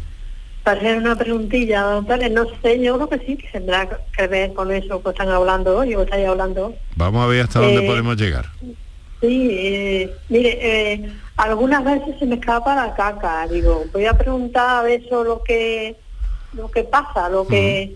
Para 0.63 0.77
hacer 0.77 0.97
una 0.97 1.17
preguntilla, 1.17 1.81
doctores, 1.81 2.31
no 2.31 2.45
sé, 2.61 2.81
yo 2.81 2.95
creo 2.95 3.09
que 3.09 3.25
sí, 3.25 3.35
que 3.35 3.47
tendrá 3.51 3.89
que 4.15 4.27
ver 4.27 4.53
con 4.53 4.71
eso 4.71 5.01
que 5.01 5.09
están 5.09 5.29
hablando 5.29 5.77
hoy 5.77 5.95
o 5.95 6.03
estáis 6.03 6.27
hablando. 6.27 6.75
Vamos 6.95 7.23
a 7.23 7.27
ver 7.27 7.45
hasta 7.45 7.59
dónde 7.59 7.83
eh, 7.83 7.87
podemos 7.87 8.15
llegar. 8.15 8.45
Sí, 9.21 9.49
eh, 9.51 10.15
mire, 10.29 10.57
eh, 10.61 11.11
algunas 11.37 11.83
veces 11.83 12.17
se 12.17 12.25
me 12.25 12.35
escapa 12.35 12.75
la 12.75 12.95
caca. 12.95 13.47
Digo, 13.47 13.85
voy 13.93 14.05
a 14.05 14.17
preguntar 14.17 14.79
a 14.79 14.81
ver 14.81 15.03
eso 15.03 15.23
lo 15.23 15.43
que 15.43 15.95
lo 16.53 16.69
que 16.69 16.83
pasa, 16.83 17.29
lo 17.29 17.47
que 17.47 17.95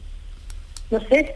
no 0.92 1.00
sé. 1.10 1.36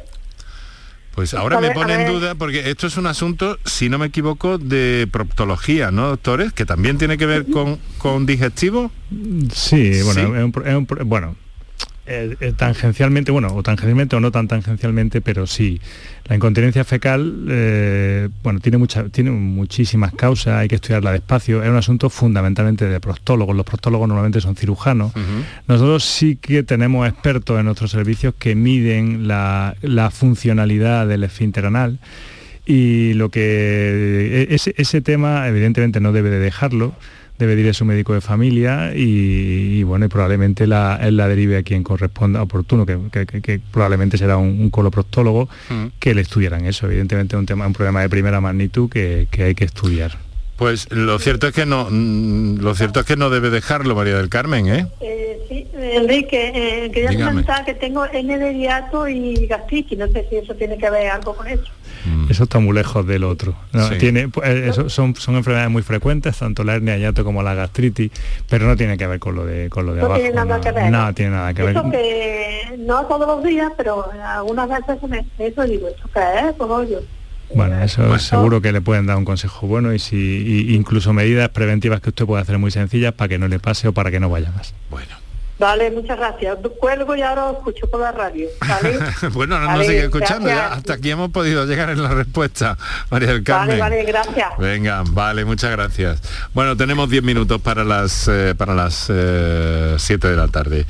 Pues 1.16 1.34
ahora 1.34 1.60
me 1.60 1.72
pone 1.72 1.96
en 1.96 2.08
duda 2.08 2.36
porque 2.36 2.70
esto 2.70 2.88
es 2.88 2.96
un 2.96 3.08
asunto, 3.08 3.58
si 3.66 3.90
no 3.90 3.98
me 3.98 4.06
equivoco, 4.06 4.58
de 4.58 5.08
proctología, 5.12 5.92
¿no, 5.92 6.08
doctores? 6.08 6.54
Que 6.54 6.66
también 6.66 6.98
tiene 6.98 7.18
que 7.18 7.26
ver 7.26 7.48
con, 7.48 7.78
con 7.98 8.26
digestivo. 8.26 8.92
Sí, 9.52 10.02
bueno, 10.04 10.36
Es 10.66 10.76
un, 10.76 10.88
bueno 11.06 11.36
eh, 12.12 12.36
eh, 12.40 12.54
tangencialmente, 12.58 13.32
bueno, 13.32 13.54
o 13.54 13.62
tangencialmente 13.62 14.16
o 14.16 14.20
no 14.20 14.32
tan 14.32 14.48
tangencialmente, 14.48 15.22
pero 15.22 15.46
sí. 15.46 15.80
La 16.26 16.36
incontinencia 16.36 16.84
fecal, 16.84 17.46
eh, 17.50 18.30
bueno, 18.42 18.60
tiene, 18.60 18.80
mucha, 18.80 19.10
tiene 19.10 19.30
muchísimas 19.30 20.14
causas, 20.14 20.56
hay 20.56 20.68
que 20.68 20.76
estudiarla 20.76 21.12
despacio, 21.12 21.62
es 21.62 21.70
un 21.70 21.76
asunto 21.76 22.10
fundamentalmente 22.10 22.86
de 22.86 23.00
prostólogos, 23.00 23.56
los 23.56 23.66
prostólogos 23.66 24.08
normalmente 24.08 24.42
son 24.42 24.56
cirujanos. 24.56 25.12
Nosotros 25.68 26.04
sí 26.04 26.36
que 26.36 26.64
tenemos 26.64 27.08
expertos 27.08 27.60
en 27.60 27.66
nuestros 27.66 27.92
servicios 27.92 28.34
que 28.38 28.56
miden 28.56 29.28
la, 29.28 29.76
la 29.82 30.10
funcionalidad 30.10 31.08
del 31.08 31.24
esfínter 31.24 31.68
anal 31.68 32.00
y 32.66 33.14
lo 33.14 33.30
que 33.30 34.48
e, 34.50 34.56
ese, 34.56 34.74
ese 34.78 35.02
tema 35.02 35.48
evidentemente 35.48 36.00
no 36.00 36.12
debe 36.12 36.30
de 36.30 36.40
dejarlo 36.40 36.94
debe 37.40 37.60
ir 37.60 37.70
a 37.70 37.74
su 37.74 37.86
médico 37.86 38.14
de 38.14 38.22
familia 38.22 38.92
y, 38.94 39.82
bueno, 39.84 40.06
y 40.06 40.08
probablemente 40.10 40.68
la, 40.68 41.00
él 41.02 41.16
la 41.16 41.28
derive 41.28 41.58
a 41.58 41.64
quien 41.64 41.84
corresponda 41.84 42.42
oportuno, 42.42 42.86
que, 42.86 43.62
probablemente 43.72 44.18
será 44.18 44.38
un, 44.38 44.70
coloproctólogo 44.70 45.50
mm. 45.70 45.86
que 46.00 46.14
le 46.14 46.22
estudiaran 46.22 46.66
eso. 46.66 46.86
Evidentemente 46.86 47.36
es 47.36 47.40
un, 47.40 47.46
tema, 47.46 47.66
un 47.66 47.74
problema 47.74 48.02
de 48.02 48.10
primera 48.10 48.42
magnitud 48.42 48.90
que, 48.90 49.28
hay 49.42 49.56
que 49.56 49.64
estudiar. 49.64 50.18
Pues 50.60 50.92
lo 50.92 51.18
cierto 51.20 51.48
es 51.48 51.54
que 51.54 51.66
no, 51.66 51.88
mm, 51.90 52.58
lo 52.60 52.76
cierto 52.76 53.00
es 53.00 53.06
que 53.06 53.16
no 53.16 53.30
debe 53.30 53.50
dejarlo, 53.50 53.96
María 53.96 54.18
del 54.18 54.28
Carmen, 54.28 54.68
¿eh? 54.68 54.88
eh 55.00 55.40
sí, 55.48 55.66
Enrique, 55.74 56.52
eh, 56.54 56.92
quería 56.92 57.28
comentar 57.28 57.64
que 57.64 57.76
tengo 57.76 58.06
N 58.06 58.38
de 58.38 58.58
hiato 58.58 59.08
y 59.08 59.48
gastritis, 59.48 59.98
no 59.98 60.08
sé 60.08 60.28
si 60.30 60.36
eso 60.36 60.54
tiene 60.56 60.78
que 60.78 60.90
ver 60.90 61.12
algo 61.12 61.34
con 61.34 61.48
eso. 61.48 61.64
Mm. 62.04 62.30
Eso 62.30 62.44
está 62.44 62.60
muy 62.60 62.76
lejos 62.76 63.08
del 63.08 63.24
otro. 63.24 63.56
tiene, 64.00 64.28
pues, 64.28 64.50
eh, 64.50 64.90
son, 64.90 65.16
son 65.16 65.38
enfermedades 65.38 65.72
muy 65.72 65.82
frecuentes, 65.82 66.38
tanto 66.38 66.66
la 66.66 66.76
hernia 66.76 66.98
hiato 66.98 67.24
como 67.24 67.42
la 67.42 67.54
gastritis, 67.54 68.12
pero 68.50 68.68
no 68.68 68.76
tiene 68.76 68.98
que 68.98 69.08
ver 69.08 69.20
con 69.20 69.36
lo 69.36 69.46
de 69.46 69.70
con 69.70 69.86
lo 69.86 69.94
de 69.94 70.02
no 70.02 70.08
abajo. 70.08 70.20
Tiene 70.20 70.36
nada 70.36 70.58
no, 70.58 70.62
que 70.62 70.72
ver. 70.74 70.92
Nada 70.92 71.14
tiene 71.14 71.32
nada 71.32 71.54
que 71.54 71.64
ver. 71.64 71.78
Eso 71.78 71.90
que 71.90 72.78
no 72.80 73.06
todos 73.06 73.28
los 73.28 73.44
días, 73.46 73.72
pero 73.78 74.12
algunas 74.12 74.68
veces 74.68 75.02
me, 75.10 75.26
eso 75.38 75.64
digo, 75.64 75.88
¿eso 75.88 76.10
qué 76.14 76.50
es? 76.50 76.54
Pues 76.58 76.90
yo. 76.90 77.00
Bueno, 77.54 77.82
eso 77.82 78.18
seguro 78.20 78.62
que 78.62 78.72
le 78.72 78.82
pueden 78.82 79.06
dar 79.06 79.18
un 79.18 79.26
consejo 79.26 79.68
bueno 79.68 79.94
y 79.94 80.00
si 80.00 80.74
incluso 80.74 81.14
medidas 81.14 81.50
preventivas 81.50 82.02
que 82.02 82.10
usted 82.10 82.26
puede 82.26 82.42
hacer 82.42 82.58
muy 82.58 82.72
sencillas 82.72 83.14
para 83.14 83.30
que 83.30 83.40
no 83.40 83.48
le 83.48 83.60
pase 83.60 83.88
o 83.88 83.94
para 83.94 84.12
que 84.12 84.20
no 84.20 84.30
vaya 84.30 84.52
más. 84.52 84.74
Bueno. 84.90 85.20
Vale, 85.60 85.92
muchas 85.92 86.18
gracias. 86.18 86.58
Cuelgo 86.80 87.16
y 87.18 87.22
ahora 87.22 87.52
escucho 87.52 87.86
por 87.88 88.00
la 88.00 88.14
radio. 88.14 88.48
bueno, 89.34 89.60
no 89.60 89.76
nos 89.76 89.86
sigue 89.86 90.06
escuchando. 90.06 90.50
hasta 90.50 90.94
aquí 90.94 91.12
hemos 91.12 91.32
podido 91.32 91.66
llegar 91.66 91.90
en 91.90 92.02
la 92.02 92.10
respuesta, 92.10 92.78
María 93.10 93.28
del 93.28 93.44
Carmen. 93.44 93.78
Vale, 93.78 93.98
vale, 93.98 94.10
gracias. 94.10 94.58
Venga, 94.58 95.04
vale, 95.06 95.44
muchas 95.44 95.72
gracias. 95.72 96.22
Bueno, 96.54 96.78
tenemos 96.78 97.10
10 97.10 97.24
minutos 97.24 97.60
para 97.60 97.84
las, 97.84 98.30
eh, 98.30 98.56
para 98.58 98.74
las 98.74 98.94
7 99.04 99.12
eh, 99.18 100.30
de 100.30 100.36
la 100.38 100.48
tarde. 100.48 100.86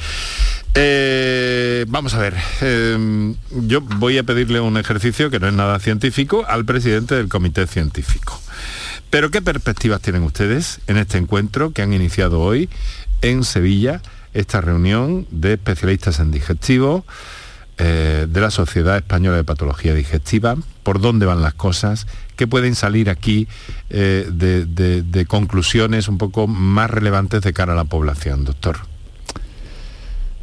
Eh, 0.75 1.85
vamos 1.87 2.13
a 2.13 2.19
ver, 2.19 2.35
yo 3.49 3.81
voy 3.81 4.17
a 4.17 4.23
pedirle 4.23 4.59
un 4.59 4.77
ejercicio 4.77 5.29
que 5.29 5.39
no 5.39 5.47
es 5.47 5.53
nada 5.53 5.79
científico 5.79 6.45
al 6.47 6.65
presidente 6.65 7.15
del 7.15 7.27
comité 7.27 7.67
científico. 7.67 8.39
Pero 9.09 9.31
¿qué 9.31 9.41
perspectivas 9.41 10.01
tienen 10.01 10.23
ustedes 10.23 10.79
en 10.87 10.97
este 10.97 11.17
encuentro 11.17 11.71
que 11.71 11.81
han 11.81 11.93
iniciado 11.93 12.39
hoy 12.39 12.69
en 13.21 13.43
Sevilla? 13.43 14.01
esta 14.33 14.61
reunión 14.61 15.27
de 15.31 15.53
especialistas 15.53 16.19
en 16.19 16.31
digestivo 16.31 17.05
eh, 17.77 18.27
de 18.29 18.41
la 18.41 18.51
Sociedad 18.51 18.97
Española 18.97 19.37
de 19.37 19.43
Patología 19.43 19.93
Digestiva, 19.93 20.57
por 20.83 20.99
dónde 20.99 21.25
van 21.25 21.41
las 21.41 21.53
cosas, 21.53 22.07
qué 22.35 22.45
pueden 22.45 22.75
salir 22.75 23.09
aquí 23.09 23.47
eh, 23.89 24.27
de, 24.29 25.25
conclusiones 25.27 26.07
un 26.07 26.17
poco 26.17 26.47
más 26.47 26.89
relevantes 26.89 27.41
de 27.41 27.53
cara 27.53 27.73
a 27.73 27.75
la 27.75 27.85
población, 27.85 28.43
doctor. 28.43 28.77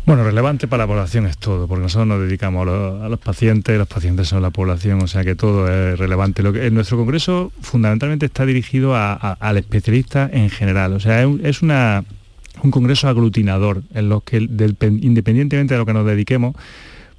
Bueno, 0.07 0.23
relevante 0.23 0.69
para 0.69 0.85
la 0.85 0.87
población 0.87 1.27
es 1.27 1.37
todo, 1.37 1.67
porque 1.67 1.83
nosotros 1.83 2.07
nos 2.07 2.21
dedicamos 2.21 2.69
a 2.69 3.09
los, 3.09 3.19
pacientes, 3.19 3.77
los 3.77 3.89
pacientes 3.89 4.29
son 4.29 4.41
la 4.41 4.51
población, 4.51 5.03
o 5.03 5.09
sea 5.09 5.25
que 5.25 5.35
todo 5.35 5.67
es 5.67 5.99
relevante. 5.99 6.45
Lo 6.45 6.53
que, 6.53 6.71
nuestro 6.71 6.97
congreso 6.97 7.51
fundamentalmente 7.61 8.25
está 8.25 8.47
dirigido 8.47 8.95
al 8.95 9.57
especialista 9.57 10.31
en 10.33 10.49
general, 10.49 10.93
o 10.93 11.01
sea, 11.01 11.27
es 11.43 11.61
una 11.61 12.05
un 12.63 12.71
congreso 12.71 13.09
aglutinador 13.09 13.83
en 13.95 14.09
los 14.09 14.23
que 14.23 14.39
independientemente 14.39 15.75
de 15.75 15.79
lo 15.79 15.87
que 15.87 15.93
nos 15.93 16.07
dediquemos, 16.07 16.55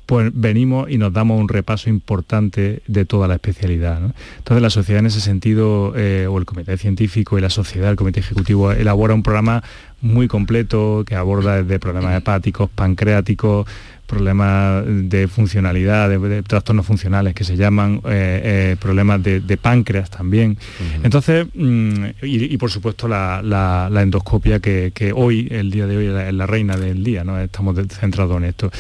pues 0.08 0.32
venimos 0.34 0.90
y 0.90 0.98
nos 0.98 1.12
damos 1.12 1.40
un 1.40 1.50
repaso 1.50 1.90
importante 1.90 2.82
de 2.88 3.06
toda 3.06 3.28
la 3.28 3.36
especialidad. 3.36 4.00
Entonces 4.38 4.62
la 4.62 4.70
sociedad 4.70 5.02
en 5.02 5.08
ese 5.08 5.20
sentido, 5.20 5.94
eh, 5.98 6.28
o 6.28 6.38
el 6.38 6.46
comité 6.46 6.78
científico 6.78 7.38
y 7.38 7.42
la 7.42 7.50
sociedad, 7.50 7.92
el 7.92 7.98
comité 7.98 8.22
ejecutivo, 8.22 8.72
elabora 8.72 9.14
un 9.14 9.22
programa 9.22 9.64
muy 10.00 10.30
completo 10.30 11.04
que 11.06 11.16
aborda 11.16 11.62
desde 11.62 11.78
problemas 11.78 12.18
hepáticos, 12.18 12.70
pancreáticos, 12.70 13.68
problemas 14.08 14.84
de 14.88 15.28
funcionalidad, 15.28 16.10
de, 16.10 16.42
trastornos 16.44 16.86
funcionales 16.86 17.34
que 17.34 17.44
se 17.44 17.58
llaman, 17.58 18.02
eh, 18.06 18.42
eh, 18.44 18.76
problemas 18.80 19.22
de, 19.22 19.58
páncreas 19.62 20.10
también. 20.10 20.58
Entonces, 21.04 21.48
mm, 21.54 22.06
y, 22.22 22.58
por 22.58 22.72
supuesto 22.72 23.08
la, 23.10 23.90
endoscopia 24.02 24.60
que, 24.60 25.12
hoy, 25.14 25.50
el 25.52 25.70
día 25.70 25.86
de 25.86 25.98
hoy, 25.98 26.06
es 26.06 26.34
la, 26.34 26.46
reina 26.48 26.78
del 26.78 27.04
día, 27.04 27.26
¿no? 27.26 27.38
estamos 27.38 27.76
centrados 28.00 28.38
en 28.38 28.46
esto. 28.46 28.72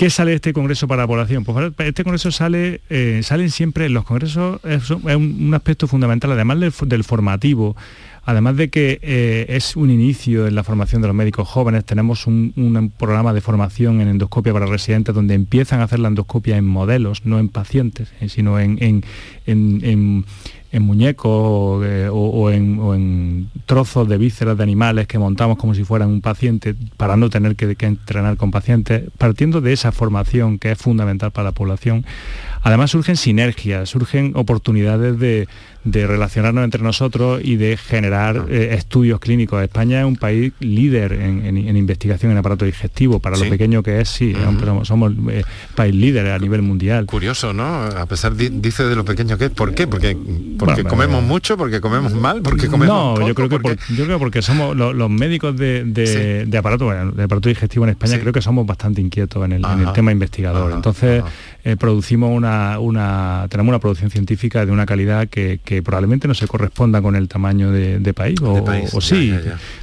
¿Qué 0.00 0.08
sale 0.08 0.32
este 0.32 0.54
congreso 0.54 0.88
para 0.88 1.02
la 1.02 1.06
población? 1.06 1.44
Pues 1.44 1.72
este 1.76 2.04
congreso 2.04 2.30
sale, 2.30 2.80
eh, 2.88 3.20
salen 3.22 3.50
siempre, 3.50 3.90
los 3.90 4.04
congresos 4.04 4.58
es, 4.64 4.88
un, 4.88 5.52
aspecto 5.52 5.86
fundamental, 5.86 6.32
además 6.32 6.58
del 6.58 7.04
formativo, 7.04 7.76
Además 8.24 8.56
de 8.56 8.68
que 8.68 9.00
eh, 9.02 9.46
es 9.48 9.76
un 9.76 9.90
inicio 9.90 10.46
en 10.46 10.54
la 10.54 10.62
formación 10.62 11.00
de 11.00 11.08
los 11.08 11.16
médicos 11.16 11.48
jóvenes, 11.48 11.84
tenemos 11.84 12.26
un, 12.26 12.92
programa 12.98 13.32
de 13.32 13.40
formación 13.40 14.00
en 14.00 14.08
endoscopia 14.08 14.52
para 14.52 14.66
residentes 14.66 15.14
donde 15.14 15.34
empiezan 15.34 15.80
a 15.80 15.84
hacer 15.84 16.00
la 16.00 16.08
endoscopia 16.08 16.56
en 16.56 16.66
modelos, 16.66 17.24
no 17.24 17.38
en 17.38 17.48
pacientes, 17.48 18.12
eh, 18.20 18.28
sino 18.28 18.60
en, 18.60 19.04
muñecos 20.72 21.84
eh, 21.86 22.08
o, 22.12 22.50
en, 22.50 23.50
trozos 23.70 24.08
de 24.08 24.18
vísceras 24.18 24.56
de 24.56 24.64
animales 24.64 25.06
que 25.06 25.16
montamos 25.16 25.56
como 25.56 25.76
si 25.76 25.84
fueran 25.84 26.08
un 26.08 26.20
paciente 26.20 26.74
para 26.96 27.16
no 27.16 27.30
tener 27.30 27.54
que 27.54 27.76
entrenar 27.86 28.36
con 28.36 28.50
pacientes, 28.50 29.04
partiendo 29.16 29.60
de 29.60 29.72
esa 29.72 29.92
formación 29.92 30.58
que 30.58 30.72
es 30.72 30.78
fundamental 30.78 31.30
para 31.30 31.50
la 31.50 31.52
población. 31.52 32.04
Además 32.62 32.90
surgen 32.90 33.16
sinergias, 33.16 33.88
surgen 33.88 34.32
oportunidades 34.34 35.20
de, 35.20 35.46
de 35.84 36.06
relacionarnos 36.06 36.64
entre 36.64 36.82
nosotros 36.82 37.40
y 37.42 37.56
de 37.56 37.76
generar 37.76 38.46
eh, 38.50 38.70
estudios 38.72 39.18
clínicos. 39.18 39.62
España 39.62 40.00
es 40.00 40.06
un 40.06 40.16
país 40.16 40.52
líder 40.60 41.12
en, 41.12 41.76
investigación 41.76 42.32
en 42.32 42.38
aparato 42.38 42.66
digestivo, 42.66 43.18
para 43.18 43.38
lo 43.38 43.48
pequeño 43.48 43.82
que 43.82 44.00
es, 44.00 44.08
sí, 44.08 44.34
somos, 44.82 45.12
eh, 45.30 45.42
país 45.74 45.94
líder 45.94 46.28
a 46.32 46.38
nivel 46.38 46.60
mundial. 46.62 47.06
Curioso, 47.06 47.52
¿no? 47.54 47.64
A 47.64 48.06
pesar, 48.06 48.34
dice 48.36 48.84
de 48.84 48.94
lo 48.94 49.04
pequeño 49.04 49.38
que 49.38 49.46
es, 49.46 49.50
¿por 49.50 49.74
qué? 49.74 49.86
Porque, 49.86 50.16
porque 50.58 50.84
comemos 50.84 51.22
mucho, 51.22 51.56
porque 51.56 51.80
comemos 51.80 52.12
mal, 52.12 52.42
porque 52.42 52.68
comemos 52.68 53.18
No, 53.18 53.26
yo 53.26 53.34
creo 53.34 53.48
que 53.48 53.59
porque... 53.62 53.94
yo 53.94 54.04
creo 54.04 54.18
porque 54.18 54.42
somos 54.42 54.76
los, 54.76 55.10
médicos 55.10 55.56
de, 55.56 56.46
aparato, 56.58 56.90
de 56.90 57.22
aparato 57.22 57.48
digestivo 57.48 57.84
en 57.84 57.90
España, 57.90 58.18
creo 58.18 58.32
que 58.32 58.42
somos 58.42 58.66
bastante 58.66 59.00
inquietos 59.00 59.44
en 59.44 59.52
el, 59.52 59.92
tema 59.92 60.12
investigador. 60.12 60.72
Entonces, 60.72 61.22
eh, 61.64 61.76
producimos 61.76 62.30
una, 62.34 62.78
una, 62.78 63.46
tenemos 63.50 63.70
una 63.70 63.78
producción 63.78 64.10
científica 64.10 64.64
de 64.64 64.72
una 64.72 64.86
calidad 64.86 65.28
que, 65.28 65.60
probablemente 65.84 66.28
no 66.28 66.34
se 66.34 66.46
corresponda 66.46 67.00
con 67.02 67.16
el 67.16 67.28
tamaño 67.28 67.70
de, 67.70 68.14
país, 68.14 68.40
o, 68.42 69.00
sí, 69.00 69.34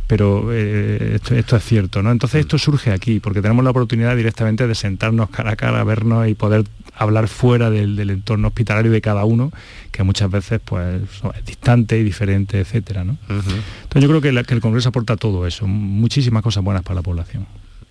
pero 0.06 0.50
eh, 0.52 1.20
esto, 1.32 1.56
es 1.56 1.64
cierto, 1.64 2.04
¿no? 2.04 2.12
Entonces 2.12 2.42
esto 2.42 2.58
surge 2.58 2.92
aquí, 2.92 3.20
porque 3.20 3.42
tenemos 3.42 3.64
la 3.64 3.72
oportunidad 3.72 4.16
directamente 4.16 4.68
de 4.68 4.76
sentarnos 4.76 5.30
cara 5.30 5.52
a 5.52 5.56
cara, 5.56 5.84
vernos 5.84 6.28
y 6.28 6.36
poder 6.36 6.66
hablar 6.98 7.28
fuera 7.28 7.70
del, 7.70 8.10
entorno 8.10 8.48
hospitalario 8.48 8.92
de 8.92 9.02
cada 9.02 9.26
uno, 9.26 9.52
que 9.92 10.04
muchas 10.04 10.30
veces 10.30 10.60
pues 10.64 11.02
es 11.36 11.46
distante 11.46 11.98
y 11.98 12.04
diferente, 12.04 12.60
etcétera, 12.60 13.04
¿no? 13.04 13.18
Entonces 13.30 14.02
yo 14.02 14.08
creo 14.08 14.22
que, 14.22 14.44
que 14.44 14.54
el 14.54 14.62
Congreso 14.62 14.90
aporta 14.90 15.16
todo 15.16 15.46
eso, 15.48 15.68
muchísimas 15.68 16.44
cosas 16.44 16.64
buenas 16.64 16.84
para 16.84 16.96
la 16.96 17.02
población. 17.02 17.48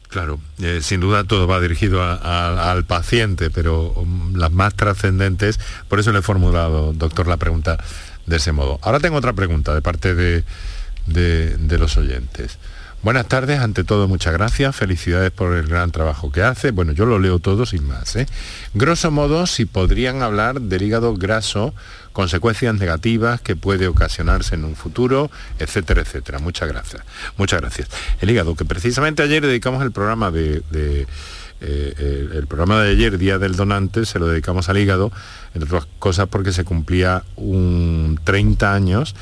Claro, 0.08 0.38
eh, 0.62 0.80
sin 0.82 1.00
duda 1.00 1.24
todo 1.24 1.46
va 1.46 1.60
dirigido 1.60 2.02
al 2.02 2.84
paciente, 2.84 3.50
pero 3.50 3.90
um, 3.92 4.34
las 4.34 4.52
más 4.52 4.74
trascendentes, 4.74 5.58
por 5.88 5.98
eso 5.98 6.12
le 6.12 6.20
he 6.20 6.22
formulado, 6.22 6.92
doctor, 6.92 7.26
la 7.26 7.36
pregunta 7.36 7.76
de 8.26 8.36
ese 8.36 8.52
modo. 8.52 8.78
Ahora 8.82 9.00
tengo 9.00 9.16
otra 9.16 9.32
pregunta 9.32 9.74
de 9.74 9.82
parte 9.82 10.14
de, 10.14 10.44
de 11.06 11.78
los 11.78 11.96
oyentes. 11.96 12.58
Buenas 13.02 13.28
tardes, 13.28 13.60
ante 13.60 13.84
todo 13.84 14.08
muchas 14.08 14.32
gracias, 14.32 14.74
felicidades 14.74 15.30
por 15.30 15.54
el 15.54 15.66
gran 15.68 15.92
trabajo 15.92 16.32
que 16.32 16.42
hace. 16.42 16.72
Bueno, 16.72 16.92
yo 16.92 17.06
lo 17.06 17.18
leo 17.18 17.38
todo 17.38 17.64
sin 17.64 17.86
más. 17.86 18.16
¿eh? 18.16 18.26
Grosso 18.74 19.10
modo, 19.10 19.46
si 19.46 19.64
podrían 19.64 20.22
hablar 20.22 20.60
del 20.60 20.82
hígado 20.82 21.14
graso, 21.14 21.72
consecuencias 22.12 22.74
negativas 22.74 23.40
que 23.40 23.54
puede 23.54 23.86
ocasionarse 23.86 24.54
en 24.54 24.64
un 24.64 24.74
futuro, 24.74 25.30
etcétera, 25.58 26.00
etcétera. 26.00 26.38
Muchas 26.38 26.68
gracias. 26.68 27.02
Muchas 27.36 27.60
gracias. 27.60 27.88
El 28.20 28.30
hígado, 28.30 28.56
que 28.56 28.64
precisamente 28.64 29.22
ayer 29.22 29.44
dedicamos 29.46 29.82
el 29.82 29.92
programa 29.92 30.30
de, 30.30 30.62
eh, 31.60 32.28
el, 32.34 32.46
programa 32.48 32.82
de 32.82 32.90
ayer, 32.90 33.18
Día 33.18 33.38
del 33.38 33.54
Donante, 33.54 34.06
se 34.06 34.18
lo 34.18 34.26
dedicamos 34.26 34.68
al 34.68 34.78
hígado, 34.78 35.12
entre 35.54 35.68
otras 35.68 35.86
cosas 35.98 36.26
porque 36.28 36.52
se 36.52 36.64
cumplía 36.64 37.22
un 37.36 38.18
30 38.24 38.72
años 38.72 39.14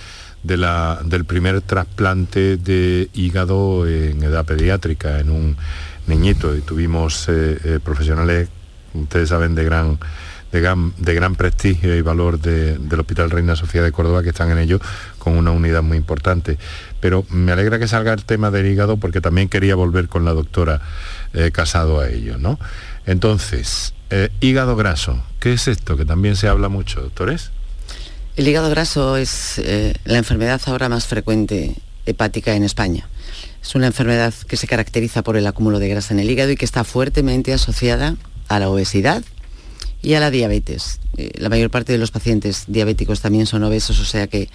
de 0.44 0.58
la, 0.58 1.00
del 1.02 1.24
primer 1.24 1.62
trasplante 1.62 2.58
de 2.58 3.08
hígado 3.14 3.88
en 3.88 4.22
edad 4.22 4.44
pediátrica, 4.44 5.18
en 5.18 5.30
un 5.30 5.56
niñito, 6.06 6.54
y 6.54 6.60
tuvimos 6.60 7.28
eh, 7.28 7.58
eh, 7.64 7.80
profesionales, 7.82 8.50
ustedes 8.92 9.30
saben, 9.30 9.54
de 9.54 9.64
gran, 9.64 9.98
de 10.52 10.60
gran, 10.60 10.92
de 10.98 11.14
gran 11.14 11.34
prestigio 11.34 11.96
y 11.96 12.02
valor 12.02 12.38
del 12.38 13.00
Hospital 13.00 13.30
Reina 13.30 13.56
Sofía 13.56 13.82
de 13.82 13.90
Córdoba, 13.90 14.22
que 14.22 14.28
están 14.28 14.50
en 14.50 14.58
ello 14.58 14.78
con 15.18 15.38
una 15.38 15.50
unidad 15.50 15.82
muy 15.82 15.96
importante. 15.96 16.58
Pero 17.00 17.24
me 17.30 17.52
alegra 17.52 17.78
que 17.78 17.88
salga 17.88 18.12
el 18.12 18.24
tema 18.24 18.50
del 18.50 18.66
hígado 18.66 18.98
porque 18.98 19.22
también 19.22 19.48
quería 19.48 19.74
volver 19.74 20.08
con 20.08 20.26
la 20.26 20.34
doctora 20.34 20.82
eh, 21.32 21.50
Casado 21.52 22.00
a 22.00 22.08
ello, 22.08 22.36
¿no? 22.38 22.58
Entonces, 23.06 23.94
hígado 24.40 24.76
graso, 24.76 25.22
¿qué 25.40 25.54
es 25.54 25.66
esto? 25.68 25.96
Que 25.96 26.04
también 26.04 26.36
se 26.36 26.48
habla 26.48 26.68
mucho, 26.68 27.00
doctores. 27.00 27.50
El 28.36 28.48
hígado 28.48 28.68
graso 28.68 29.16
es 29.16 29.58
eh, 29.58 29.94
la 30.04 30.18
enfermedad 30.18 30.60
ahora 30.66 30.88
más 30.88 31.06
frecuente 31.06 31.76
hepática 32.04 32.56
en 32.56 32.64
España. 32.64 33.08
Es 33.62 33.76
una 33.76 33.86
enfermedad 33.86 34.34
que 34.48 34.56
se 34.56 34.66
caracteriza 34.66 35.22
por 35.22 35.36
el 35.36 35.46
acúmulo 35.46 35.78
de 35.78 35.88
grasa 35.88 36.14
en 36.14 36.20
el 36.20 36.28
hígado 36.28 36.50
y 36.50 36.56
que 36.56 36.64
está 36.64 36.82
fuertemente 36.82 37.52
asociada 37.52 38.16
a 38.48 38.58
la 38.58 38.68
obesidad 38.68 39.22
y 40.02 40.14
a 40.14 40.20
la 40.20 40.32
diabetes. 40.32 40.98
Eh, 41.16 41.30
la 41.38 41.48
mayor 41.48 41.70
parte 41.70 41.92
de 41.92 41.98
los 41.98 42.10
pacientes 42.10 42.64
diabéticos 42.66 43.20
también 43.20 43.46
son 43.46 43.62
obesos, 43.62 44.00
o 44.00 44.04
sea 44.04 44.26
que 44.26 44.48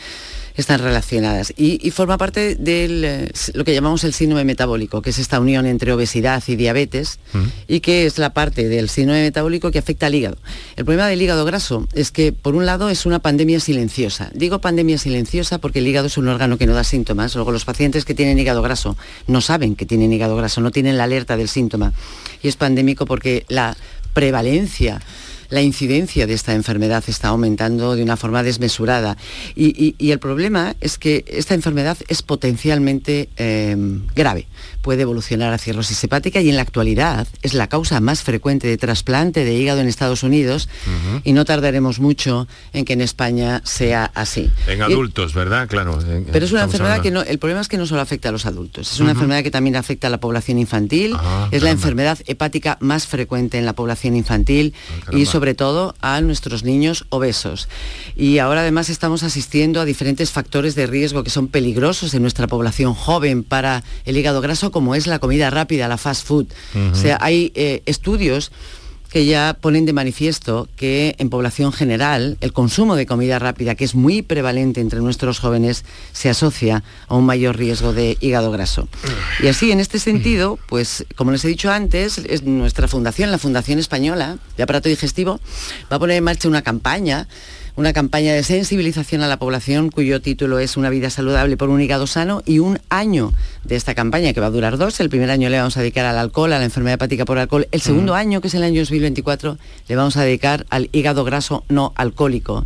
están 0.61 0.79
relacionadas. 0.79 1.53
Y, 1.57 1.89
forma 1.91 2.17
parte 2.17 2.55
de 2.55 2.85
eh, 2.85 3.31
lo 3.53 3.63
que 3.65 3.73
llamamos 3.73 4.03
el 4.03 4.13
síndrome 4.13 4.45
metabólico, 4.45 5.01
que 5.01 5.09
es 5.09 5.19
esta 5.19 5.39
unión 5.39 5.65
entre 5.65 5.91
obesidad 5.91 6.43
y 6.47 6.55
diabetes, 6.55 7.19
y 7.67 7.79
que 7.79 8.05
es 8.05 8.17
la 8.17 8.33
parte 8.33 8.67
del 8.67 8.89
síndrome 8.89 9.23
metabólico 9.23 9.71
que 9.71 9.79
afecta 9.79 10.05
al 10.05 10.15
hígado. 10.15 10.37
El 10.75 10.85
problema 10.85 11.07
del 11.07 11.21
hígado 11.21 11.45
graso 11.45 11.87
es 11.93 12.11
que, 12.11 12.31
por 12.31 12.55
un 12.55 12.65
lado, 12.65 12.89
es 12.89 13.05
una 13.05 13.19
pandemia 13.19 13.59
silenciosa. 13.59 14.31
Digo 14.33 14.59
pandemia 14.59 14.97
silenciosa 14.97 15.57
porque 15.57 15.79
el 15.79 15.87
hígado 15.87 16.07
es 16.07 16.17
un 16.17 16.27
órgano 16.27 16.57
que 16.57 16.67
no 16.67 16.73
da 16.73 16.83
síntomas. 16.83 17.35
Luego 17.35 17.51
los 17.51 17.65
pacientes 17.65 18.05
que 18.05 18.13
tienen 18.13 18.39
hígado 18.39 18.61
graso 18.61 18.97
no 19.27 19.41
saben 19.41 19.75
que 19.75 19.85
tienen 19.85 20.13
hígado 20.13 20.35
graso, 20.35 20.61
no 20.61 20.71
tienen 20.71 20.97
la 20.97 21.05
alerta 21.05 21.37
del 21.37 21.47
síntoma. 21.47 21.93
Y 22.41 22.47
es 22.47 22.55
pandémico 22.55 23.05
porque 23.05 23.45
la 23.47 23.75
prevalencia 24.13 25.01
la 25.49 25.61
incidencia 25.61 26.27
de 26.27 26.33
esta 26.33 26.53
enfermedad 26.53 27.03
está 27.07 27.29
aumentando 27.29 27.95
de 27.95 28.03
una 28.03 28.17
forma 28.17 28.43
desmesurada. 28.43 29.17
Y, 29.55 29.95
el 30.09 30.19
problema 30.19 30.75
es 30.81 30.97
que 30.97 31.23
esta 31.27 31.53
enfermedad 31.53 31.97
es 32.07 32.23
potencialmente 32.23 33.29
em, 33.37 34.07
grave. 34.15 34.47
Puede 34.81 35.03
evolucionar 35.03 35.53
a 35.53 35.57
cirrosis 35.57 36.03
hepática 36.03 36.41
y 36.41 36.49
en 36.49 36.55
la 36.55 36.63
actualidad 36.63 37.27
es 37.41 37.53
la 37.53 37.67
causa 37.67 37.99
más 37.99 38.23
frecuente 38.23 38.67
de 38.67 38.77
trasplante 38.77 39.45
de 39.45 39.53
hígado 39.53 39.81
en 39.81 39.87
Estados 39.87 40.23
Unidos 40.23 40.69
y 41.23 41.33
no 41.33 41.45
tardaremos 41.45 41.99
mucho 41.99 42.47
en 42.73 42.85
que 42.85 42.93
en 42.93 43.01
España 43.01 43.61
sea 43.65 44.05
así. 44.15 44.49
En 44.67 44.81
adultos, 44.81 45.33
¿verdad? 45.33 45.67
Claro. 45.67 45.99
pero 46.31 46.45
es 46.45 46.51
una 46.51 46.63
enfermedad 46.63 47.01
que 47.01 47.11
no, 47.11 47.21
el 47.21 47.39
problema 47.39 47.61
es 47.61 47.67
que 47.67 47.77
no 47.77 47.85
solo 47.85 48.01
afecta 48.01 48.29
a 48.29 48.31
los 48.31 48.45
adultos, 48.45 48.91
es 48.91 48.99
una 48.99 49.11
enfermedad 49.11 49.43
que 49.43 49.51
también 49.51 49.75
afecta 49.75 50.07
a 50.07 50.09
la 50.09 50.19
población 50.19 50.57
infantil, 50.57 51.15
ah, 51.15 51.47
es 51.51 51.63
la 51.63 51.71
enfermedad 51.71 52.17
hepática 52.25 52.77
más 52.79 53.07
frecuente 53.07 53.57
en 53.57 53.65
la 53.65 53.73
población 53.73 54.15
infantil 54.15 54.73
ah, 55.07 55.11
y 55.15 55.25
sobre 55.25 55.38
todo 55.55 55.95
a 56.01 56.21
nuestros 56.21 56.63
niños 56.63 57.05
obesos. 57.09 57.67
Y 58.15 58.39
ahora 58.39 58.61
además 58.61 58.89
estamos 58.89 59.23
asistiendo 59.23 59.81
a 59.81 59.85
diferentes 59.85 60.31
factores 60.31 60.75
de 60.75 60.87
riesgo 60.87 61.23
que 61.23 61.29
son 61.29 61.47
peligrosos 61.47 62.13
en 62.13 62.21
nuestra 62.21 62.47
población 62.47 62.93
joven 62.93 63.43
para 63.43 63.83
el 64.05 64.17
hígado 64.17 64.41
graso, 64.41 64.71
como 64.71 64.95
es 64.95 65.07
la 65.07 65.19
comida 65.19 65.49
rápida, 65.49 65.87
la 65.87 65.97
fast 65.97 66.25
food. 66.25 66.47
O 66.91 66.95
sea, 66.95 67.17
hay 67.21 67.51
eh, 67.55 67.81
estudios 67.85 68.51
que 69.09 69.25
ya 69.25 69.57
ponen 69.59 69.85
de 69.85 69.93
manifiesto 69.93 70.67
que 70.75 71.15
en 71.17 71.29
población 71.29 71.73
general 71.73 72.37
el 72.41 72.53
consumo 72.53 72.95
de 72.95 73.05
comida 73.05 73.39
rápida, 73.39 73.75
que 73.75 73.85
es 73.85 73.95
muy 73.95 74.21
prevalente 74.21 74.81
entre 74.81 74.99
nuestros 74.99 75.39
jóvenes, 75.39 75.83
se 76.13 76.29
asocia 76.29 76.83
a 77.07 77.15
un 77.15 77.25
mayor 77.25 77.57
riesgo 77.57 77.93
de 77.93 78.17
hígado 78.21 78.51
graso. 78.51 78.87
Y 79.41 79.47
así, 79.47 79.71
en 79.71 79.79
este 79.79 79.99
sentido, 79.99 80.59
pues 80.67 81.05
como 81.15 81.31
les 81.31 81.43
he 81.45 81.47
dicho 81.47 81.71
antes, 81.71 82.19
es 82.19 82.43
nuestra 82.43 82.87
fundación, 82.87 83.31
la 83.31 83.37
Fundación 83.37 83.79
Española 83.79 84.37
de 84.57 84.63
Aparato 84.63 84.89
Digestivo, 84.89 85.39
va 85.91 85.95
a 85.95 85.99
poner 85.99 86.17
en 86.17 86.23
marcha 86.23 86.47
una 86.47 86.61
campaña 86.61 87.27
una 87.79 87.93
campaña 87.93 88.33
de 88.33 88.43
sensibilización 88.43 89.21
a 89.21 89.29
la 89.29 89.39
población 89.39 89.89
cuyo 89.89 90.21
título 90.21 90.59
es 90.59 90.75
Una 90.75 90.89
vida 90.89 91.09
saludable 91.09 91.55
por 91.55 91.69
un 91.69 91.79
hígado 91.79 92.07
sano 92.07 92.43
y 92.45 92.59
un 92.59 92.81
año 92.89 93.31
de 93.63 93.77
esta 93.77 93.95
campaña 93.95 94.33
que 94.33 94.41
va 94.41 94.47
a 94.47 94.51
durar 94.51 94.77
dos. 94.77 94.99
El 94.99 95.09
primer 95.09 95.31
año 95.31 95.47
le 95.47 95.59
vamos 95.59 95.77
a 95.77 95.79
dedicar 95.79 96.05
al 96.05 96.17
alcohol, 96.17 96.51
a 96.51 96.59
la 96.59 96.65
enfermedad 96.65 96.95
hepática 96.95 97.23
por 97.23 97.37
alcohol. 97.37 97.69
El 97.71 97.79
segundo 97.79 98.15
año, 98.15 98.41
que 98.41 98.49
es 98.49 98.53
el 98.53 98.63
año 98.63 98.81
2024, 98.81 99.57
le 99.87 99.95
vamos 99.95 100.17
a 100.17 100.23
dedicar 100.23 100.65
al 100.69 100.89
hígado 100.91 101.23
graso 101.23 101.63
no 101.69 101.93
alcohólico. 101.95 102.65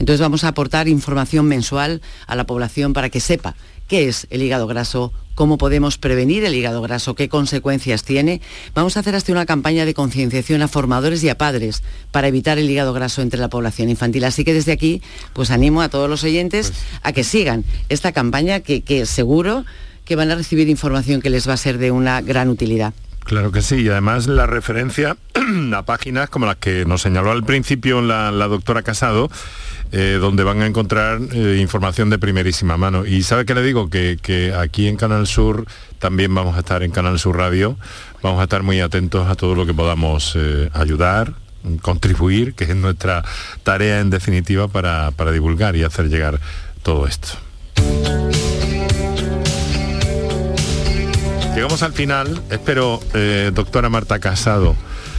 Entonces 0.00 0.20
vamos 0.20 0.42
a 0.42 0.48
aportar 0.48 0.88
información 0.88 1.46
mensual 1.46 2.02
a 2.26 2.34
la 2.34 2.44
población 2.44 2.94
para 2.94 3.10
que 3.10 3.20
sepa 3.20 3.54
qué 3.86 4.08
es 4.08 4.26
el 4.30 4.42
hígado 4.42 4.66
graso, 4.66 5.12
cómo 5.38 5.56
podemos 5.56 5.98
prevenir 5.98 6.44
el 6.44 6.56
hígado 6.56 6.82
graso, 6.82 7.14
qué 7.14 7.28
consecuencias 7.28 8.02
tiene. 8.02 8.40
Vamos 8.74 8.96
a 8.96 9.00
hacer 9.00 9.14
hasta 9.14 9.30
una 9.30 9.46
campaña 9.46 9.84
de 9.84 9.94
concienciación 9.94 10.62
a 10.62 10.66
formadores 10.66 11.22
y 11.22 11.28
a 11.28 11.38
padres 11.38 11.84
para 12.10 12.26
evitar 12.26 12.58
el 12.58 12.68
hígado 12.68 12.92
graso 12.92 13.22
entre 13.22 13.38
la 13.38 13.46
población 13.46 13.88
infantil. 13.88 14.24
Así 14.24 14.42
que 14.42 14.52
desde 14.52 14.72
aquí, 14.72 15.00
pues 15.34 15.52
animo 15.52 15.80
a 15.80 15.90
todos 15.90 16.10
los 16.10 16.24
oyentes 16.24 16.72
pues 16.72 16.82
a 17.04 17.12
que 17.12 17.22
sigan 17.22 17.64
esta 17.88 18.10
campaña 18.10 18.58
que, 18.58 18.80
que 18.80 19.06
seguro 19.06 19.64
que 20.04 20.16
van 20.16 20.32
a 20.32 20.34
recibir 20.34 20.68
información 20.68 21.22
que 21.22 21.30
les 21.30 21.48
va 21.48 21.52
a 21.52 21.56
ser 21.56 21.78
de 21.78 21.92
una 21.92 22.20
gran 22.20 22.48
utilidad. 22.48 22.92
Claro 23.20 23.52
que 23.52 23.62
sí, 23.62 23.82
y 23.82 23.88
además 23.90 24.26
la 24.26 24.46
referencia 24.46 25.18
a 25.76 25.82
páginas 25.82 26.30
como 26.30 26.46
las 26.46 26.56
que 26.56 26.84
nos 26.84 27.02
señaló 27.02 27.30
al 27.30 27.44
principio 27.44 28.00
la, 28.00 28.32
la 28.32 28.48
doctora 28.48 28.82
Casado, 28.82 29.30
eh, 29.90 30.18
donde 30.20 30.44
van 30.44 30.60
a 30.60 30.66
encontrar 30.66 31.18
eh, 31.32 31.56
información 31.60 32.10
de 32.10 32.18
primerísima 32.18 32.76
mano. 32.76 33.06
Y 33.06 33.22
sabe 33.22 33.46
que 33.46 33.54
le 33.54 33.62
digo 33.62 33.88
que, 33.88 34.54
aquí 34.58 34.86
en 34.86 34.96
Canal 34.96 35.26
Sur 35.26 35.66
también 35.98 36.34
vamos 36.34 36.56
a 36.56 36.58
estar 36.60 36.82
en 36.82 36.90
Canal 36.90 37.18
Sur 37.18 37.38
Radio, 37.38 37.78
vamos 38.22 38.40
a 38.40 38.44
estar 38.44 38.62
muy 38.62 38.80
atentos 38.80 39.28
a 39.28 39.34
todo 39.34 39.54
lo 39.54 39.64
que 39.64 39.72
podamos 39.72 40.34
eh, 40.36 40.68
ayudar, 40.74 41.32
contribuir, 41.80 42.52
que 42.52 42.64
es 42.64 42.76
nuestra 42.76 43.24
tarea 43.62 44.00
en 44.00 44.10
definitiva 44.10 44.68
para, 44.68 45.10
para 45.12 45.32
divulgar 45.32 45.74
y 45.74 45.84
hacer 45.84 46.10
llegar 46.10 46.38
todo 46.82 47.06
esto. 47.06 47.28
Llegamos 51.54 51.82
al 51.82 51.92
final, 51.92 52.42
espero, 52.50 53.00
doctora 53.52 53.88
Marta 53.88 54.20
Casado, 54.20 54.76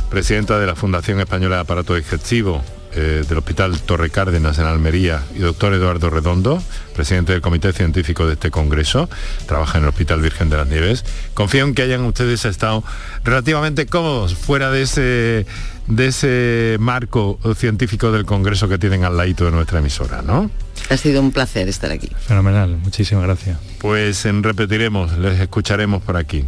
presidenta 0.09 0.57
de 0.57 0.67
la 0.67 0.75
Fundación 0.75 1.19
Española 1.19 1.55
de 1.55 1.61
Aparato 1.63 1.95
Digestivo, 1.95 2.63
eh, 2.95 3.23
del 3.27 3.37
Hospital 3.37 3.79
Torre 3.81 4.09
Cárdenas 4.09 4.57
en 4.57 4.65
Almería 4.65 5.23
y 5.35 5.39
doctor 5.39 5.73
Eduardo 5.73 6.09
Redondo, 6.09 6.61
presidente 6.95 7.33
del 7.33 7.41
Comité 7.41 7.71
Científico 7.71 8.25
de 8.25 8.33
este 8.33 8.51
Congreso, 8.51 9.09
trabaja 9.45 9.77
en 9.77 9.83
el 9.83 9.89
Hospital 9.89 10.21
Virgen 10.21 10.49
de 10.49 10.57
las 10.57 10.67
Nieves. 10.67 11.05
Confío 11.33 11.65
en 11.65 11.75
que 11.75 11.83
hayan 11.83 12.01
ustedes 12.01 12.45
estado 12.45 12.83
relativamente 13.23 13.85
cómodos 13.85 14.35
fuera 14.35 14.71
de 14.71 14.81
ese, 14.81 15.45
de 15.87 16.07
ese 16.07 16.77
marco 16.79 17.39
científico 17.55 18.11
del 18.11 18.25
Congreso 18.25 18.67
que 18.67 18.77
tienen 18.77 19.03
al 19.03 19.17
ladito 19.17 19.45
de 19.45 19.51
nuestra 19.51 19.79
emisora, 19.79 20.21
¿no? 20.21 20.49
Ha 20.89 20.97
sido 20.97 21.21
un 21.21 21.31
placer 21.31 21.67
estar 21.69 21.91
aquí. 21.91 22.09
Fenomenal, 22.25 22.77
muchísimas 22.77 23.23
gracias. 23.25 23.57
Pues 23.79 24.25
en 24.25 24.41
repetiremos, 24.41 25.17
les 25.17 25.39
escucharemos 25.39 26.01
por 26.01 26.17
aquí. 26.17 26.45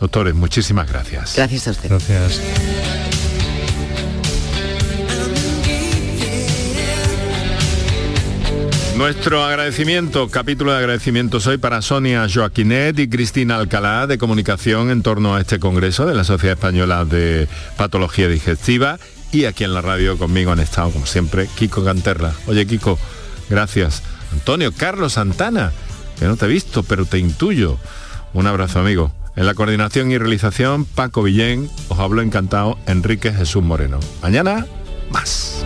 Doctores, 0.00 0.34
muchísimas 0.34 0.88
gracias. 0.88 1.34
Gracias 1.36 1.68
a 1.68 1.70
usted. 1.72 1.88
Gracias. 1.88 3.17
Nuestro 8.98 9.44
agradecimiento, 9.44 10.28
capítulo 10.28 10.72
de 10.72 10.78
agradecimientos 10.78 11.46
hoy 11.46 11.56
para 11.56 11.82
Sonia 11.82 12.26
Joaquinet 12.28 12.98
y 12.98 13.08
Cristina 13.08 13.54
Alcalá 13.54 14.08
de 14.08 14.18
comunicación 14.18 14.90
en 14.90 15.02
torno 15.04 15.36
a 15.36 15.40
este 15.40 15.60
congreso 15.60 16.04
de 16.04 16.16
la 16.16 16.24
Sociedad 16.24 16.56
Española 16.56 17.04
de 17.04 17.46
Patología 17.76 18.26
Digestiva 18.26 18.98
y 19.30 19.44
aquí 19.44 19.62
en 19.62 19.72
la 19.72 19.82
radio 19.82 20.18
conmigo 20.18 20.50
han 20.50 20.58
estado 20.58 20.90
como 20.90 21.06
siempre 21.06 21.48
Kiko 21.54 21.84
Canterla. 21.84 22.32
Oye 22.48 22.66
Kiko, 22.66 22.98
gracias. 23.48 24.02
Antonio 24.32 24.72
Carlos 24.76 25.12
Santana, 25.12 25.70
que 26.18 26.24
no 26.24 26.36
te 26.36 26.46
he 26.46 26.48
visto 26.48 26.82
pero 26.82 27.04
te 27.04 27.18
intuyo. 27.18 27.78
Un 28.32 28.48
abrazo 28.48 28.80
amigo. 28.80 29.12
En 29.36 29.46
la 29.46 29.54
coordinación 29.54 30.10
y 30.10 30.18
realización 30.18 30.84
Paco 30.84 31.22
Villén, 31.22 31.70
os 31.86 32.00
hablo 32.00 32.20
encantado 32.20 32.76
Enrique 32.88 33.32
Jesús 33.32 33.62
Moreno. 33.62 34.00
Mañana 34.22 34.66
más. 35.12 35.64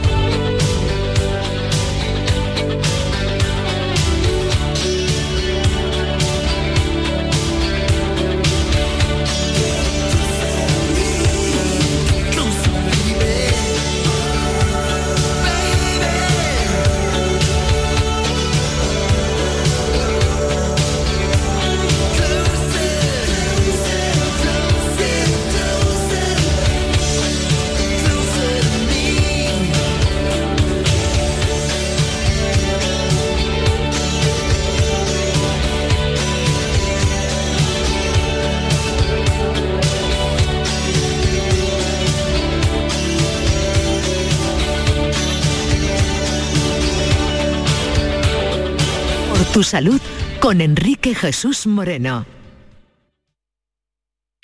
Tu 49.47 49.63
salud 49.63 50.01
con 50.41 50.61
Enrique 50.61 51.15
Jesús 51.15 51.67
Moreno. 51.67 52.27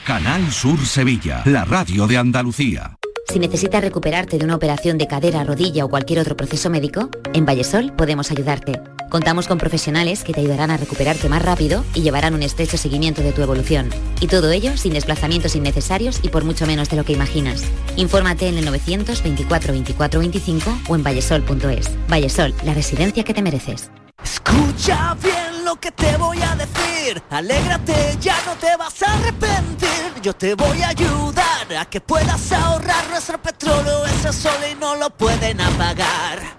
Canal 0.04 0.50
Sur 0.50 0.78
Sevilla, 0.86 1.42
la 1.44 1.64
radio 1.64 2.06
de 2.06 2.16
Andalucía. 2.16 2.96
Si 3.30 3.38
necesitas 3.38 3.82
recuperarte 3.82 4.38
de 4.38 4.44
una 4.44 4.56
operación 4.56 4.96
de 4.96 5.06
cadera, 5.06 5.44
rodilla 5.44 5.84
o 5.84 5.90
cualquier 5.90 6.20
otro 6.20 6.36
proceso 6.36 6.70
médico, 6.70 7.10
en 7.34 7.44
Vallesol 7.44 7.92
podemos 7.94 8.30
ayudarte. 8.30 8.80
Contamos 9.08 9.48
con 9.48 9.56
profesionales 9.56 10.22
que 10.22 10.34
te 10.34 10.40
ayudarán 10.40 10.70
a 10.70 10.76
recuperarte 10.76 11.28
más 11.28 11.42
rápido 11.42 11.84
y 11.94 12.02
llevarán 12.02 12.34
un 12.34 12.42
estrecho 12.42 12.76
seguimiento 12.76 13.22
de 13.22 13.32
tu 13.32 13.40
evolución. 13.40 13.88
Y 14.20 14.26
todo 14.26 14.50
ello 14.50 14.76
sin 14.76 14.92
desplazamientos 14.92 15.56
innecesarios 15.56 16.20
y 16.22 16.28
por 16.28 16.44
mucho 16.44 16.66
menos 16.66 16.90
de 16.90 16.96
lo 16.96 17.04
que 17.04 17.14
imaginas. 17.14 17.62
Infórmate 17.96 18.48
en 18.48 18.58
el 18.58 18.66
924 18.66 19.72
24 19.72 20.20
25 20.20 20.78
o 20.88 20.94
en 20.94 21.02
vallesol.es. 21.02 21.90
Vallesol, 22.08 22.54
la 22.64 22.74
residencia 22.74 23.24
que 23.24 23.32
te 23.32 23.42
mereces. 23.42 23.90
Escucha 24.22 25.16
bien 25.22 25.64
lo 25.64 25.76
que 25.76 25.90
te 25.90 26.16
voy 26.18 26.38
a 26.42 26.54
decir. 26.56 27.22
Alégrate, 27.30 28.18
ya 28.20 28.36
no 28.44 28.56
te 28.56 28.76
vas 28.76 29.02
a 29.02 29.14
arrepentir. 29.14 29.88
Yo 30.22 30.34
te 30.34 30.54
voy 30.54 30.82
a 30.82 30.88
ayudar 30.88 31.76
a 31.78 31.84
que 31.86 32.00
puedas 32.00 32.52
ahorrar 32.52 33.08
nuestro 33.08 33.40
petróleo. 33.40 34.04
Ese 34.04 34.32
sol 34.34 34.58
y 34.70 34.74
no 34.74 34.96
lo 34.96 35.08
pueden 35.10 35.60
apagar. 35.60 36.58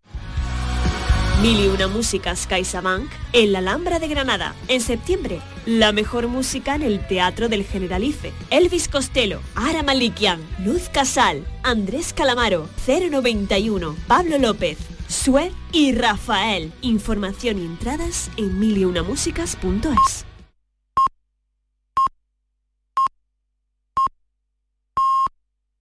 Mil 1.41 1.59
y 1.59 1.67
una 1.69 1.87
músicas 1.87 2.45
CaixaBank 2.45 3.09
en 3.33 3.51
la 3.51 3.59
Alhambra 3.59 3.97
de 3.97 4.07
Granada. 4.07 4.53
En 4.67 4.79
septiembre, 4.79 5.41
la 5.65 5.91
mejor 5.91 6.27
música 6.27 6.75
en 6.75 6.83
el 6.83 7.07
Teatro 7.07 7.49
del 7.49 7.65
Generalife. 7.65 8.31
Elvis 8.51 8.87
Costello, 8.87 9.41
Ara 9.55 9.81
Malikian, 9.81 10.39
Luz 10.63 10.87
Casal, 10.89 11.43
Andrés 11.63 12.13
Calamaro, 12.13 12.69
091, 12.85 13.95
Pablo 14.07 14.37
López, 14.37 14.77
Sue 15.07 15.51
y 15.71 15.93
Rafael. 15.93 16.71
Información 16.81 17.57
y 17.57 17.65
entradas 17.65 18.29
en 18.37 18.59
miliunamúsicas.es. 18.59 20.30